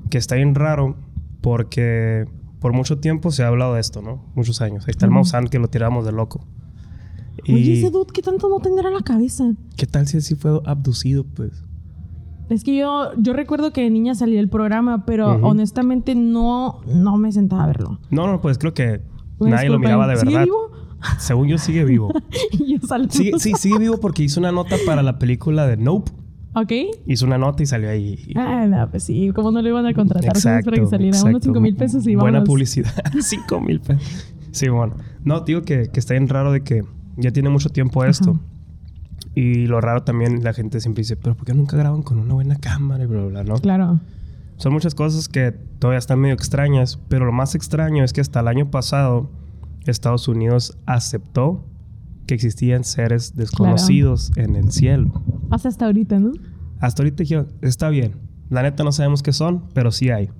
que 0.09 0.17
está 0.17 0.37
bien 0.37 0.55
raro 0.55 0.97
porque 1.43 2.27
por 2.61 2.73
mucho 2.73 2.99
tiempo 2.99 3.31
se 3.31 3.43
ha 3.43 3.49
hablado 3.49 3.75
de 3.75 3.81
esto, 3.81 4.03
¿no? 4.03 4.23
Muchos 4.35 4.61
años. 4.61 4.85
Ahí 4.87 4.93
está 4.93 5.07
el. 5.07 5.13
Maussan 5.13 5.49
que 5.49 5.59
lo 5.59 5.69
tiramos 5.69 6.05
de 6.05 6.13
loco. 6.13 6.45
Y 7.45 7.55
Oye, 7.55 7.79
ese 7.79 7.91
dude, 7.91 8.13
¿qué 8.13 8.23
tanto 8.23 8.49
no 8.49 8.61
tendrá 8.61 8.89
en 8.89 8.95
la 8.95 9.03
cabeza? 9.03 9.53
¿qué 9.77 9.87
tal 9.87 10.07
si 10.07 10.19
él 10.19 10.23
sí 10.23 10.35
fue 10.35 10.61
abducido, 10.67 11.25
pues? 11.25 11.65
Es 12.51 12.65
que 12.65 12.77
yo, 12.77 13.13
yo 13.17 13.33
recuerdo 13.33 13.73
que 13.73 13.81
de 13.83 13.91
niña 13.91 14.15
salí 14.15 14.35
del 14.37 14.49
programa, 14.49 15.07
pero 15.07 15.37
honestamente 15.47 16.15
no, 16.15 16.81
no 16.87 17.17
me 17.17 17.31
sentaba 17.33 17.65
a 17.65 17.67
verlo. 17.69 18.01
No, 18.11 18.27
no, 18.27 18.41
pues 18.41 18.59
creo 18.59 18.75
que 18.75 19.03
Una 19.39 19.57
nadie 19.57 19.71
lo 19.71 19.79
miraba 19.79 20.07
de 20.09 20.17
¿sigue 20.17 20.33
verdad. 20.33 20.45
vivo? 20.47 20.71
Según 21.19 21.49
yo, 21.49 21.59
sigue 21.59 21.85
vivo. 21.85 22.13
Y 22.53 22.77
yo 22.79 23.39
sí, 23.39 23.53
sigue 23.57 23.79
vivo 23.79 23.99
porque 24.01 24.23
hizo 24.25 24.41
una 24.41 24.53
nota 24.53 24.77
para 24.85 25.03
la 25.03 25.19
película 25.19 25.67
de 25.67 25.77
Nope. 25.77 26.11
¿Ok? 26.55 26.73
Hizo 27.07 27.27
una 27.27 27.39
nota 27.39 27.63
y 27.63 27.67
salió 27.67 27.91
ahí. 27.91 28.33
Ah, 28.35 28.67
no, 28.67 28.91
pues 28.91 29.05
sí, 29.05 29.31
¿cómo 29.35 29.51
no 29.51 29.63
le 29.63 29.69
iban 29.69 29.87
a 29.87 29.95
contratar 29.95 30.37
solo 30.37 30.61
para 30.65 30.77
que 30.77 30.87
saliera? 30.87 31.17
Unos 31.19 31.27
exacto. 31.27 31.45
5 31.45 31.61
mil 31.61 31.77
pesos 31.77 32.07
y 32.07 32.17
Buena 32.17 32.45
publicidad. 32.45 32.93
5 33.21 33.61
mil 33.61 33.81
pesos. 33.81 34.35
Sí, 34.51 34.69
bueno. 34.69 34.97
No, 35.25 35.41
digo 35.41 35.63
que, 35.63 35.89
que 35.93 36.01
está 36.01 36.15
bien 36.15 36.29
raro 36.29 36.51
de 36.53 36.63
que 36.63 36.85
ya 37.17 37.31
tiene 37.31 37.51
mucho 37.51 37.69
tiempo 37.71 38.05
esto. 38.05 38.31
Ajá. 38.31 38.41
Y 39.35 39.67
lo 39.67 39.81
raro 39.81 40.03
también, 40.03 40.43
la 40.43 40.53
gente 40.53 40.81
siempre 40.81 41.03
dice, 41.03 41.17
pero 41.17 41.37
¿por 41.37 41.47
qué 41.47 41.55
nunca 41.55 41.77
graban 41.77 42.03
con 42.03 42.19
una 42.19 42.35
buena 42.35 42.57
cámara 42.57 43.05
y 43.05 43.07
bla, 43.07 43.21
bla, 43.21 43.29
bla, 43.29 43.45
¿no? 43.45 43.55
Claro. 43.59 44.01
Son 44.57 44.73
muchas 44.73 44.95
cosas 44.95 45.29
que 45.29 45.53
todavía 45.79 45.99
están 45.99 46.19
medio 46.19 46.35
extrañas, 46.35 46.99
pero 47.09 47.25
lo 47.25 47.33
más 47.33 47.55
extraño 47.55 48.05
es 48.05 48.13
que 48.13 48.21
hasta 48.21 48.41
el 48.41 48.49
año 48.49 48.71
pasado 48.71 49.31
Estados 49.87 50.29
Unidos 50.29 50.77
aceptó 50.85 51.65
que 52.27 52.35
existían 52.35 52.85
seres 52.85 53.37
desconocidos 53.37 54.31
en 54.37 54.57
el 54.57 54.71
cielo. 54.71 55.23
Hasta 55.51 55.69
hasta 55.69 55.87
ahorita, 55.87 56.19
¿no? 56.19 56.33
Hasta 56.79 57.03
ahorita 57.03 57.23
dijeron, 57.23 57.49
está 57.63 57.89
bien. 57.89 58.13
La 58.49 58.63
neta 58.63 58.85
no 58.85 58.93
sabemos 58.93 59.23
qué 59.23 59.33
son, 59.33 59.65
pero 59.75 59.93
sí 59.93 60.11
hay. 60.11 60.31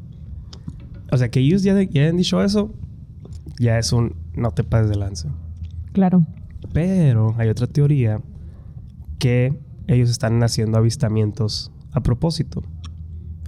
O 1.13 1.17
sea, 1.17 1.31
que 1.31 1.41
ellos 1.41 1.63
ya, 1.63 1.81
ya 1.83 2.03
hayan 2.03 2.17
dicho 2.17 2.43
eso, 2.43 2.73
ya 3.59 3.79
es 3.79 3.93
un 3.93 4.15
no 4.35 4.53
te 4.53 4.65
pases 4.65 4.91
de 4.91 4.97
lanza. 4.97 5.29
Claro. 5.93 6.25
Pero 6.73 7.35
hay 7.39 7.49
otra 7.49 7.67
teoría 7.67 8.21
que 9.19 9.59
ellos 9.87 10.11
están 10.11 10.43
haciendo 10.43 10.79
avistamientos 10.79 11.73
a 11.93 12.03
propósito. 12.03 12.63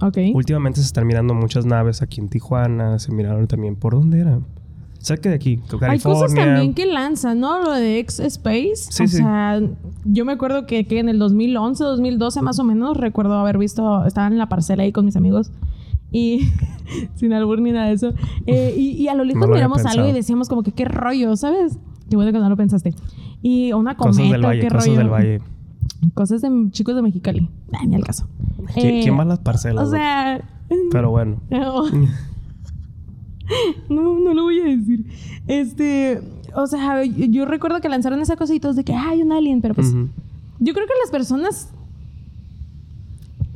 Ok. 0.01 0.17
Últimamente 0.33 0.81
se 0.81 0.85
están 0.85 1.07
mirando 1.07 1.33
muchas 1.33 1.65
naves 1.65 2.01
aquí 2.01 2.19
en 2.19 2.29
Tijuana, 2.29 2.99
se 2.99 3.11
miraron 3.11 3.47
también 3.47 3.75
por 3.75 3.93
dónde 3.93 4.19
era. 4.19 4.39
Cerca 5.03 5.27
de 5.29 5.35
aquí, 5.35 5.57
California. 5.57 5.89
Hay 5.91 5.99
cosas 5.99 6.33
también 6.33 6.73
que 6.73 6.85
lanzan, 6.85 7.39
¿no? 7.41 7.61
Lo 7.61 7.71
de 7.71 7.99
X 7.99 8.19
Space. 8.21 8.75
Sí, 8.89 9.03
o 9.03 9.07
sí. 9.07 9.17
sea, 9.17 9.59
yo 10.05 10.23
me 10.25 10.31
acuerdo 10.31 10.65
que, 10.65 10.85
que 10.87 10.99
en 10.99 11.09
el 11.09 11.19
2011, 11.19 11.83
2012 11.83 12.41
más 12.41 12.57
o 12.59 12.63
menos, 12.63 12.95
recuerdo 12.95 13.33
haber 13.33 13.57
visto, 13.57 14.05
estaba 14.05 14.27
en 14.27 14.37
la 14.37 14.47
parcela 14.47 14.83
ahí 14.83 14.91
con 14.93 15.03
mis 15.05 15.17
amigos. 15.17 15.51
Y 16.11 16.47
sin 17.15 17.33
albur 17.33 17.59
ni 17.59 17.71
nada 17.73 17.87
de 17.87 17.93
eso. 17.93 18.13
Eh, 18.47 18.73
y, 18.77 18.91
y 18.91 19.07
a 19.09 19.13
lo 19.13 19.23
lejos 19.25 19.41
No 19.41 19.47
lo 19.47 19.55
miramos 19.55 19.85
algo 19.85 20.07
y 20.07 20.13
decíamos 20.13 20.47
como 20.47 20.63
que 20.63 20.71
qué 20.71 20.85
rollo, 20.85 21.35
¿sabes? 21.35 21.77
Qué 22.09 22.15
bueno 22.15 22.31
que 22.31 22.39
no 22.39 22.47
lo 22.47 22.55
pensaste. 22.55 22.93
Y 23.41 23.73
una 23.73 23.97
cometa, 23.97 24.17
Cosas 24.19 24.31
del 24.31 24.45
valle, 24.45 24.61
qué 24.61 24.67
cosas 24.69 24.85
rollo. 24.87 24.97
del 24.99 25.09
valle. 25.09 25.41
Cosas 26.13 26.41
de 26.41 26.49
chicos 26.71 26.95
de 26.95 27.01
Mexicali. 27.01 27.49
Ay, 27.73 27.87
ni 27.87 27.95
al 27.95 28.03
caso. 28.05 28.27
¿Qui- 28.75 28.83
Eh, 28.83 28.99
¿Quién 29.03 29.17
va 29.17 29.23
a 29.23 29.25
las 29.25 29.39
parcelas? 29.39 29.87
O 29.87 29.91
sea... 29.91 30.41
Pero 30.91 31.11
bueno. 31.11 31.41
No. 33.89 34.19
No, 34.19 34.33
lo 34.33 34.43
voy 34.43 34.59
a 34.59 34.65
decir. 34.65 35.05
Este, 35.47 36.21
o 36.55 36.67
sea, 36.67 37.03
yo, 37.03 37.25
yo 37.25 37.45
recuerdo 37.45 37.81
que 37.81 37.89
lanzaron 37.89 38.19
esa 38.21 38.35
cosa 38.35 38.53
y 38.53 38.59
todos 38.59 38.75
de 38.75 38.83
que 38.83 38.93
hay 38.93 39.21
un 39.21 39.31
alien, 39.31 39.61
pero 39.61 39.75
pues 39.75 39.93
yo 39.93 40.73
creo 40.73 40.87
que 40.87 40.93
las 41.01 41.11
personas 41.11 41.69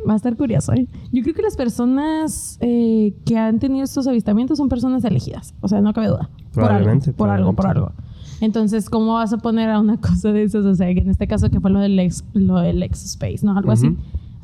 va 0.08 0.14
a 0.14 0.16
estar 0.16 0.36
curioso, 0.36 0.74
¿eh? 0.74 0.88
Yo 1.12 1.24
creo 1.24 1.36
que 1.36 1.42
las 1.42 1.56
personas 1.56 2.58
eh, 2.62 3.14
que 3.26 3.38
han 3.38 3.60
tenido 3.60 3.84
estos 3.84 4.08
avistamientos 4.08 4.58
son 4.58 4.70
personas 4.70 5.04
elegidas, 5.04 5.54
o 5.62 5.68
sea, 5.68 5.82
no 5.82 5.94
cabe 5.94 6.08
duda. 6.08 6.30
Probablemente, 6.54 7.14
Por 7.14 7.30
algo, 7.30 7.54
por 7.54 7.68
algo, 7.68 7.86
por 7.86 7.94
algo. 7.94 8.08
Entonces, 8.40 8.90
¿cómo 8.90 9.16
vas 9.16 9.34
a 9.34 9.38
poner 9.38 9.70
a 9.70 9.80
una 9.80 9.98
cosa 10.02 10.32
de 10.32 10.44
esas? 10.44 10.66
O 10.66 10.76
sea, 10.76 10.94
que 10.94 11.00
en 11.00 11.10
este 11.10 11.28
caso 11.28 11.50
que 11.50 11.60
fue 11.60 11.72
lo 11.72 11.80
del 11.80 12.00
ex, 12.00 12.24
lo 12.34 12.60
del 12.60 12.84
ex 12.84 13.04
space, 13.06 13.46
¿no? 13.46 13.58
Algo 13.58 13.72
así. 13.72 13.96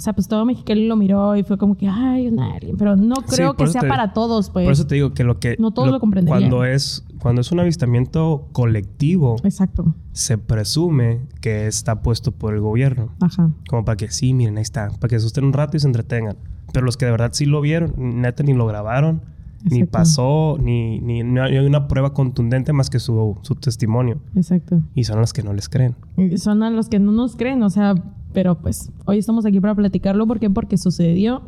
Sea, 0.04 0.14
pues 0.14 0.28
todo 0.28 0.44
Mexicali 0.46 0.88
lo 0.88 0.96
miró 0.96 1.36
y 1.36 1.44
fue 1.44 1.58
como 1.58 1.76
que, 1.76 1.88
ay, 1.88 2.28
un 2.28 2.40
alien. 2.40 2.76
Pero 2.78 2.96
no 2.96 3.16
Sí, 3.28 3.36
creo 3.38 3.56
por 3.56 3.68
que 3.68 3.72
sea 3.72 3.82
te- 3.82 3.88
para 3.88 4.14
todos, 4.14 4.50
pues. 4.50 4.66
Por 4.66 4.74
eso 4.74 4.86
te 4.86 4.96
digo 4.96 5.14
que 5.14 5.24
lo 5.24 5.40
que... 5.40 5.56
No 5.60 5.72
todos 5.72 5.90
lo 5.90 6.00
comprenderían. 6.00 6.40
Cuando 6.50 6.66
es, 6.66 7.06
cuando 7.20 7.42
es 7.42 7.52
un 7.52 7.60
avistamiento 7.62 8.48
colectivo, 8.52 9.38
Exacto. 9.44 9.96
se 10.12 10.38
presume 10.38 11.22
que 11.42 11.68
está 11.68 12.02
puesto 12.02 12.32
por 12.32 12.54
el 12.54 12.60
gobierno. 12.62 13.10
Ajá. 13.22 13.52
Como 13.70 13.86
para 13.86 13.96
que, 13.98 14.10
sí, 14.10 14.34
miren, 14.34 14.58
ahí 14.58 14.62
está. 14.64 14.90
Para 14.90 15.08
que 15.10 15.10
se 15.12 15.18
asusten 15.18 15.46
un 15.46 15.54
rato 15.54 15.78
y 15.78 15.80
se 15.80 15.88
entretengan. 15.88 16.36
Pero 16.74 16.86
los 16.86 16.98
que 16.98 17.06
de 17.06 17.12
verdad 17.12 17.30
sí 17.34 17.46
lo 17.46 17.62
vieron, 17.62 17.94
neta, 17.98 18.44
ni 18.44 18.54
lo 18.54 18.66
grabaron, 18.66 19.22
ni 19.64 19.84
pasó, 19.86 20.58
ni, 20.62 21.00
ni, 21.00 21.24
no 21.24 21.44
hay 21.44 21.58
una 21.58 21.88
prueba 21.88 22.14
contundente 22.14 22.74
más 22.74 22.90
que 22.90 23.00
su, 23.00 23.38
su 23.42 23.56
testimonio. 23.56 24.20
Exacto. 24.36 24.82
Y 24.94 25.06
son 25.06 25.20
los 25.20 25.34
que 25.34 25.44
no 25.44 25.54
les 25.54 25.70
creen. 25.70 25.96
Y 26.18 26.38
son 26.38 26.64
a 26.64 26.70
los 26.70 26.90
que 26.90 27.00
no 27.00 27.12
nos 27.12 27.36
creen, 27.36 27.64
o 27.64 27.70
sea, 27.70 27.96
pero 28.34 28.60
pues 28.60 28.92
hoy 29.06 29.18
estamos 29.20 29.46
aquí 29.46 29.60
para 29.60 29.76
platicarlo. 29.76 30.28
¿Por 30.28 30.40
qué? 30.40 30.50
Porque 30.50 30.78
sucedió 30.78 31.44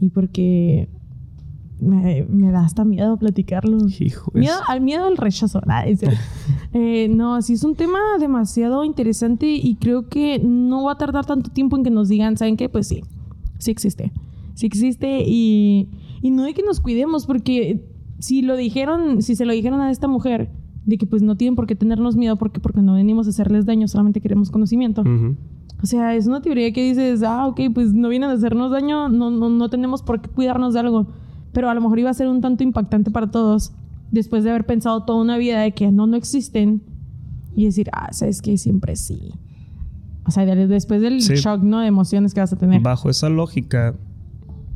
y 0.00 0.08
porque 0.08 0.88
me, 1.80 2.24
me 2.28 2.50
da 2.50 2.64
hasta 2.64 2.84
miedo 2.84 3.16
platicarlo. 3.16 3.78
Hijo. 3.98 4.30
Miedo, 4.34 4.56
al 4.66 4.80
miedo 4.80 5.04
al 5.06 5.16
rechazo. 5.16 5.60
Cierto. 5.96 6.16
Eh, 6.74 7.08
no, 7.08 7.40
sí 7.40 7.54
es 7.54 7.64
un 7.64 7.74
tema 7.74 7.98
demasiado 8.20 8.84
interesante 8.84 9.46
y 9.46 9.76
creo 9.76 10.06
que 10.06 10.38
no 10.38 10.84
va 10.84 10.92
a 10.92 10.98
tardar 10.98 11.24
tanto 11.24 11.50
tiempo 11.50 11.78
en 11.78 11.82
que 11.82 11.90
nos 11.90 12.08
digan, 12.08 12.36
¿saben 12.36 12.58
qué? 12.58 12.68
Pues 12.68 12.86
sí, 12.88 13.02
sí 13.56 13.70
existe. 13.70 14.12
Sí 14.52 14.66
existe 14.66 15.22
y, 15.26 15.88
y 16.22 16.30
no 16.30 16.44
hay 16.44 16.54
que 16.54 16.62
nos 16.62 16.80
cuidemos 16.80 17.26
porque 17.26 17.84
si 18.18 18.42
lo 18.42 18.56
dijeron, 18.56 19.22
si 19.22 19.36
se 19.36 19.44
lo 19.44 19.52
dijeron 19.52 19.80
a 19.80 19.90
esta 19.90 20.08
mujer, 20.08 20.50
de 20.86 20.96
que 20.98 21.06
pues 21.06 21.22
no 21.22 21.36
tienen 21.36 21.54
por 21.54 21.66
qué 21.66 21.74
tenernos 21.76 22.16
miedo 22.16 22.36
porque, 22.36 22.60
porque 22.60 22.80
no 22.80 22.94
venimos 22.94 23.26
a 23.26 23.30
hacerles 23.30 23.66
daño, 23.66 23.86
solamente 23.88 24.20
queremos 24.20 24.50
conocimiento. 24.50 25.02
Ujú. 25.02 25.36
O 25.82 25.86
sea, 25.86 26.14
es 26.16 26.26
una 26.26 26.40
teoría 26.42 26.72
que 26.72 26.82
dices, 26.82 27.22
ah, 27.22 27.46
ok, 27.46 27.60
pues 27.74 27.92
no 27.92 28.08
vienen 28.08 28.30
a 28.30 28.32
hacernos 28.32 28.70
daño, 28.72 29.08
no, 29.08 29.30
no, 29.30 29.48
no 29.50 29.68
tenemos 29.70 30.02
por 30.02 30.20
qué 30.20 30.28
cuidarnos 30.28 30.74
de 30.74 30.80
algo. 30.80 31.06
Pero 31.52 31.68
a 31.70 31.74
lo 31.74 31.80
mejor 31.80 31.98
iba 31.98 32.10
a 32.10 32.14
ser 32.14 32.26
un 32.28 32.40
tanto 32.40 32.64
impactante 32.64 33.10
para 33.10 33.30
todos 33.30 33.72
después 34.10 34.42
de 34.44 34.50
haber 34.50 34.64
pensado 34.66 35.04
toda 35.04 35.20
una 35.20 35.36
vida 35.36 35.60
de 35.60 35.72
que 35.72 35.92
no, 35.92 36.06
no 36.06 36.16
existen 36.16 36.82
y 37.54 37.66
decir, 37.66 37.90
ah, 37.92 38.08
sabes 38.12 38.40
que 38.42 38.56
siempre 38.58 38.96
sí. 38.96 39.32
O 40.26 40.30
sea, 40.30 40.44
de- 40.46 40.66
después 40.66 41.00
del 41.00 41.20
Sí. 41.22 41.34
shock, 41.34 41.62
¿no? 41.62 41.80
De 41.80 41.86
emociones 41.86 42.34
que 42.34 42.40
vas 42.40 42.52
a 42.52 42.56
tener. 42.56 42.80
Bajo 42.82 43.08
esa 43.10 43.28
lógica, 43.28 43.94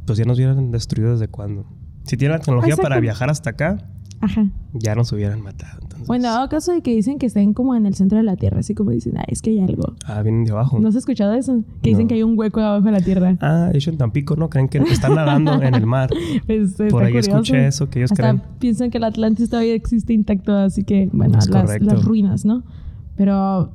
pues 0.06 0.18
ya 0.18 0.24
nos 0.24 0.36
hubieran 0.38 0.70
destruido 0.70 1.12
desde 1.12 1.28
cuándo. 1.28 1.66
Si 2.04 2.16
tienen 2.16 2.32
la 2.36 2.40
tecnología 2.40 2.70
Exacto. 2.74 2.88
para 2.88 3.00
viajar 3.00 3.30
hasta 3.30 3.50
acá, 3.50 3.78
Ajá. 4.20 4.46
ya 4.72 4.94
nos 4.94 5.12
hubieran 5.12 5.40
matado. 5.40 5.78
Entonces, 5.82 6.06
Bueno, 6.08 6.24
dado 6.28 6.48
caso 6.48 6.72
de 6.72 6.80
que 6.80 6.94
dicen 6.94 7.18
que 7.18 7.26
estén 7.26 7.54
como 7.54 7.74
en 7.76 7.86
el 7.86 7.94
centro 7.94 8.18
de 8.18 8.24
la 8.24 8.36
Tierra, 8.36 8.60
así 8.60 8.74
como 8.74 8.90
dicen, 8.90 9.16
ah, 9.18 9.24
es 9.28 9.40
que 9.42 9.50
hay 9.50 9.60
algo. 9.60 9.94
ah, 10.06 10.20
vienen 10.22 10.44
de 10.44 10.50
abajo. 10.52 10.78
¿No 10.80 10.88
has 10.88 10.96
escuchado 10.96 11.32
eso? 11.34 11.62
Que 11.82 11.90
dicen 11.90 12.04
No. 12.04 12.08
que 12.08 12.14
hay 12.14 12.22
un 12.24 12.36
hueco 12.38 12.60
abajo 12.60 12.84
de 12.86 12.92
la 12.92 13.00
Tierra. 13.00 13.36
Ah, 13.40 13.70
hecho 13.72 13.90
en 13.90 13.98
Tampico 13.98 14.34
no 14.36 14.48
creen 14.50 14.68
que 14.68 14.78
están 14.78 15.14
nadando 15.14 15.62
en 15.62 15.74
el 15.74 15.86
mar. 15.86 16.10
Pues, 16.46 16.74
Por 16.90 17.04
ahí 17.04 17.12
curioso. 17.12 17.30
escuché 17.30 17.66
eso 17.66 17.88
que 17.88 18.00
ellos 18.00 18.12
Hasta 18.12 18.22
creen. 18.22 18.42
piensan 18.58 18.90
que 18.90 18.98
el 18.98 19.04
Atlantis 19.04 19.48
todavía 19.50 19.74
existe 19.74 20.12
intacto, 20.12 20.52
así 20.56 20.82
que, 20.84 21.08
bueno, 21.12 21.38
las, 21.80 22.04
ruinas, 22.04 22.44
¿no? 22.44 22.64
Pero 23.16 23.72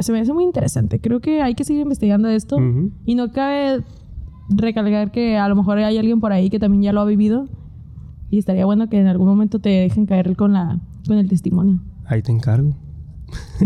se 0.00 0.12
me 0.12 0.20
hace 0.20 0.32
muy 0.32 0.44
interesante. 0.44 1.00
Creo 1.00 1.20
que 1.20 1.42
hay 1.42 1.54
que 1.54 1.64
seguir 1.64 1.82
investigando 1.82 2.28
esto. 2.28 2.56
Y 3.04 3.14
no 3.14 3.32
cabe 3.32 3.82
recalcar 4.50 5.10
que 5.12 5.36
a 5.36 5.48
lo 5.48 5.56
mejor 5.56 5.78
hay 5.78 5.96
alguien 5.96 6.20
por 6.20 6.32
ahí 6.32 6.50
que 6.50 6.58
también 6.58 6.82
ya 6.82 6.92
lo 6.92 7.00
ha 7.00 7.04
vivido. 7.04 7.48
Y 8.30 8.38
estaría 8.38 8.64
bueno 8.64 8.88
que 8.88 9.00
en 9.00 9.06
algún 9.08 9.26
momento 9.26 9.58
te 9.58 9.70
dejen 9.70 10.06
caer 10.06 10.36
con, 10.36 10.52
la, 10.52 10.78
con 11.06 11.18
el 11.18 11.28
testimonio. 11.28 11.80
Ahí 12.06 12.22
te 12.22 12.30
encargo. 12.32 12.74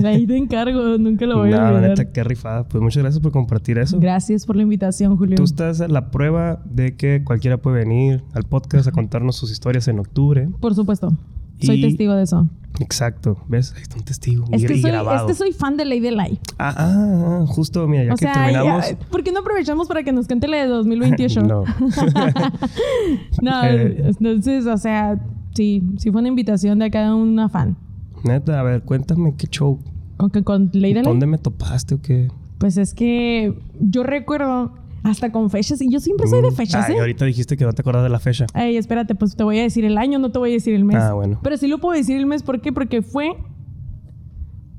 Ahí 0.05 0.27
te 0.27 0.37
encargo, 0.37 0.99
nunca 0.99 1.25
lo 1.27 1.39
voy 1.39 1.51
No, 1.51 1.57
a 1.57 1.61
la 1.61 1.69
olvidar. 1.77 1.91
neta, 1.99 2.13
qué 2.13 2.23
rifada. 2.25 2.69
Pues 2.69 2.83
muchas 2.83 3.03
gracias 3.03 3.23
por 3.23 3.33
compartir 3.33 3.79
eso. 3.79 3.99
Gracias 3.99 4.45
por 4.47 4.57
la 4.57 4.63
invitación, 4.63 5.17
Julio. 5.17 5.37
Tú 5.37 5.45
estás 5.45 5.81
a 5.81 5.89
la 5.89 6.11
prueba 6.11 6.63
de 6.67 6.97
que 6.97 7.23
cualquiera 7.25 7.57
puede 7.59 7.79
venir 7.79 8.23
al 8.35 8.45
podcast 8.45 8.87
a 8.89 8.93
contarnos 8.93 9.37
sus 9.37 9.51
historias 9.51 9.89
en 9.89 9.99
octubre. 10.01 10.49
Por 10.61 10.75
supuesto. 10.75 11.13
Soy 11.61 11.77
Y- 11.79 11.83
testigo 11.83 12.15
de 12.15 12.23
eso. 12.25 12.49
Exacto. 12.81 13.37
¿Ves? 13.47 13.73
Ahí 13.77 13.83
está 13.83 13.97
un 13.97 14.05
testigo. 14.05 14.45
Es 14.51 14.63
y, 14.63 14.67
que, 14.67 14.81
soy, 14.81 14.91
grabado. 14.91 15.29
es 15.29 15.33
que 15.33 15.35
soy 15.45 15.53
fan 15.53 15.77
de 15.77 15.85
Ley 15.85 16.01
de 16.01 16.11
Lai. 16.11 16.41
Ah, 16.59 16.75
ah, 16.77 17.39
ah, 17.43 17.45
justo, 17.47 17.87
mira, 17.87 18.03
ya 18.05 18.13
O 18.15 18.17
que 18.17 18.25
sea, 18.25 18.33
terminamos. 18.35 18.91
ya- 18.91 18.99
¿por 19.11 19.23
qué 19.23 19.31
no 19.31 19.41
aprovechamos 19.41 19.87
para 19.87 20.03
que 20.03 20.11
nos 20.13 20.27
cante 20.27 20.49
la 20.49 20.57
de 20.57 20.67
2028? 20.67 21.43
no. 21.47 21.63
No, 23.43 23.65
Eh. 23.65 24.03
entonces, 24.07 24.67
o 24.67 24.77
sea, 24.77 25.21
sí, 25.55 25.83
sí 25.99 26.11
fue 26.11 26.21
una 26.21 26.29
invitación 26.29 26.79
de 26.79 26.91
cada 26.91 27.15
una 27.15 27.49
fan. 27.49 27.77
Neta, 28.25 28.59
a 28.61 28.63
ver, 28.63 28.83
cuéntame 28.83 29.35
qué 29.37 29.47
show. 29.47 29.79
¿Con, 30.17 30.31
con 30.43 30.71
Ley 30.73 30.95
de 30.95 31.03
Lai? 31.03 31.05
¿Dónde 31.13 31.27
me 31.27 31.39
topaste 31.39 31.95
o 31.97 32.01
qué? 32.03 32.29
Pues 32.59 32.77
es 32.77 32.95
que 32.95 33.55
yo 33.81 34.03
recuerdo 34.05 34.73
hasta 35.05 35.31
con 35.31 35.49
fechas, 35.51 35.81
y 35.81 35.89
yo 35.91 36.01
siempre 36.01 36.27
soy 36.27 36.43
de 36.43 36.51
fechas, 36.51 36.87
Ay, 36.89 36.97
¿eh? 36.97 37.01
ahorita 37.01 37.25
dijiste 37.27 37.57
que 37.57 37.65
no 37.65 37.73
te 37.73 37.83
acuerdas 37.83 38.03
de 38.03 38.09
la 38.09 38.19
fecha. 38.19 38.47
Ay, 38.55 38.77
espérate, 38.77 39.15
pues 39.15 39.37
te 39.37 39.45
voy 39.45 39.59
a 39.61 39.63
decir 39.63 39.85
el 39.85 39.99
año, 39.99 40.19
no 40.19 40.31
te 40.33 40.39
voy 40.39 40.51
a 40.51 40.53
decir 40.55 40.75
el 40.75 40.85
mes. 40.85 40.97
Ah, 40.97 41.13
bueno. 41.13 41.39
Pero 41.43 41.57
sí 41.59 41.69
lo 41.69 41.79
puedo 41.79 41.97
decir 41.97 42.17
el 42.17 42.27
mes, 42.27 42.43
¿por 42.43 42.61
qué? 42.61 42.73
Porque 42.73 43.03
fue, 43.03 43.37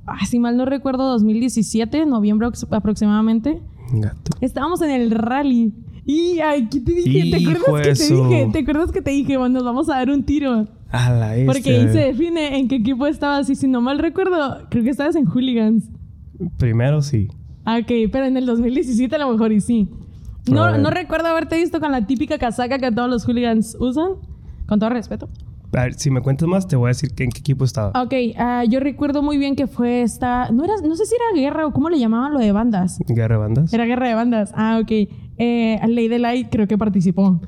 ah, 0.08 0.26
si 0.26 0.40
mal 0.40 0.58
no 0.58 0.66
recuerdo, 0.66 1.08
2017, 1.12 2.06
noviembre 2.06 2.48
aprox- 2.48 2.68
aproximadamente. 2.76 3.62
Gato. 3.94 4.32
Estábamos 4.42 4.82
en 4.82 4.92
el 4.92 5.12
rally. 5.12 5.74
Y, 6.08 6.40
ay, 6.40 6.68
¿qué 6.70 6.80
te 6.82 6.92
dije? 6.92 7.32
¿Te 7.32 7.38
acuerdas 7.38 7.88
que 7.88 7.94
te 7.94 8.14
dije? 8.16 8.50
¿Te 8.52 8.60
acuerdas 8.60 8.92
que 8.92 9.02
te 9.02 9.12
dije? 9.12 9.38
Bueno, 9.38 9.54
nos 9.56 9.64
vamos 9.64 9.90
a 9.90 9.96
dar 9.96 10.10
un 10.10 10.24
tiro. 10.24 10.68
A 10.92 11.12
la 11.12 11.30
Porque 11.46 11.72
bestia. 11.72 11.74
ahí 11.82 11.88
se 11.90 12.00
define 12.00 12.58
en 12.60 12.68
qué 12.68 12.76
equipo 12.76 13.08
estabas. 13.08 13.50
Y 13.50 13.56
si 13.56 13.68
no 13.68 13.82
mal 13.82 13.98
recuerdo, 14.00 14.68
creo 14.70 14.84
que 14.84 14.92
estabas 14.92 15.16
en 15.16 15.26
Hooligans. 15.26 15.90
Primero 16.58 17.02
sí. 17.02 17.28
Ah, 17.64 17.80
ok, 17.82 17.92
pero 18.12 18.26
en 18.26 18.38
el 18.38 18.46
2017 18.46 19.16
a 19.16 19.20
lo 19.20 19.32
mejor 19.32 19.52
y 19.52 19.62
sí. 19.62 19.90
No, 20.52 20.78
no 20.78 20.90
recuerdo 20.92 21.28
haberte 21.28 21.58
visto 21.58 21.80
con 21.80 21.92
la 21.92 22.06
típica 22.06 22.38
casaca 22.38 22.78
que 22.80 22.92
todos 22.92 23.10
los 23.10 23.26
hooligans 23.26 23.76
usan. 23.80 24.12
Con 24.68 24.80
todo 24.80 24.90
respeto. 24.90 25.30
A 25.76 25.82
ver, 25.84 25.94
si 25.96 26.10
me 26.10 26.22
cuentas 26.22 26.48
más, 26.48 26.68
te 26.68 26.76
voy 26.76 26.86
a 26.86 26.90
decir 26.90 27.14
que 27.14 27.24
en 27.26 27.32
qué 27.32 27.40
equipo 27.40 27.66
estaba. 27.66 27.90
Ok, 28.02 28.14
ah, 28.38 28.64
yo 28.68 28.80
recuerdo 28.80 29.22
muy 29.22 29.38
bien 29.38 29.56
que 29.56 29.68
fue 29.68 30.02
esta. 30.04 30.50
No, 30.52 30.64
era, 30.64 30.74
no 30.84 30.96
sé 30.96 31.06
si 31.06 31.16
era 31.16 31.40
guerra 31.42 31.68
o 31.68 31.74
cómo 31.74 31.90
le 31.90 32.00
llamaban 32.00 32.32
lo 32.34 32.40
de 32.40 32.52
bandas. 32.52 32.98
Guerra 33.08 33.36
de 33.36 33.42
bandas. 33.42 33.74
Era 33.74 33.86
guerra 33.86 34.08
de 34.08 34.14
bandas. 34.16 34.52
Ah, 34.56 34.80
ok. 34.82 34.92
Eh, 35.38 35.80
de 36.10 36.20
Light 36.20 36.48
creo 36.50 36.68
que 36.68 36.78
participó. 36.78 37.42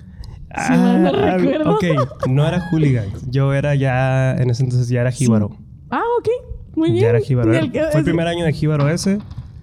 Si 0.55 0.71
mal 0.73 1.03
no 1.03 1.09
Ah, 1.09 1.37
recuerdo. 1.37 1.71
ok. 1.75 2.27
No 2.27 2.45
era 2.47 2.59
hooligan. 2.69 3.05
Yo 3.29 3.53
era 3.53 3.75
ya, 3.75 4.33
en 4.33 4.49
ese 4.49 4.63
entonces 4.63 4.89
ya 4.89 5.01
era 5.01 5.11
jíbaro. 5.11 5.51
Ah, 5.89 6.01
ok. 6.19 6.29
Muy 6.75 6.91
bien. 6.91 7.03
Ya 7.03 7.09
era 7.09 7.19
jíbaro. 7.21 7.53
El 7.53 7.71
Fue 7.71 7.99
el 7.99 8.03
primer 8.03 8.27
año 8.27 8.43
de 8.43 8.51
jíbaro 8.53 8.89
ese. 8.89 9.19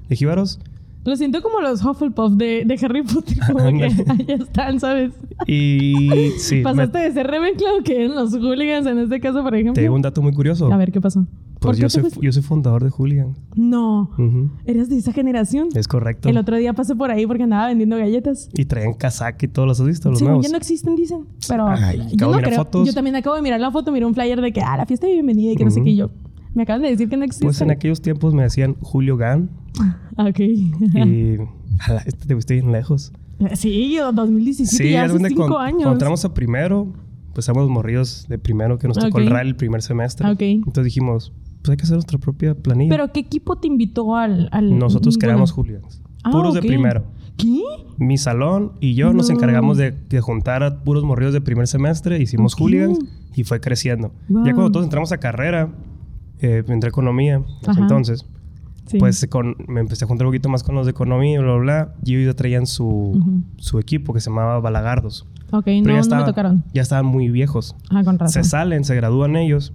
De 0.08 0.16
jíbaros. 0.16 0.58
Lo 1.04 1.14
siento 1.16 1.42
como 1.42 1.60
los 1.60 1.84
Hufflepuff 1.84 2.32
de, 2.32 2.64
de 2.64 2.78
Harry 2.84 3.02
Potter. 3.02 3.36
Como 3.52 3.64
que 3.78 3.84
ahí 4.08 4.26
están, 4.28 4.80
¿sabes? 4.80 5.12
Y 5.46 6.30
sí, 6.38 6.56
me- 6.56 6.62
Pasaste 6.62 6.98
de 6.98 7.12
ser 7.12 7.26
Ravenclaw 7.26 7.82
que 7.84 8.04
eran 8.04 8.14
los 8.14 8.32
hooligans 8.34 8.86
en 8.86 8.98
este 8.98 9.20
caso, 9.20 9.42
por 9.42 9.54
ejemplo. 9.54 9.74
te 9.74 9.82
digo 9.82 9.94
un 9.94 10.02
dato 10.02 10.22
muy 10.22 10.32
curioso. 10.32 10.72
A 10.72 10.76
ver, 10.76 10.92
¿qué 10.92 11.00
pasó? 11.00 11.26
¿Por 11.60 11.70
Pues 11.70 11.78
yo 11.78 11.88
soy, 11.88 12.02
fuiste? 12.02 12.20
yo 12.22 12.32
soy 12.32 12.42
fundador 12.42 12.84
de 12.84 12.90
hooligan. 12.90 13.34
No. 13.54 14.10
Ujú. 14.18 14.50
¿Eres 14.66 14.88
de 14.90 14.96
esa 14.98 15.12
generación? 15.12 15.68
Es 15.74 15.88
correcto. 15.88 16.28
El 16.28 16.36
otro 16.36 16.56
día 16.56 16.72
pasé 16.74 16.94
por 16.94 17.10
ahí 17.10 17.26
porque 17.26 17.42
andaba 17.44 17.68
vendiendo 17.68 17.96
galletas. 17.96 18.48
Y 18.54 18.64
traían 18.66 18.92
casaca 18.94 19.44
y 19.46 19.48
todos 19.48 19.66
los 19.68 19.80
has 19.80 19.86
visto, 19.86 20.10
los 20.10 20.18
Sí, 20.18 20.24
nuevos. 20.24 20.44
ya 20.44 20.50
no 20.52 20.58
existen, 20.58 20.94
dicen. 20.96 21.24
Pero 21.48 21.66
Ay, 21.68 22.02
yo 22.14 22.30
no 22.30 22.38
creo. 22.38 22.64
también 22.94 23.16
acabo 23.16 23.36
de 23.36 23.42
mirar 23.42 23.60
la 23.60 23.70
foto, 23.70 23.92
miré 23.92 24.04
un 24.04 24.14
flyer 24.14 24.40
de 24.40 24.52
que, 24.52 24.60
ah, 24.60 24.76
la 24.76 24.84
fiesta 24.86 25.06
de 25.06 25.14
bienvenida 25.14 25.52
y 25.52 25.56
que 25.56 25.64
no 25.64 25.70
sé 25.70 25.82
qué. 25.82 25.90
Y 25.90 25.96
yo, 25.96 26.10
me 26.54 26.62
acaban 26.62 26.82
de 26.82 26.88
decir 26.90 27.08
que 27.08 27.16
no 27.16 27.24
existe. 27.24 27.44
Pues 27.46 27.60
en 27.60 27.70
aquellos 27.70 28.00
tiempos 28.00 28.34
me 28.34 28.42
decían 28.42 28.76
Julio 28.80 29.16
Gan. 29.16 29.50
Ah, 30.16 30.26
ok. 30.28 30.40
y. 30.40 31.36
ala, 31.80 32.02
este 32.06 32.26
te 32.26 32.34
fuiste 32.34 32.54
bien 32.54 32.72
lejos. 32.72 33.12
sí, 33.54 33.92
yo, 33.94 34.12
2017, 34.12 34.90
ya 34.90 35.04
haz 35.04 35.10
hace 35.14 35.28
cinco 35.28 35.58
años. 35.58 35.78
Cuando 35.82 35.92
entramos 35.92 36.24
a 36.24 36.32
primero, 36.34 36.86
pues 37.34 37.48
éramos 37.48 37.68
morridos 37.68 38.26
de 38.28 38.38
primero 38.38 38.78
que 38.78 38.86
nos 38.88 38.96
tocó 38.98 39.18
Ok. 39.18 39.24
el 39.24 39.30
rally 39.30 39.50
el 39.50 39.56
primer 39.56 39.82
semestre. 39.82 40.30
Ok. 40.30 40.40
Entonces 40.42 40.84
dijimos, 40.84 41.32
pues 41.62 41.70
hay 41.70 41.76
que 41.76 41.82
hacer 41.82 41.94
nuestra 41.96 42.18
propia 42.18 42.54
planilla. 42.54 42.90
Pero, 42.90 43.12
¿qué 43.12 43.20
equipo 43.20 43.56
te 43.56 43.66
invitó 43.66 44.14
al...? 44.16 44.48
al 44.52 44.78
Nosotros 44.78 45.18
creamos 45.18 45.50
hooligans. 45.52 46.00
Ah, 46.22 46.30
puros 46.30 46.54
ok. 46.56 46.62
de 46.62 46.68
primero. 46.68 47.04
¿Qué? 47.36 47.60
Mi 47.98 48.16
salón 48.16 48.72
y 48.80 48.94
yo 48.94 49.12
nos 49.12 49.28
No. 49.28 49.34
encargamos 49.34 49.76
de, 49.76 49.90
de 49.90 50.20
juntar 50.20 50.62
a 50.62 50.84
puros 50.84 51.02
morridos 51.02 51.34
de 51.34 51.40
primer 51.40 51.66
semestre. 51.66 52.22
Hicimos 52.22 52.54
Ok. 52.54 52.60
hooligans 52.60 52.98
y 53.34 53.42
fue 53.42 53.60
creciendo. 53.60 54.12
Wow. 54.28 54.44
Ya 54.46 54.52
cuando 54.54 54.70
todos 54.70 54.86
entramos 54.86 55.10
a 55.10 55.18
carrera, 55.18 55.70
eh, 56.40 56.62
entre 56.68 56.88
economía, 56.88 57.34
en 57.36 57.44
ese 57.62 57.70
Ajá. 57.70 57.80
entonces, 57.80 58.26
Sí. 58.86 58.98
pues 58.98 59.26
con- 59.30 59.56
me 59.66 59.80
empecé 59.80 60.04
a 60.04 60.08
juntar 60.08 60.26
un 60.26 60.32
poquito 60.32 60.48
más 60.50 60.62
con 60.62 60.74
los 60.74 60.84
de 60.86 60.90
economía, 60.90 61.40
bla, 61.40 61.52
bla, 61.54 61.60
bla. 61.62 61.94
Y 62.04 62.16
ellos 62.16 62.34
ya 62.34 62.36
traían 62.36 62.66
su, 62.66 63.42
su 63.56 63.78
equipo 63.78 64.12
que 64.12 64.20
se 64.20 64.28
llamaba 64.30 64.60
Balagardos. 64.60 65.26
Ok, 65.52 65.64
Pero 65.64 65.80
no, 65.82 65.88
ya, 65.88 65.94
no 65.94 66.00
estaba- 66.00 66.20
me 66.22 66.26
tocaron. 66.28 66.64
ya 66.74 66.82
estaban 66.82 67.06
muy 67.06 67.30
viejos. 67.30 67.76
Ah, 67.90 68.02
con 68.04 68.18
razón. 68.18 68.42
Se 68.42 68.48
salen, 68.48 68.84
se 68.84 68.94
gradúan 68.94 69.36
ellos. 69.36 69.72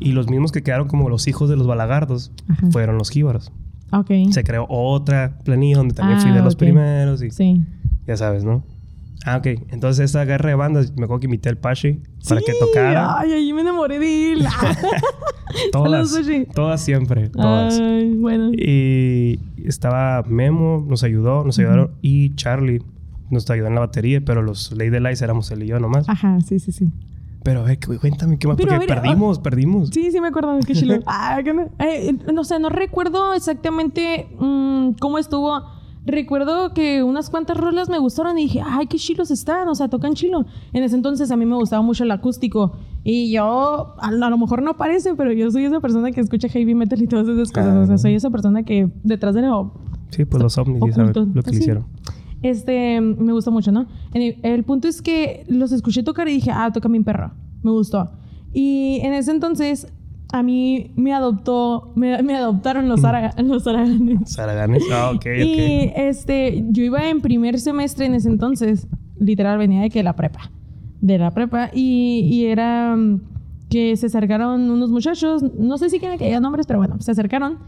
Y 0.00 0.12
los 0.12 0.28
mismos 0.30 0.52
que 0.52 0.62
quedaron 0.62 0.88
como 0.88 1.08
los 1.08 1.26
hijos 1.28 1.48
de 1.50 1.56
los 1.56 1.66
Balagardos 1.66 2.32
Ajá. 2.48 2.68
fueron 2.70 2.98
los 2.98 3.10
jíbaros. 3.10 3.52
Ok. 3.92 4.10
Se 4.30 4.42
creó 4.44 4.66
otra 4.68 5.38
planilla 5.44 5.76
donde 5.78 5.94
también 5.94 6.20
fui 6.20 6.30
Ah, 6.30 6.34
de 6.34 6.42
los 6.42 6.56
primeros 6.56 7.22
y 7.22 7.30
Sí. 7.30 7.64
ya 8.06 8.16
sabes, 8.16 8.44
¿no? 8.44 8.62
Ah, 9.24 9.36
ok. 9.38 9.46
Entonces 9.70 10.10
esa 10.10 10.24
guerra 10.24 10.50
de 10.50 10.54
bandas, 10.54 10.92
me 10.96 11.04
acuerdo 11.04 11.20
que 11.20 11.26
invité 11.26 11.48
al 11.48 11.58
Pachi 11.58 12.00
para 12.28 12.40
que 12.40 12.52
tocara. 12.60 13.18
Ay, 13.20 13.32
ahí 13.32 13.52
me 13.52 13.62
enamoré 13.62 13.98
de 13.98 14.32
él. 14.32 14.46
todas, 15.72 16.12
todas 16.54 16.80
siempre, 16.80 17.28
todas. 17.30 17.78
Ay, 17.80 18.14
bueno. 18.16 18.50
Y 18.52 19.40
estaba 19.64 20.22
Memo, 20.26 20.84
nos 20.88 21.02
ayudó, 21.02 21.44
nos 21.44 21.58
ayudaron. 21.58 21.90
Y 22.02 22.34
Charlie 22.36 22.82
nos 23.30 23.48
ayudó 23.50 23.66
en 23.68 23.74
la 23.74 23.80
batería, 23.80 24.20
pero 24.24 24.42
los 24.42 24.70
de 24.76 25.00
Lights 25.00 25.22
éramos 25.22 25.50
él 25.50 25.62
y 25.62 25.66
yo 25.66 25.80
nomás. 25.80 26.08
Ajá, 26.08 26.40
sí, 26.40 26.58
sí, 26.58 26.72
sí. 26.72 26.88
Pero, 27.42 27.60
a 27.60 27.64
ver, 27.64 27.78
cu- 27.78 27.98
cuéntame, 27.98 28.38
¿qué 28.38 28.46
más? 28.48 28.56
Pero, 28.56 28.68
Porque 28.68 28.74
a 28.74 28.78
ver, 28.94 29.02
perdimos, 29.02 29.38
perdimos. 29.38 29.90
Sí, 29.90 30.10
sí 30.10 30.20
me 30.20 30.28
acuerdo. 30.28 30.58
Qué 30.66 30.74
chilo. 30.74 30.98
ah, 31.06 31.40
que 31.42 31.54
no. 31.54 31.62
Eh, 31.78 32.10
eh, 32.10 32.18
no 32.32 32.44
sé, 32.44 32.58
no 32.58 32.68
recuerdo 32.68 33.32
exactamente 33.34 34.26
mm, 34.38 34.92
cómo 35.00 35.18
estuvo. 35.18 35.62
Recuerdo 36.08 36.72
que 36.72 37.02
unas 37.02 37.28
cuantas 37.28 37.58
rolas 37.58 37.90
me 37.90 37.98
gustaron 37.98 38.38
y 38.38 38.44
dije, 38.44 38.62
ay, 38.64 38.86
qué 38.86 38.96
chilos 38.96 39.30
están, 39.30 39.68
o 39.68 39.74
sea, 39.74 39.88
tocan 39.88 40.14
chilo. 40.14 40.46
En 40.72 40.82
ese 40.82 40.96
entonces 40.96 41.30
a 41.30 41.36
mí 41.36 41.44
me 41.44 41.54
gustaba 41.54 41.82
mucho 41.82 42.04
el 42.04 42.10
acústico. 42.10 42.72
Y 43.04 43.30
yo, 43.30 43.94
a, 43.98 44.10
lo 44.10 44.38
mejor 44.38 44.62
no 44.62 44.78
parece, 44.78 45.14
pero 45.16 45.32
yo 45.32 45.50
soy 45.50 45.66
esa 45.66 45.80
persona 45.80 46.10
que 46.10 46.22
escucha 46.22 46.48
heavy 46.48 46.74
metal 46.74 47.02
y 47.02 47.06
todas 47.06 47.28
esas 47.28 47.52
cosas. 47.52 47.74
Ah. 47.74 47.80
O 47.80 47.86
sea, 47.86 47.98
soy 47.98 48.14
esa 48.14 48.30
persona 48.30 48.62
que 48.62 48.90
detrás 49.04 49.34
de 49.34 49.42
lo 49.42 49.74
Sí, 50.08 50.24
pues 50.24 50.42
los 50.42 50.56
ovnis, 50.56 50.82
Oculto. 50.82 51.26
lo 51.30 51.42
que 51.42 51.54
hicieron. 51.54 51.84
Este, 52.40 53.02
me 53.02 53.34
gusta 53.34 53.50
mucho, 53.50 53.70
¿no? 53.70 53.86
El, 54.14 54.38
el 54.42 54.64
punto 54.64 54.88
es 54.88 55.02
que 55.02 55.44
los 55.46 55.72
escuché 55.72 56.02
tocar 56.02 56.26
y 56.28 56.32
dije, 56.32 56.50
ah, 56.50 56.72
toca 56.72 56.88
mi 56.88 57.00
perro. 57.00 57.32
Me 57.62 57.70
gustó. 57.70 58.08
Y 58.54 59.00
en 59.02 59.12
ese 59.12 59.30
entonces, 59.30 59.92
a 60.30 60.42
mí 60.42 60.92
me 60.96 61.12
adoptó, 61.14 61.92
me, 61.96 62.22
me 62.22 62.34
adoptaron 62.36 62.88
los, 62.88 63.04
ara- 63.04 63.34
los 63.42 63.66
araganes. 63.66 64.30
Saraganes. 64.32 64.84
Ah, 64.92 65.12
ok, 65.14 65.26
Y 65.26 65.86
ok. 65.86 65.92
este, 65.96 66.64
yo 66.70 66.82
iba 66.82 67.08
en 67.08 67.20
primer 67.20 67.58
semestre 67.58 68.06
en 68.06 68.14
ese 68.14 68.28
entonces, 68.28 68.86
literal, 69.18 69.58
venía 69.58 69.80
de 69.82 69.90
que 69.90 70.02
la 70.02 70.14
prepa, 70.14 70.50
de 71.00 71.18
la 71.18 71.32
prepa, 71.32 71.70
y, 71.72 72.20
y 72.30 72.44
era 72.46 72.94
mm, 72.96 73.20
que 73.70 73.96
se 73.96 74.06
acercaron 74.06 74.70
unos 74.70 74.90
muchachos, 74.90 75.42
no 75.58 75.78
sé 75.78 75.88
si 75.90 75.98
quieren 75.98 76.18
que 76.18 76.26
haya 76.26 76.40
nombres, 76.40 76.66
pero 76.66 76.78
bueno, 76.78 77.00
se 77.00 77.10
acercaron, 77.12 77.58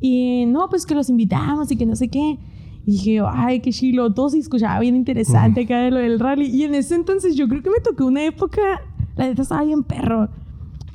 y 0.00 0.44
no, 0.46 0.68
pues 0.68 0.86
que 0.86 0.94
los 0.94 1.08
invitamos 1.10 1.70
y 1.70 1.76
que 1.76 1.86
no 1.86 1.94
sé 1.96 2.08
qué. 2.08 2.38
Y 2.86 2.92
dije, 2.92 3.20
ay, 3.30 3.60
qué 3.60 3.70
chilo, 3.70 4.12
todo 4.14 4.30
se 4.30 4.38
escuchaba 4.38 4.80
bien 4.80 4.96
interesante 4.96 5.62
acá 5.64 5.80
de 5.80 5.90
lo 5.90 5.98
del 5.98 6.18
rally. 6.18 6.46
Y 6.46 6.64
en 6.64 6.74
ese 6.74 6.94
entonces 6.94 7.36
yo 7.36 7.46
creo 7.46 7.62
que 7.62 7.68
me 7.68 7.78
tocó 7.84 8.06
una 8.06 8.24
época, 8.24 8.62
la 9.16 9.26
neta 9.26 9.42
estaba 9.42 9.62
bien 9.64 9.82
perro. 9.84 10.30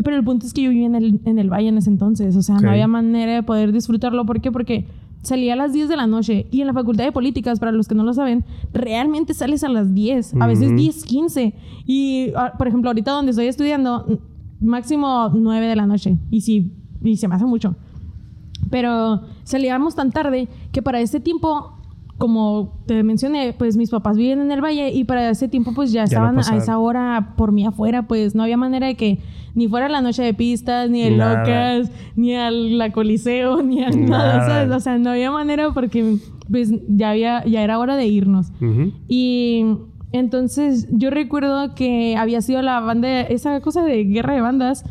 Pero 0.06 0.16
el 0.16 0.24
punto 0.24 0.46
es 0.46 0.54
que 0.54 0.62
yo 0.62 0.70
vivía 0.70 0.86
en 0.86 0.96
el, 0.96 1.20
en 1.26 1.38
el 1.40 1.50
valle 1.52 1.68
en 1.68 1.78
ese 1.78 1.90
entonces. 1.90 2.36
O 2.38 2.42
sea, 2.42 2.56
Ok. 2.56 2.62
no 2.62 2.70
había 2.70 2.88
manera 2.88 3.34
de 3.34 3.44
poder 3.44 3.74
disfrutarlo. 3.74 4.26
¿Por 4.26 4.40
qué? 4.40 4.52
Porque 4.52 4.86
salía 5.24 5.54
a 5.54 5.56
las 5.56 5.74
10 5.74 5.90
de 5.90 5.98
la 5.98 6.06
noche. 6.08 6.46
Y 6.52 6.62
en 6.62 6.68
la 6.68 6.74
facultad 6.74 7.04
de 7.04 7.12
políticas, 7.12 7.60
para 7.60 7.72
los 7.72 7.88
que 7.88 7.96
no 7.96 8.04
lo 8.04 8.14
saben, 8.14 8.46
realmente 8.72 9.34
sales 9.34 9.64
a 9.64 9.70
las 9.70 9.94
10. 9.94 10.36
A 10.40 10.46
veces 10.48 10.68
Ujú. 10.68 10.78
10, 10.78 11.04
15. 11.06 11.54
Y, 11.88 12.28
ah, 12.36 12.54
por 12.58 12.68
ejemplo, 12.68 12.90
ahorita 12.92 13.12
donde 13.12 13.32
estoy 13.32 13.48
estudiando, 13.48 14.20
máximo 14.62 15.30
9 15.34 15.66
de 15.68 15.76
la 15.76 15.88
noche. 15.88 16.18
Y 16.30 16.42
sí, 16.42 16.72
y 17.04 17.18
se 17.18 17.28
me 17.28 17.36
hace 17.36 17.46
mucho. 17.46 17.76
Pero 18.70 19.22
salíamos 19.44 19.96
tan 19.96 20.12
tarde 20.12 20.48
que 20.72 20.82
para 20.82 21.00
ese 21.00 21.20
tiempo 21.20 21.75
como 22.18 22.80
te 22.86 23.04
mencioné, 23.04 23.54
pues 23.58 23.76
mis 23.76 23.90
papás 23.90 24.16
viven 24.18 24.40
en 24.40 24.52
el 24.52 24.62
valle 24.64 24.90
y 24.92 25.04
para 25.04 25.30
ese 25.30 25.48
tiempo 25.50 25.74
pues 25.74 25.92
ya 25.92 26.06
Ya 26.06 26.20
no 26.32 26.40
estaban 26.40 26.60
a 26.60 26.64
esa 26.64 26.78
hora 26.80 27.34
por 27.36 27.52
mí 27.52 27.66
afuera, 27.66 28.08
pues 28.08 28.36
no 28.36 28.44
había 28.44 28.56
manera 28.58 28.88
de 28.88 28.96
que 28.96 29.20
ni 29.54 29.68
fuera 29.68 29.88
la 29.90 30.02
noche 30.02 30.24
de 30.24 30.34
pistas, 30.34 30.90
ni 30.90 31.02
el 31.02 31.18
locas, 31.18 31.90
ni 32.16 32.36
al 32.36 32.78
la 32.78 32.92
coliseo, 32.92 33.62
ni 33.64 33.84
a 33.84 33.90
nada, 33.90 34.38
Nada. 34.38 34.46
¿sabes? 34.48 34.72
O 34.76 34.80
sea, 34.80 34.98
no 34.98 35.10
había 35.12 35.32
manera 35.32 35.72
porque 35.74 36.18
pues 36.50 36.72
ya 36.88 37.10
había, 37.12 37.44
ya 37.46 37.64
era 37.64 37.80
hora 37.80 37.96
de 37.98 38.06
irnos. 38.08 38.48
Y 39.08 39.66
entonces 40.12 40.88
yo 40.92 41.10
recuerdo 41.10 41.76
que 41.76 42.16
había 42.18 42.42
sido 42.42 42.62
la 42.62 42.80
banda, 42.80 43.22
esa 43.22 43.60
cosa 43.62 43.84
de 43.84 44.04
guerra 44.06 44.34
de 44.36 44.42
bandas. 44.42 44.86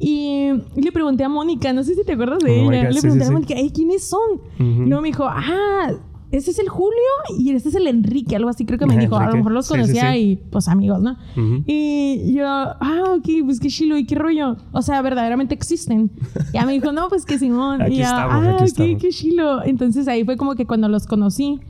Y 0.00 0.50
le 0.76 0.92
pregunté 0.92 1.24
a 1.24 1.28
Mónica, 1.28 1.72
no 1.72 1.82
sé 1.82 1.96
si 1.96 2.04
te 2.04 2.12
acuerdas 2.12 2.38
de 2.40 2.60
ella. 2.62 2.84
Le 2.84 2.92
sí, 2.92 3.00
pregunté 3.00 3.24
sí, 3.24 3.26
a 3.26 3.28
sí. 3.28 3.32
Mónica, 3.32 3.54
"Ey, 3.54 3.70
¿quiénes 3.70 4.04
son? 4.08 4.40
Y 4.60 4.86
luego 4.86 5.02
me 5.02 5.08
dijo, 5.08 5.24
ah, 5.26 5.90
ese 6.30 6.50
es 6.50 6.58
el 6.58 6.68
Julio 6.68 6.92
y 7.38 7.50
este 7.52 7.70
es 7.70 7.74
el 7.74 7.86
Enrique, 7.86 8.36
algo 8.36 8.48
así 8.50 8.64
creo 8.66 8.78
que 8.78 8.86
me 8.86 8.96
dijo. 8.98 9.16
A 9.16 9.20
lo 9.20 9.24
Enrique. 9.24 9.38
mejor 9.38 9.52
los 9.52 9.66
Sí, 9.66 9.74
sí, 9.74 9.80
conocía 9.80 10.12
sí. 10.12 10.18
y 10.18 10.36
pues 10.36 10.68
amigos, 10.68 11.00
¿no? 11.00 11.12
Ujú. 11.36 11.62
Y 11.66 12.34
yo, 12.34 12.44
ah, 12.46 13.04
ok, 13.16 13.28
pues 13.44 13.60
qué 13.60 13.68
chilo 13.68 13.96
y 13.96 14.04
qué 14.06 14.14
rollo. 14.14 14.56
O 14.72 14.82
sea, 14.82 15.00
verdaderamente 15.02 15.54
existen. 15.54 16.10
Ya 16.52 16.66
me 16.66 16.72
dijo, 16.72 16.92
no, 16.92 17.08
pues 17.08 17.24
que 17.24 17.38
Simón. 17.38 17.80
Aquí 17.82 17.94
y 17.94 17.96
ya, 17.98 18.04
estamos, 18.10 18.32
ah, 18.34 18.38
aquí 18.50 18.54
ok, 18.54 18.62
estamos. 18.62 19.02
qué 19.02 19.08
chilo. 19.08 19.62
Entonces 19.64 20.06
ahí 20.08 20.24
fue 20.24 20.36
como 20.36 20.54
que 20.54 20.66
cuando 20.66 20.88
los 20.88 21.06
conocí 21.06 21.60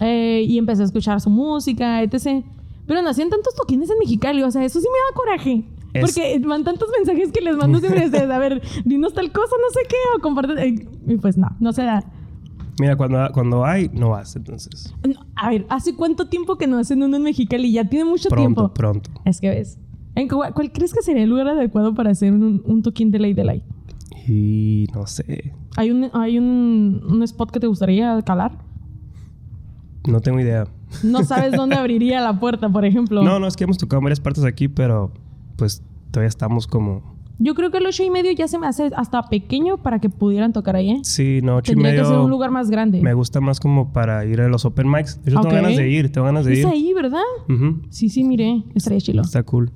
eh, 0.00 0.44
y 0.48 0.58
empecé 0.58 0.82
a 0.82 0.86
escuchar 0.86 1.20
su 1.20 1.30
música, 1.30 2.02
etc. 2.02 2.44
Pero 2.86 3.02
no 3.02 3.10
hacían 3.10 3.28
tantos 3.30 3.54
toquines 3.54 3.90
en 3.90 3.98
Mexicali, 3.98 4.42
o 4.42 4.50
sea, 4.50 4.64
eso 4.64 4.80
sí 4.80 4.86
me 4.86 4.98
da 5.10 5.14
coraje. 5.14 5.64
Es- 5.92 6.02
Porque 6.02 6.40
van 6.46 6.64
tantos 6.64 6.88
mensajes 6.96 7.32
que 7.32 7.40
les 7.40 7.56
mando 7.56 7.78
siempre 7.80 8.08
de, 8.08 8.18
a 8.32 8.38
ver, 8.38 8.62
dinos 8.84 9.12
tal 9.12 9.30
cosa, 9.32 9.54
no 9.60 9.70
sé 9.72 9.86
qué, 9.88 9.96
o 10.16 10.20
comparte. 10.20 10.54
eh, 10.66 10.88
Y 11.06 11.16
pues 11.16 11.36
no, 11.36 11.48
no 11.60 11.72
se 11.72 11.82
da. 11.82 12.04
Mira, 12.80 12.96
cuando, 12.96 13.28
cuando 13.34 13.64
hay, 13.64 13.90
no 13.92 14.08
vas, 14.10 14.34
entonces. 14.36 14.94
No, 15.06 15.20
a 15.36 15.50
ver, 15.50 15.66
¿hace 15.68 15.94
cuánto 15.94 16.28
tiempo 16.28 16.56
que 16.56 16.66
no 16.66 16.78
hacen 16.78 17.02
uno 17.02 17.16
en 17.18 17.22
Mexicali? 17.22 17.70
Ya 17.70 17.86
tiene 17.88 18.06
mucho 18.06 18.30
Pronto, 18.30 18.62
tiempo. 18.62 18.74
pronto. 18.74 19.10
Es 19.26 19.38
que 19.40 19.50
ves. 19.50 19.78
¿En 20.14 20.28
cuál, 20.28 20.54
cuál 20.54 20.72
crees 20.72 20.94
que 20.94 21.02
sería 21.02 21.22
el 21.24 21.28
lugar 21.30 21.46
adecuado 21.48 21.94
para 21.94 22.10
hacer 22.10 22.32
un, 22.32 22.62
un 22.64 22.82
toquín 22.82 23.10
de 23.10 23.18
ley 23.18 23.34
de 23.34 23.44
ley? 23.44 23.62
Y 24.26 24.86
no 24.94 25.06
sé. 25.06 25.52
¿Hay 25.76 25.90
un, 25.90 26.08
hay 26.14 26.38
un, 26.38 27.02
un 27.06 27.22
spot 27.22 27.50
que 27.50 27.60
te 27.60 27.66
gustaría 27.66 28.20
calar? 28.22 28.52
No 30.08 30.20
tengo 30.20 30.40
idea. 30.40 30.66
No 31.04 31.22
sabes 31.24 31.52
dónde 31.52 31.76
abriría 31.76 32.20
la 32.20 32.40
puerta, 32.40 32.68
por 32.70 32.84
ejemplo. 32.84 33.22
No, 33.22 33.38
no, 33.38 33.46
es 33.46 33.56
que 33.56 33.64
hemos 33.64 33.76
tocado 33.78 33.98
en 33.98 34.04
varias 34.04 34.20
partes 34.20 34.44
aquí, 34.44 34.68
pero 34.68 35.12
pues 35.56 35.82
todavía 36.10 36.28
estamos 36.28 36.66
como. 36.66 37.19
Yo 37.42 37.54
creo 37.54 37.70
que 37.70 37.78
el 37.78 37.86
ocho 37.86 38.02
y 38.04 38.10
medio 38.10 38.30
ya 38.32 38.46
se 38.48 38.58
me 38.58 38.66
hace 38.66 38.90
hasta 38.94 39.22
pequeño 39.30 39.78
para 39.78 39.98
que 39.98 40.10
pudieran 40.10 40.52
tocar 40.52 40.76
ahí, 40.76 40.90
¿eh? 40.90 41.00
Sí, 41.04 41.40
no, 41.42 41.56
ocho 41.56 41.72
y 41.72 41.74
Tendría 41.74 41.92
medio. 41.92 42.04
que 42.04 42.10
ser 42.10 42.18
un 42.18 42.30
lugar 42.30 42.50
más 42.50 42.70
grande. 42.70 43.00
Me 43.00 43.14
gusta 43.14 43.40
más 43.40 43.58
como 43.60 43.92
para 43.94 44.24
ir 44.26 44.42
a 44.42 44.48
los 44.48 44.64
open 44.66 44.90
mics. 44.90 45.18
Yo 45.24 45.38
Ok. 45.38 45.48
tengo 45.48 45.54
ganas 45.56 45.76
de 45.76 45.88
ir, 45.88 46.12
tengo 46.12 46.26
ganas 46.26 46.44
de 46.44 46.52
Es 46.52 46.58
ir. 46.60 46.66
ahí, 46.66 46.92
¿verdad? 46.92 47.22
Ujú. 47.48 47.80
Sí, 47.88 48.10
sí, 48.10 48.24
miré. 48.24 48.62
Estaría 48.74 49.00
chilo. 49.00 49.22
Está 49.22 49.42
cool. 49.42 49.70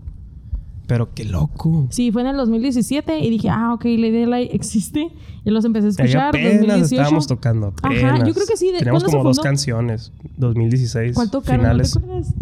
Pero 0.87 1.15
qué 1.15 1.25
loco. 1.25 1.87
Sí, 1.89 2.13
fue 2.13 2.21
en 2.21 2.29
el 2.29 2.37
2017 2.37 3.19
y 3.21 3.31
dije, 3.31 3.49
ah, 3.49 3.73
ok, 3.73 3.85
Lady 3.87 4.11
Delay 4.11 4.51
existe. 4.53 5.09
Y 5.43 5.51
los 5.51 5.65
empecé 5.65 5.87
a 5.87 5.91
escuchar. 5.91 6.29
apenas 6.29 6.59
2018. 6.59 6.85
estábamos 6.97 7.27
tocando. 7.27 7.73
Ajá, 7.83 8.19
yo 8.27 8.35
creo 8.35 8.47
que 8.47 8.59
sí, 8.59 8.67
de- 8.71 8.79
Teníamos 8.81 9.03
¿cuándo 9.05 9.09
se 9.09 9.17
como 9.17 9.25
dos 9.25 9.41
canciones. 9.41 10.13
2016. 10.37 11.15
¿Cuál 11.15 11.31
tocaron? 11.31 11.61
Finales. 11.63 11.95
¿No 11.95 12.01
te 12.03 12.07
acuerdas? 12.07 12.35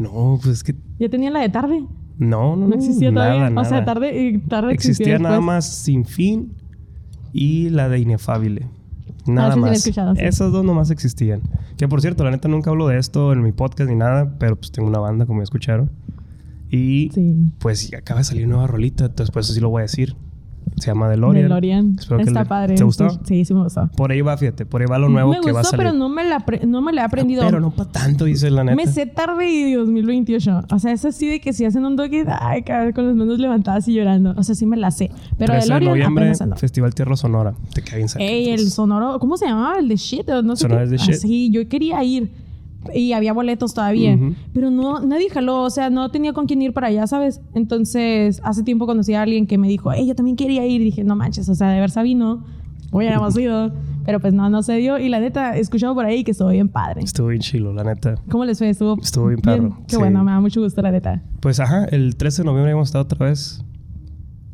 No, 0.00 0.38
pues 0.42 0.54
es 0.56 0.64
que. 0.64 0.74
Ya 0.98 1.08
tenía 1.08 1.30
la 1.30 1.40
de 1.40 1.48
tarde. 1.50 1.84
No, 2.18 2.56
no, 2.56 2.68
no. 2.68 2.74
Existía 2.74 3.10
nada, 3.10 3.28
todavía. 3.32 3.50
Nada. 3.50 3.60
O 3.66 3.70
sea, 3.70 3.84
tarde, 3.84 4.20
y 4.22 4.38
tarde 4.38 4.72
Existía 4.72 5.18
nada 5.18 5.36
después. 5.36 5.46
más 5.46 5.66
Sin 5.66 6.04
Fin 6.04 6.52
y 7.32 7.68
la 7.70 7.88
de 7.88 8.00
Inefable. 8.00 8.66
Nada 9.26 9.48
Ah, 9.48 9.52
sí, 9.52 9.54
sí 9.54 9.60
la 9.60 9.66
he 9.66 9.70
más. 9.70 9.78
escuchado, 9.78 10.14
sí. 10.14 10.20
Esas 10.24 10.52
dos 10.52 10.64
nomás 10.64 10.90
existían. 10.90 11.42
Que 11.76 11.86
por 11.86 12.00
cierto, 12.00 12.24
la 12.24 12.30
neta 12.30 12.48
nunca 12.48 12.70
hablo 12.70 12.88
de 12.88 12.98
esto 12.98 13.32
en 13.32 13.42
mi 13.42 13.52
podcast 13.52 13.88
ni 13.90 13.96
nada, 13.96 14.34
pero 14.38 14.56
pues 14.56 14.72
tengo 14.72 14.88
una 14.88 14.98
banda, 14.98 15.26
como 15.26 15.40
ya 15.40 15.44
escucharon. 15.44 15.90
Y 16.70 17.10
Sí. 17.14 17.52
pues 17.60 17.90
acaba 17.96 18.20
de 18.20 18.24
salir 18.24 18.48
nueva 18.48 18.66
rolita, 18.66 19.06
entonces 19.06 19.30
por 19.30 19.40
eso 19.40 19.52
sí 19.52 19.60
lo 19.60 19.68
voy 19.70 19.80
a 19.80 19.82
decir. 19.82 20.16
Se 20.76 20.86
llama 20.88 21.08
DeLorean. 21.08 21.44
DeLorean. 21.44 21.96
Espero 21.98 22.18
que 22.18 22.24
Está 22.24 22.40
le- 22.42 22.46
padre. 22.48 22.74
¿Te 22.76 22.84
gustó? 22.84 23.08
Sí, 23.24 23.44
sí 23.44 23.54
me 23.54 23.62
gustó. 23.64 23.88
Por 23.96 24.10
ahí 24.12 24.20
va, 24.20 24.36
fíjate, 24.36 24.66
por 24.66 24.80
ahí 24.80 24.86
va 24.86 24.98
lo 24.98 25.08
nuevo 25.08 25.30
me 25.32 25.40
que 25.40 25.52
va 25.52 25.60
a 25.60 25.62
gustó, 25.62 25.76
salir. 25.76 25.86
pero 25.86 25.98
no 25.98 26.08
me 26.08 26.24
la, 26.24 26.44
no 26.66 26.80
me 26.82 26.92
la 26.92 27.02
he 27.02 27.04
aprendido. 27.04 27.42
Pero 27.44 27.60
no 27.60 27.70
para 27.70 27.90
tanto, 27.90 28.24
dice 28.24 28.50
la 28.50 28.64
neta. 28.64 28.76
Me 28.76 28.86
sé 28.86 29.06
tarde 29.06 29.48
y 29.48 29.72
2028. 29.74 30.62
O 30.70 30.78
sea, 30.78 30.92
es 30.92 31.04
así 31.04 31.26
de 31.28 31.40
que 31.40 31.52
si 31.52 31.64
hacen 31.64 31.84
un 31.84 31.96
toque, 31.96 32.24
ay, 32.40 32.62
cabrón, 32.62 32.92
con 32.92 33.06
las 33.06 33.16
manos 33.16 33.38
levantadas 33.38 33.86
y 33.88 33.94
llorando. 33.94 34.34
O 34.36 34.42
sea, 34.42 34.54
sí 34.54 34.66
me 34.66 34.76
la 34.76 34.90
sé. 34.90 35.10
Pero 35.38 35.52
13 35.52 35.54
de 35.54 35.74
DeLorean 35.74 35.84
noviembre, 35.90 36.24
apenas 36.24 36.40
ando. 36.42 36.56
Festival 36.56 36.94
Tierra 36.94 37.16
Sonora. 37.16 37.54
Te 37.74 37.82
cae 37.82 37.96
bien 37.96 38.08
cerca, 38.08 38.24
Ey, 38.24 38.50
el 38.50 38.70
sonoro, 38.70 39.18
¿cómo 39.18 39.36
se 39.36 39.46
llamaba? 39.46 39.78
El 39.78 39.88
de 39.88 39.96
shit, 39.96 40.28
no 40.44 40.56
sé. 40.56 40.62
Sonoro 40.62 40.80
qué. 40.80 40.84
es 40.84 40.90
de 40.90 40.96
Ah, 40.96 41.04
shit. 41.06 41.14
sí, 41.16 41.50
yo 41.50 41.68
quería 41.68 42.02
ir. 42.04 42.30
Y 42.94 43.12
había 43.12 43.32
boletos 43.32 43.74
todavía. 43.74 44.18
Pero 44.54 44.70
no, 44.70 45.00
nadie 45.00 45.28
jaló, 45.30 45.62
o 45.62 45.70
sea, 45.70 45.90
no 45.90 46.10
tenía 46.10 46.32
con 46.32 46.46
quién 46.46 46.62
ir 46.62 46.72
para 46.72 46.86
allá, 46.86 47.06
¿sabes? 47.06 47.40
Entonces, 47.54 48.40
hace 48.44 48.62
tiempo 48.62 48.86
conocí 48.86 49.14
a 49.14 49.22
alguien 49.22 49.46
que 49.46 49.58
me 49.58 49.68
dijo, 49.68 49.90
hey, 49.92 50.06
yo 50.06 50.14
también 50.14 50.36
quería 50.36 50.64
ir. 50.66 50.80
Y 50.80 50.84
dije, 50.84 51.04
no 51.04 51.16
manches, 51.16 51.48
o 51.48 51.54
sea, 51.54 51.68
de 51.70 51.78
haber 51.78 51.90
sabido, 51.90 52.44
hubiéramos 52.92 53.36
ido. 53.38 53.72
Pero 54.06 54.20
pues 54.20 54.32
no, 54.32 54.48
no 54.48 54.62
se 54.62 54.74
dio. 54.76 54.98
Y 54.98 55.10
la 55.10 55.20
neta, 55.20 55.58
he 55.58 55.60
escuchado 55.60 55.94
por 55.94 56.06
ahí 56.06 56.24
que 56.24 56.30
estuvo 56.30 56.48
bien 56.48 56.68
padre. 56.70 57.02
Estuvo 57.02 57.26
bien 57.28 57.42
chilo, 57.42 57.74
la 57.74 57.84
neta. 57.84 58.14
¿Cómo 58.30 58.46
les 58.46 58.56
fue? 58.56 58.70
Estuvo, 58.70 58.96
Estuvo 59.02 59.26
bien 59.26 59.40
perro, 59.40 59.76
Qué 59.86 59.96
sí. 59.96 59.96
bueno, 59.98 60.24
me 60.24 60.30
da 60.30 60.40
mucho 60.40 60.62
gusto, 60.62 60.80
la 60.80 60.90
neta. 60.90 61.22
Pues 61.40 61.60
ajá, 61.60 61.84
el 61.84 62.16
13 62.16 62.40
de 62.42 62.46
noviembre 62.46 62.72
hemos 62.72 62.88
estado 62.88 63.04
otra 63.04 63.26
vez. 63.26 63.62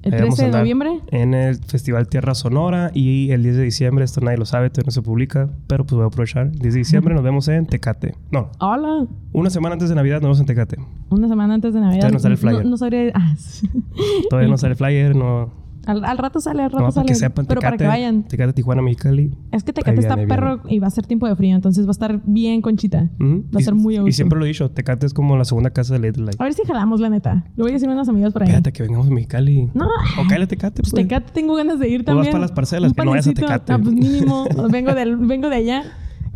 El 0.05 0.15
Ahí 0.15 0.21
vamos 0.21 0.37
13 0.37 0.43
a 0.43 0.47
de 0.53 0.59
noviembre. 0.59 1.01
En 1.11 1.35
el 1.35 1.57
Festival 1.57 2.09
Tierra 2.09 2.35
Sonora 2.35 2.91
y 2.95 3.31
el 3.31 3.43
10 3.43 3.57
de 3.57 3.63
diciembre, 3.65 4.05
esto 4.05 4.21
nadie 4.21 4.37
lo 4.39 4.45
sabe, 4.45 4.71
todavía 4.71 4.87
no 4.89 4.93
se 4.93 5.03
publica, 5.03 5.49
pero 5.67 5.85
pues 5.85 5.95
voy 5.97 6.05
a 6.05 6.07
aprovechar. 6.09 6.51
10 6.53 6.75
de 6.75 6.79
diciembre 6.79 7.15
nos 7.15 7.23
vemos 7.25 7.49
en 7.49 7.67
Tecate. 7.67 8.15
No, 8.31 8.51
Hola. 8.61 9.07
una 9.33 9.51
semana 9.51 9.73
antes 9.75 9.89
de 9.89 9.95
Navidad 9.95 10.17
nos 10.17 10.23
vemos 10.23 10.41
en 10.41 10.47
Tecate. 10.47 10.77
Una 11.11 11.27
semana 11.29 11.55
antes 11.55 11.73
de 11.75 11.81
Navidad. 11.81 12.01
Todavía 12.01 12.15
no 12.17 12.21
sale 12.21 12.35
el 12.35 12.39
flyer. 12.39 12.65
No, 12.65 12.71
no 12.71 12.77
sabría- 12.77 13.13
ah. 13.15 13.35
Todavía 14.31 14.51
no 14.51 14.59
sale 14.59 14.73
el 14.73 14.77
flyer, 14.77 15.17
no. 15.17 15.64
Al, 15.87 16.05
al 16.05 16.19
rato 16.19 16.41
sale, 16.41 16.63
al 16.63 16.71
rato 16.71 16.79
No, 16.79 16.85
para 16.85 16.93
sale. 16.93 17.07
que 17.07 17.15
sepan, 17.15 17.47
pero 17.47 17.61
para 17.61 17.77
Tecate, 17.77 17.85
que 17.85 17.89
vayan. 17.89 18.23
Tecate, 18.25 18.53
Tijuana, 18.53 18.83
Mexicali. 18.83 19.37
Es 19.53 19.63
que 19.65 19.73
Tecate 19.73 20.01
está 20.01 20.17
viene, 20.17 20.29
perro 20.29 20.61
y 20.69 20.79
va 20.79 20.87
a 20.87 20.91
ser 20.91 21.07
tiempo 21.07 21.27
de 21.29 21.37
frío, 21.37 21.55
entonces 21.55 21.87
va 21.87 21.91
a 21.91 21.93
estar 21.93 22.21
bien 22.25 22.61
conchita. 22.63 23.11
Ujú. 23.21 23.45
Va 23.55 23.61
a 23.61 23.63
ser 23.63 23.75
muy 23.75 23.97
a 23.97 24.03
Y 24.03 24.13
siempre 24.13 24.39
lo 24.39 24.45
he 24.45 24.49
dicho, 24.49 24.71
Tecate 24.71 25.07
es 25.07 25.15
como 25.15 25.37
la 25.37 25.45
segunda 25.45 25.71
casa 25.71 25.95
de 25.95 26.01
Lady 26.01 26.21
Light. 26.23 26.41
A 26.41 26.45
ver 26.45 26.55
si 26.55 26.63
jalamos, 26.67 27.01
la 27.01 27.09
neta. 27.11 27.45
Le 27.57 27.63
voy 27.63 27.71
a 27.71 27.75
decir 27.75 27.89
a 27.89 27.93
unos 27.93 28.09
amigos 28.09 28.33
por 28.33 28.43
ahí. 28.43 28.49
Espérate 28.49 28.73
que 28.73 28.83
vengamos 28.83 29.07
a 29.09 29.11
Mexicali. 29.11 29.71
No. 29.75 29.87
O 29.87 30.27
cállate 30.29 30.57
Tecate, 30.57 30.83
pues. 30.83 30.93
Pues 30.93 31.03
Tecate 31.07 31.33
tengo 31.33 31.55
ganas 31.55 31.79
de 31.79 31.89
ir 31.89 32.05
Tú 32.05 32.07
vas 32.13 32.17
también. 32.17 32.33
para 32.33 32.43
las 32.43 32.53
parcelas, 32.53 32.93
que 32.93 33.05
no 33.05 33.11
vayas 33.11 33.29
a. 33.29 33.33
Tecate. 33.33 33.73
Ah, 33.73 33.79
pues 33.83 33.95
mínimo. 33.95 34.47
vengo, 34.71 34.95
del, 34.95 35.17
vengo 35.17 35.49
de 35.49 35.57
allá. 35.57 35.83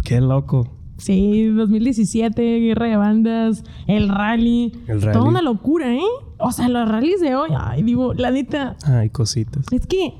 Qué 0.05 0.21
loco. 0.21 0.78
Sí, 0.99 1.47
2017, 1.47 2.61
guerra 2.61 2.87
de 2.87 2.97
bandas, 2.97 3.65
el 3.87 4.09
rally. 4.09 4.73
El 4.89 5.01
rally. 5.01 5.13
Toda 5.19 5.29
una 5.31 5.43
locura, 5.43 5.95
¿eh? 5.95 6.01
O 6.39 6.53
sea, 6.53 6.69
los 6.69 6.89
rallies 6.89 7.21
de 7.21 7.35
hoy, 7.35 7.51
ay, 7.57 7.83
digo, 7.83 8.15
la 8.15 8.31
neta, 8.31 8.77
Ay, 8.85 9.09
cositas. 9.11 9.65
es 9.73 9.87
que 9.87 10.15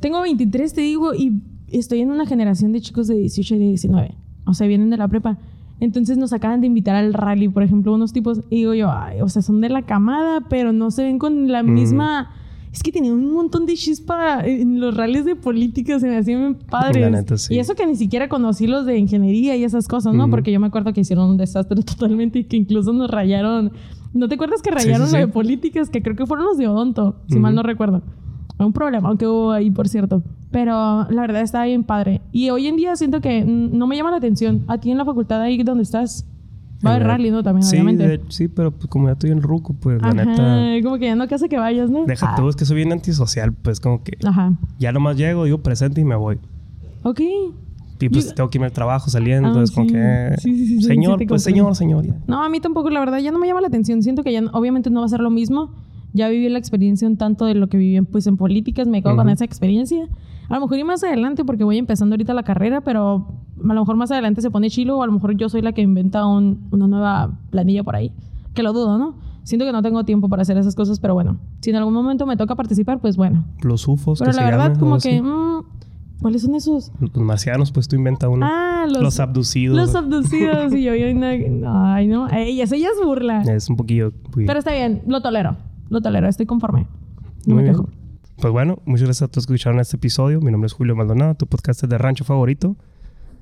tengo 0.00 0.20
23, 0.22 0.72
te 0.74 0.80
digo, 0.80 1.14
y 1.14 1.42
estoy 1.68 2.00
en 2.00 2.10
una 2.10 2.26
generación 2.26 2.72
de 2.72 2.80
chicos 2.80 3.06
de 3.06 3.16
18 3.16 3.54
y 3.54 3.58
de 3.58 3.64
19. 3.66 4.14
O 4.46 4.54
sea, 4.54 4.66
vienen 4.66 4.90
de 4.90 4.96
la 4.96 5.08
prepa. 5.08 5.38
Entonces 5.80 6.18
nos 6.18 6.32
acaban 6.32 6.60
de 6.60 6.66
invitar 6.66 6.96
al 6.96 7.14
rally, 7.14 7.48
por 7.48 7.62
ejemplo, 7.62 7.92
unos 7.94 8.12
tipos, 8.12 8.40
y 8.50 8.56
digo 8.56 8.74
yo, 8.74 8.90
ay, 8.90 9.20
o 9.20 9.28
sea, 9.28 9.42
son 9.42 9.60
de 9.60 9.68
la 9.68 9.82
camada, 9.82 10.40
pero 10.48 10.72
no 10.72 10.90
se 10.90 11.04
ven 11.04 11.18
con 11.18 11.52
la 11.52 11.62
misma... 11.62 12.30
Es 12.78 12.82
que 12.84 12.92
tenían 12.92 13.14
un 13.14 13.32
montón 13.32 13.66
de 13.66 13.74
chispa 13.74 14.40
en 14.44 14.78
los 14.78 14.96
rallies 14.96 15.24
de 15.24 15.34
política, 15.34 15.98
se 15.98 16.06
me 16.06 16.16
hacían 16.16 16.38
bien 16.38 16.54
padres. 16.54 17.10
Neta, 17.10 17.36
sí. 17.36 17.56
Y 17.56 17.58
eso 17.58 17.74
que 17.74 17.84
ni 17.84 17.96
siquiera 17.96 18.28
conocí 18.28 18.68
los 18.68 18.86
de 18.86 18.96
ingeniería 18.96 19.56
y 19.56 19.64
esas 19.64 19.88
cosas, 19.88 20.14
¿no? 20.14 20.30
Porque 20.30 20.52
yo 20.52 20.60
me 20.60 20.68
acuerdo 20.68 20.92
que 20.92 21.00
hicieron 21.00 21.28
un 21.28 21.36
desastre 21.36 21.82
totalmente 21.82 22.38
y 22.38 22.44
que 22.44 22.56
incluso 22.56 22.92
nos 22.92 23.10
rayaron. 23.10 23.72
¿No 24.14 24.28
te 24.28 24.36
acuerdas 24.36 24.62
que 24.62 24.70
rayaron 24.70 25.08
sí, 25.08 25.14
lo 25.14 25.18
sí. 25.18 25.26
de 25.26 25.32
políticas? 25.32 25.90
Que 25.90 26.04
creo 26.04 26.14
que 26.14 26.24
fueron 26.24 26.46
los 26.46 26.56
de 26.56 26.68
Odonto, 26.68 27.16
si 27.26 27.40
mal 27.40 27.52
no 27.52 27.64
recuerdo. 27.64 28.00
Un 28.60 28.72
problema 28.72 29.18
que 29.18 29.26
hubo 29.26 29.50
ahí, 29.50 29.72
por 29.72 29.88
cierto. 29.88 30.22
Pero 30.52 30.72
la 31.10 31.20
verdad 31.22 31.42
está 31.42 31.64
bien 31.64 31.82
padre. 31.82 32.20
Y 32.30 32.50
hoy 32.50 32.68
en 32.68 32.76
día 32.76 32.94
siento 32.94 33.20
que 33.20 33.44
no 33.44 33.88
me 33.88 33.96
llama 33.96 34.12
la 34.12 34.18
atención. 34.18 34.62
A 34.68 34.78
ti 34.78 34.92
en 34.92 34.98
la 34.98 35.04
facultad 35.04 35.40
ahí 35.40 35.60
donde 35.64 35.82
estás, 35.82 36.24
va 36.86 36.98
la- 36.98 37.06
rally, 37.06 37.30
¿no? 37.30 37.42
También, 37.42 37.62
sí, 37.64 37.76
obviamente. 37.76 38.06
de- 38.08 38.20
sí, 38.28 38.48
pero 38.48 38.70
pues, 38.70 38.86
como 38.88 39.06
ya 39.08 39.12
estoy 39.12 39.30
en 39.30 39.42
Ruco, 39.42 39.74
pues 39.74 40.00
la 40.00 40.08
Ajá, 40.08 40.24
neta. 40.24 40.82
como 40.82 40.98
que 40.98 41.06
ya 41.06 41.16
no 41.16 41.26
casa 41.28 41.48
que 41.48 41.58
vayas, 41.58 41.90
¿no? 41.90 42.04
Deja 42.04 42.32
Ah, 42.32 42.36
tú, 42.36 42.48
es 42.48 42.56
que 42.56 42.64
soy 42.64 42.76
bien 42.76 42.92
antisocial, 42.92 43.52
pues 43.52 43.80
como 43.80 44.02
que 44.02 44.16
Ajá. 44.24 44.52
ya 44.78 44.92
nomás 44.92 45.16
llego, 45.16 45.44
digo 45.44 45.58
presente 45.58 46.00
y 46.00 46.04
me 46.04 46.14
voy. 46.16 46.38
Ok. 47.02 47.20
Y 48.00 48.08
pues 48.10 48.26
Yo- 48.28 48.34
tengo 48.34 48.48
que 48.50 48.58
irme 48.58 48.66
al 48.66 48.72
trabajo 48.72 49.10
saliendo, 49.10 49.48
Ah, 49.48 49.50
entonces 49.50 49.74
como 49.74 49.88
sí. 49.88 49.94
que. 49.94 50.00
eh, 50.00 50.34
Sí, 50.38 50.66
sí, 50.66 50.82
señor, 50.82 51.20
pues 51.26 51.42
señor, 51.42 51.74
señor. 51.74 52.06
ya. 52.06 52.14
No, 52.28 52.44
a 52.44 52.48
mí 52.48 52.60
tampoco, 52.60 52.90
la 52.90 53.00
verdad, 53.00 53.18
ya 53.18 53.32
no 53.32 53.38
me 53.40 53.48
llama 53.48 53.60
la 53.60 53.66
atención. 53.68 54.02
Siento 54.02 54.22
que 54.22 54.32
ya 54.32 54.40
obviamente 54.52 54.88
no 54.90 55.00
va 55.00 55.06
a 55.06 55.08
ser 55.08 55.20
lo 55.20 55.30
mismo. 55.30 55.72
Ya 56.12 56.28
viví 56.28 56.48
la 56.48 56.58
experiencia 56.58 57.06
un 57.08 57.16
tanto 57.16 57.44
de 57.44 57.54
lo 57.54 57.68
que 57.68 57.76
viví 57.76 57.96
en, 57.96 58.06
pues, 58.06 58.26
en 58.28 58.36
políticas, 58.36 58.86
me 58.86 59.02
quedo 59.02 59.16
con 59.16 59.26
Ujú. 59.26 59.34
esa 59.34 59.44
experiencia. 59.44 60.06
A 60.48 60.54
lo 60.54 60.60
mejor 60.62 60.78
y 60.78 60.84
más 60.84 61.02
adelante, 61.04 61.44
porque 61.44 61.64
voy 61.64 61.76
empezando 61.76 62.14
ahorita 62.14 62.32
la 62.34 62.44
carrera, 62.44 62.80
pero 62.82 63.26
a 63.62 63.74
lo 63.74 63.80
mejor 63.80 63.96
más 63.96 64.10
adelante 64.10 64.40
se 64.42 64.50
pone 64.50 64.70
chilo 64.70 64.98
o 64.98 65.02
a 65.02 65.06
lo 65.06 65.12
mejor 65.12 65.36
yo 65.36 65.48
soy 65.48 65.62
la 65.62 65.72
que 65.72 65.82
inventa 65.82 66.26
un- 66.26 66.68
una 66.70 66.86
nueva 66.86 67.30
planilla 67.50 67.82
por 67.84 67.96
ahí. 67.96 68.12
Que 68.54 68.62
lo 68.62 68.72
dudo, 68.72 68.98
¿no? 68.98 69.14
Siento 69.44 69.64
que 69.64 69.72
no 69.72 69.82
tengo 69.82 70.04
tiempo 70.04 70.28
para 70.28 70.42
hacer 70.42 70.58
esas 70.58 70.74
cosas, 70.74 71.00
pero 71.00 71.14
bueno, 71.14 71.38
si 71.60 71.70
en 71.70 71.76
algún 71.76 71.94
momento 71.94 72.26
me 72.26 72.36
toca 72.36 72.54
participar, 72.54 73.00
pues 73.00 73.16
bueno. 73.16 73.44
Los 73.62 73.86
UFOs 73.88 74.18
Pero 74.18 74.30
que 74.32 74.36
la 74.36 74.42
se 74.42 74.50
verdad, 74.50 74.64
llaman, 74.66 74.78
como 74.78 74.98
que 74.98 75.22
mm, 75.22 75.62
¿Cuáles 76.20 76.42
son 76.42 76.56
esos? 76.56 76.90
Los 77.00 77.14
marcianos, 77.24 77.70
pues 77.70 77.86
tú 77.86 77.94
inventa 77.94 78.28
uno. 78.28 78.44
Ah, 78.44 78.86
los, 78.92 79.00
los 79.00 79.20
abducidos. 79.20 79.76
Los 79.76 79.94
abducidos. 79.94 80.74
y 80.74 80.82
yo, 80.82 80.94
yo, 80.96 81.14
no, 81.14 81.26
ay, 81.92 82.08
no. 82.08 82.28
Ey, 82.28 82.60
eso 82.60 82.74
ya 82.74 82.88
es 82.88 82.96
burla. 83.04 83.42
Es 83.42 83.70
un 83.70 83.76
poquillo. 83.76 84.12
muy- 84.34 84.44
Pero 84.44 84.58
está 84.58 84.72
bien, 84.72 85.02
lo 85.06 85.22
tolero. 85.22 85.56
Lo 85.90 86.00
tolero, 86.00 86.26
estoy 86.28 86.44
conforme. 86.46 86.88
No 87.46 87.54
Muy 87.54 87.62
me 87.62 87.62
bien. 87.62 87.74
quejo. 87.76 87.88
Pues 88.40 88.52
bueno, 88.52 88.78
muchas 88.84 89.04
gracias 89.04 89.22
a 89.28 89.30
todos 89.30 89.46
que 89.46 89.54
escucharon 89.54 89.78
este 89.78 89.96
episodio. 89.96 90.40
Mi 90.40 90.50
nombre 90.50 90.66
es 90.66 90.72
Julio 90.72 90.96
Maldonado, 90.96 91.36
tu 91.36 91.46
podcast 91.46 91.84
de 91.84 91.98
rancho 91.98 92.24
favorito. 92.24 92.74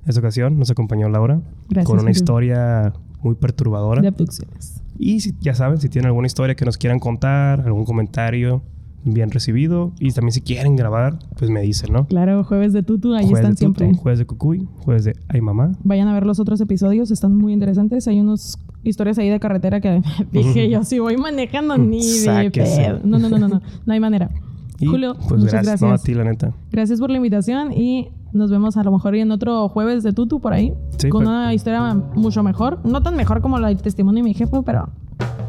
Esta 0.06 0.20
ocasión 0.20 0.58
nos 0.58 0.70
acompañó 0.70 1.08
Laura 1.08 1.40
Gracias. 1.68 1.84
con 1.86 1.94
una 1.94 2.02
Julio. 2.02 2.12
historia 2.12 2.92
muy 3.22 3.34
perturbadora. 3.34 4.00
De 4.02 4.08
abducciones. 4.08 4.82
Y 4.98 5.20
si, 5.20 5.34
ya 5.40 5.54
saben, 5.54 5.78
si 5.78 5.88
tienen 5.88 6.06
alguna 6.06 6.26
historia 6.26 6.54
que 6.54 6.64
nos 6.64 6.78
quieran 6.78 6.98
contar, 6.98 7.60
algún 7.62 7.84
comentario 7.84 8.62
bien 9.04 9.30
recibido. 9.30 9.92
Y 10.00 10.10
también 10.12 10.32
si 10.32 10.40
quieren 10.40 10.76
grabar, 10.76 11.18
pues 11.38 11.50
me 11.50 11.60
dicen, 11.60 11.92
¿no? 11.92 12.06
Claro, 12.06 12.42
jueves 12.44 12.72
de 12.72 12.82
tutu, 12.82 13.14
ahí 13.14 13.24
Jueves 13.26 13.38
están 13.40 13.50
de 13.54 13.56
Tutu, 13.66 13.78
siempre. 13.78 14.02
Jueves 14.02 14.18
de 14.18 14.26
Cucuy, 14.26 14.68
jueves 14.78 15.04
de 15.04 15.16
Ay 15.28 15.40
Mamá. 15.40 15.72
Vayan 15.84 16.08
a 16.08 16.14
ver 16.14 16.26
los 16.26 16.40
otros 16.40 16.60
episodios, 16.60 17.10
están 17.10 17.34
muy 17.36 17.52
interesantes. 17.52 18.08
Hay 18.08 18.20
unas 18.20 18.58
historias 18.82 19.18
ahí 19.18 19.28
de 19.28 19.38
carretera 19.40 19.80
que 19.80 20.02
dije 20.32 20.68
yo, 20.70 20.82
si 20.84 20.98
voy 20.98 21.16
manejando 21.16 21.76
ni 21.78 22.00
de 22.00 22.50
pedo. 22.50 23.00
No, 23.04 23.18
no, 23.18 23.28
no, 23.28 23.38
no, 23.38 23.48
no, 23.48 23.62
no 23.84 23.92
hay 23.92 24.00
manera. 24.00 24.30
Y 24.78 24.84
Julio, 24.84 25.14
pues 25.26 25.40
muchas 25.40 25.62
gracias, 25.62 25.80
no, 25.80 25.86
a 25.86 25.90
gracias. 25.92 26.04
ti, 26.04 26.12
la 26.12 26.24
neta. 26.24 26.52
Gracias 26.70 27.00
por 27.00 27.08
la 27.10 27.16
invitación 27.16 27.72
y 27.72 28.10
nos 28.32 28.50
vemos 28.50 28.76
a 28.76 28.82
lo 28.82 28.92
mejor 28.92 29.14
en 29.14 29.30
otro 29.30 29.68
jueves 29.68 30.02
de 30.02 30.12
tutu 30.12 30.40
por 30.40 30.52
ahí. 30.52 30.74
Sí, 30.98 31.08
con 31.08 31.26
una 31.26 31.54
historia 31.54 31.94
mucho 32.14 32.42
mejor. 32.42 32.78
No 32.84 33.02
tan 33.02 33.16
mejor 33.16 33.40
como 33.40 33.58
la 33.58 33.68
del 33.68 33.78
testimonio 33.80 34.22
de 34.22 34.28
mi 34.28 34.34
jefe, 34.34 34.60
pero 34.64 34.88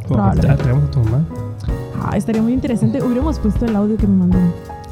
Probable. 0.08 0.42
traemos 0.56 0.86
a 0.86 0.92
tu 0.92 1.00
mamá. 1.00 1.26
ah, 2.04 2.16
estaría 2.18 2.42
muy 2.42 2.54
interesante. 2.54 3.02
Hubiéramos 3.04 3.40
puesto 3.40 3.66
el 3.66 3.76
audio 3.76 3.98
que 3.98 4.08
me 4.08 4.16
mandó. 4.18 4.38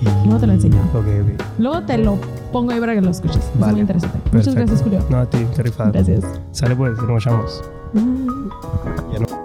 Y... 0.01 0.05
Luego 0.25 0.39
te 0.39 0.47
lo 0.47 0.53
enseño. 0.53 0.77
Ok, 0.93 1.05
ok. 1.05 1.43
Luego 1.57 1.81
te 1.83 1.97
lo 1.97 2.17
pongo 2.51 2.71
ahí 2.71 2.79
para 2.81 2.95
que 2.95 3.01
lo 3.01 3.11
escuches. 3.11 3.37
Es 3.37 3.59
Vale. 3.59 3.71
muy 3.73 3.81
interesante. 3.81 4.17
Perfecto. 4.17 4.37
Muchas 4.37 4.55
gracias, 4.55 4.81
Julio. 4.83 4.99
No, 5.09 5.17
a 5.19 5.25
ti, 5.29 5.37
qué 5.55 5.63
rifada. 5.63 5.91
Gracias. 5.91 6.25
Sale 6.51 6.75
pues, 6.75 6.97
nos 7.01 7.25
echamos. 7.25 7.63
Bye. 7.93 8.03
Ya 9.13 9.19
no. 9.19 9.44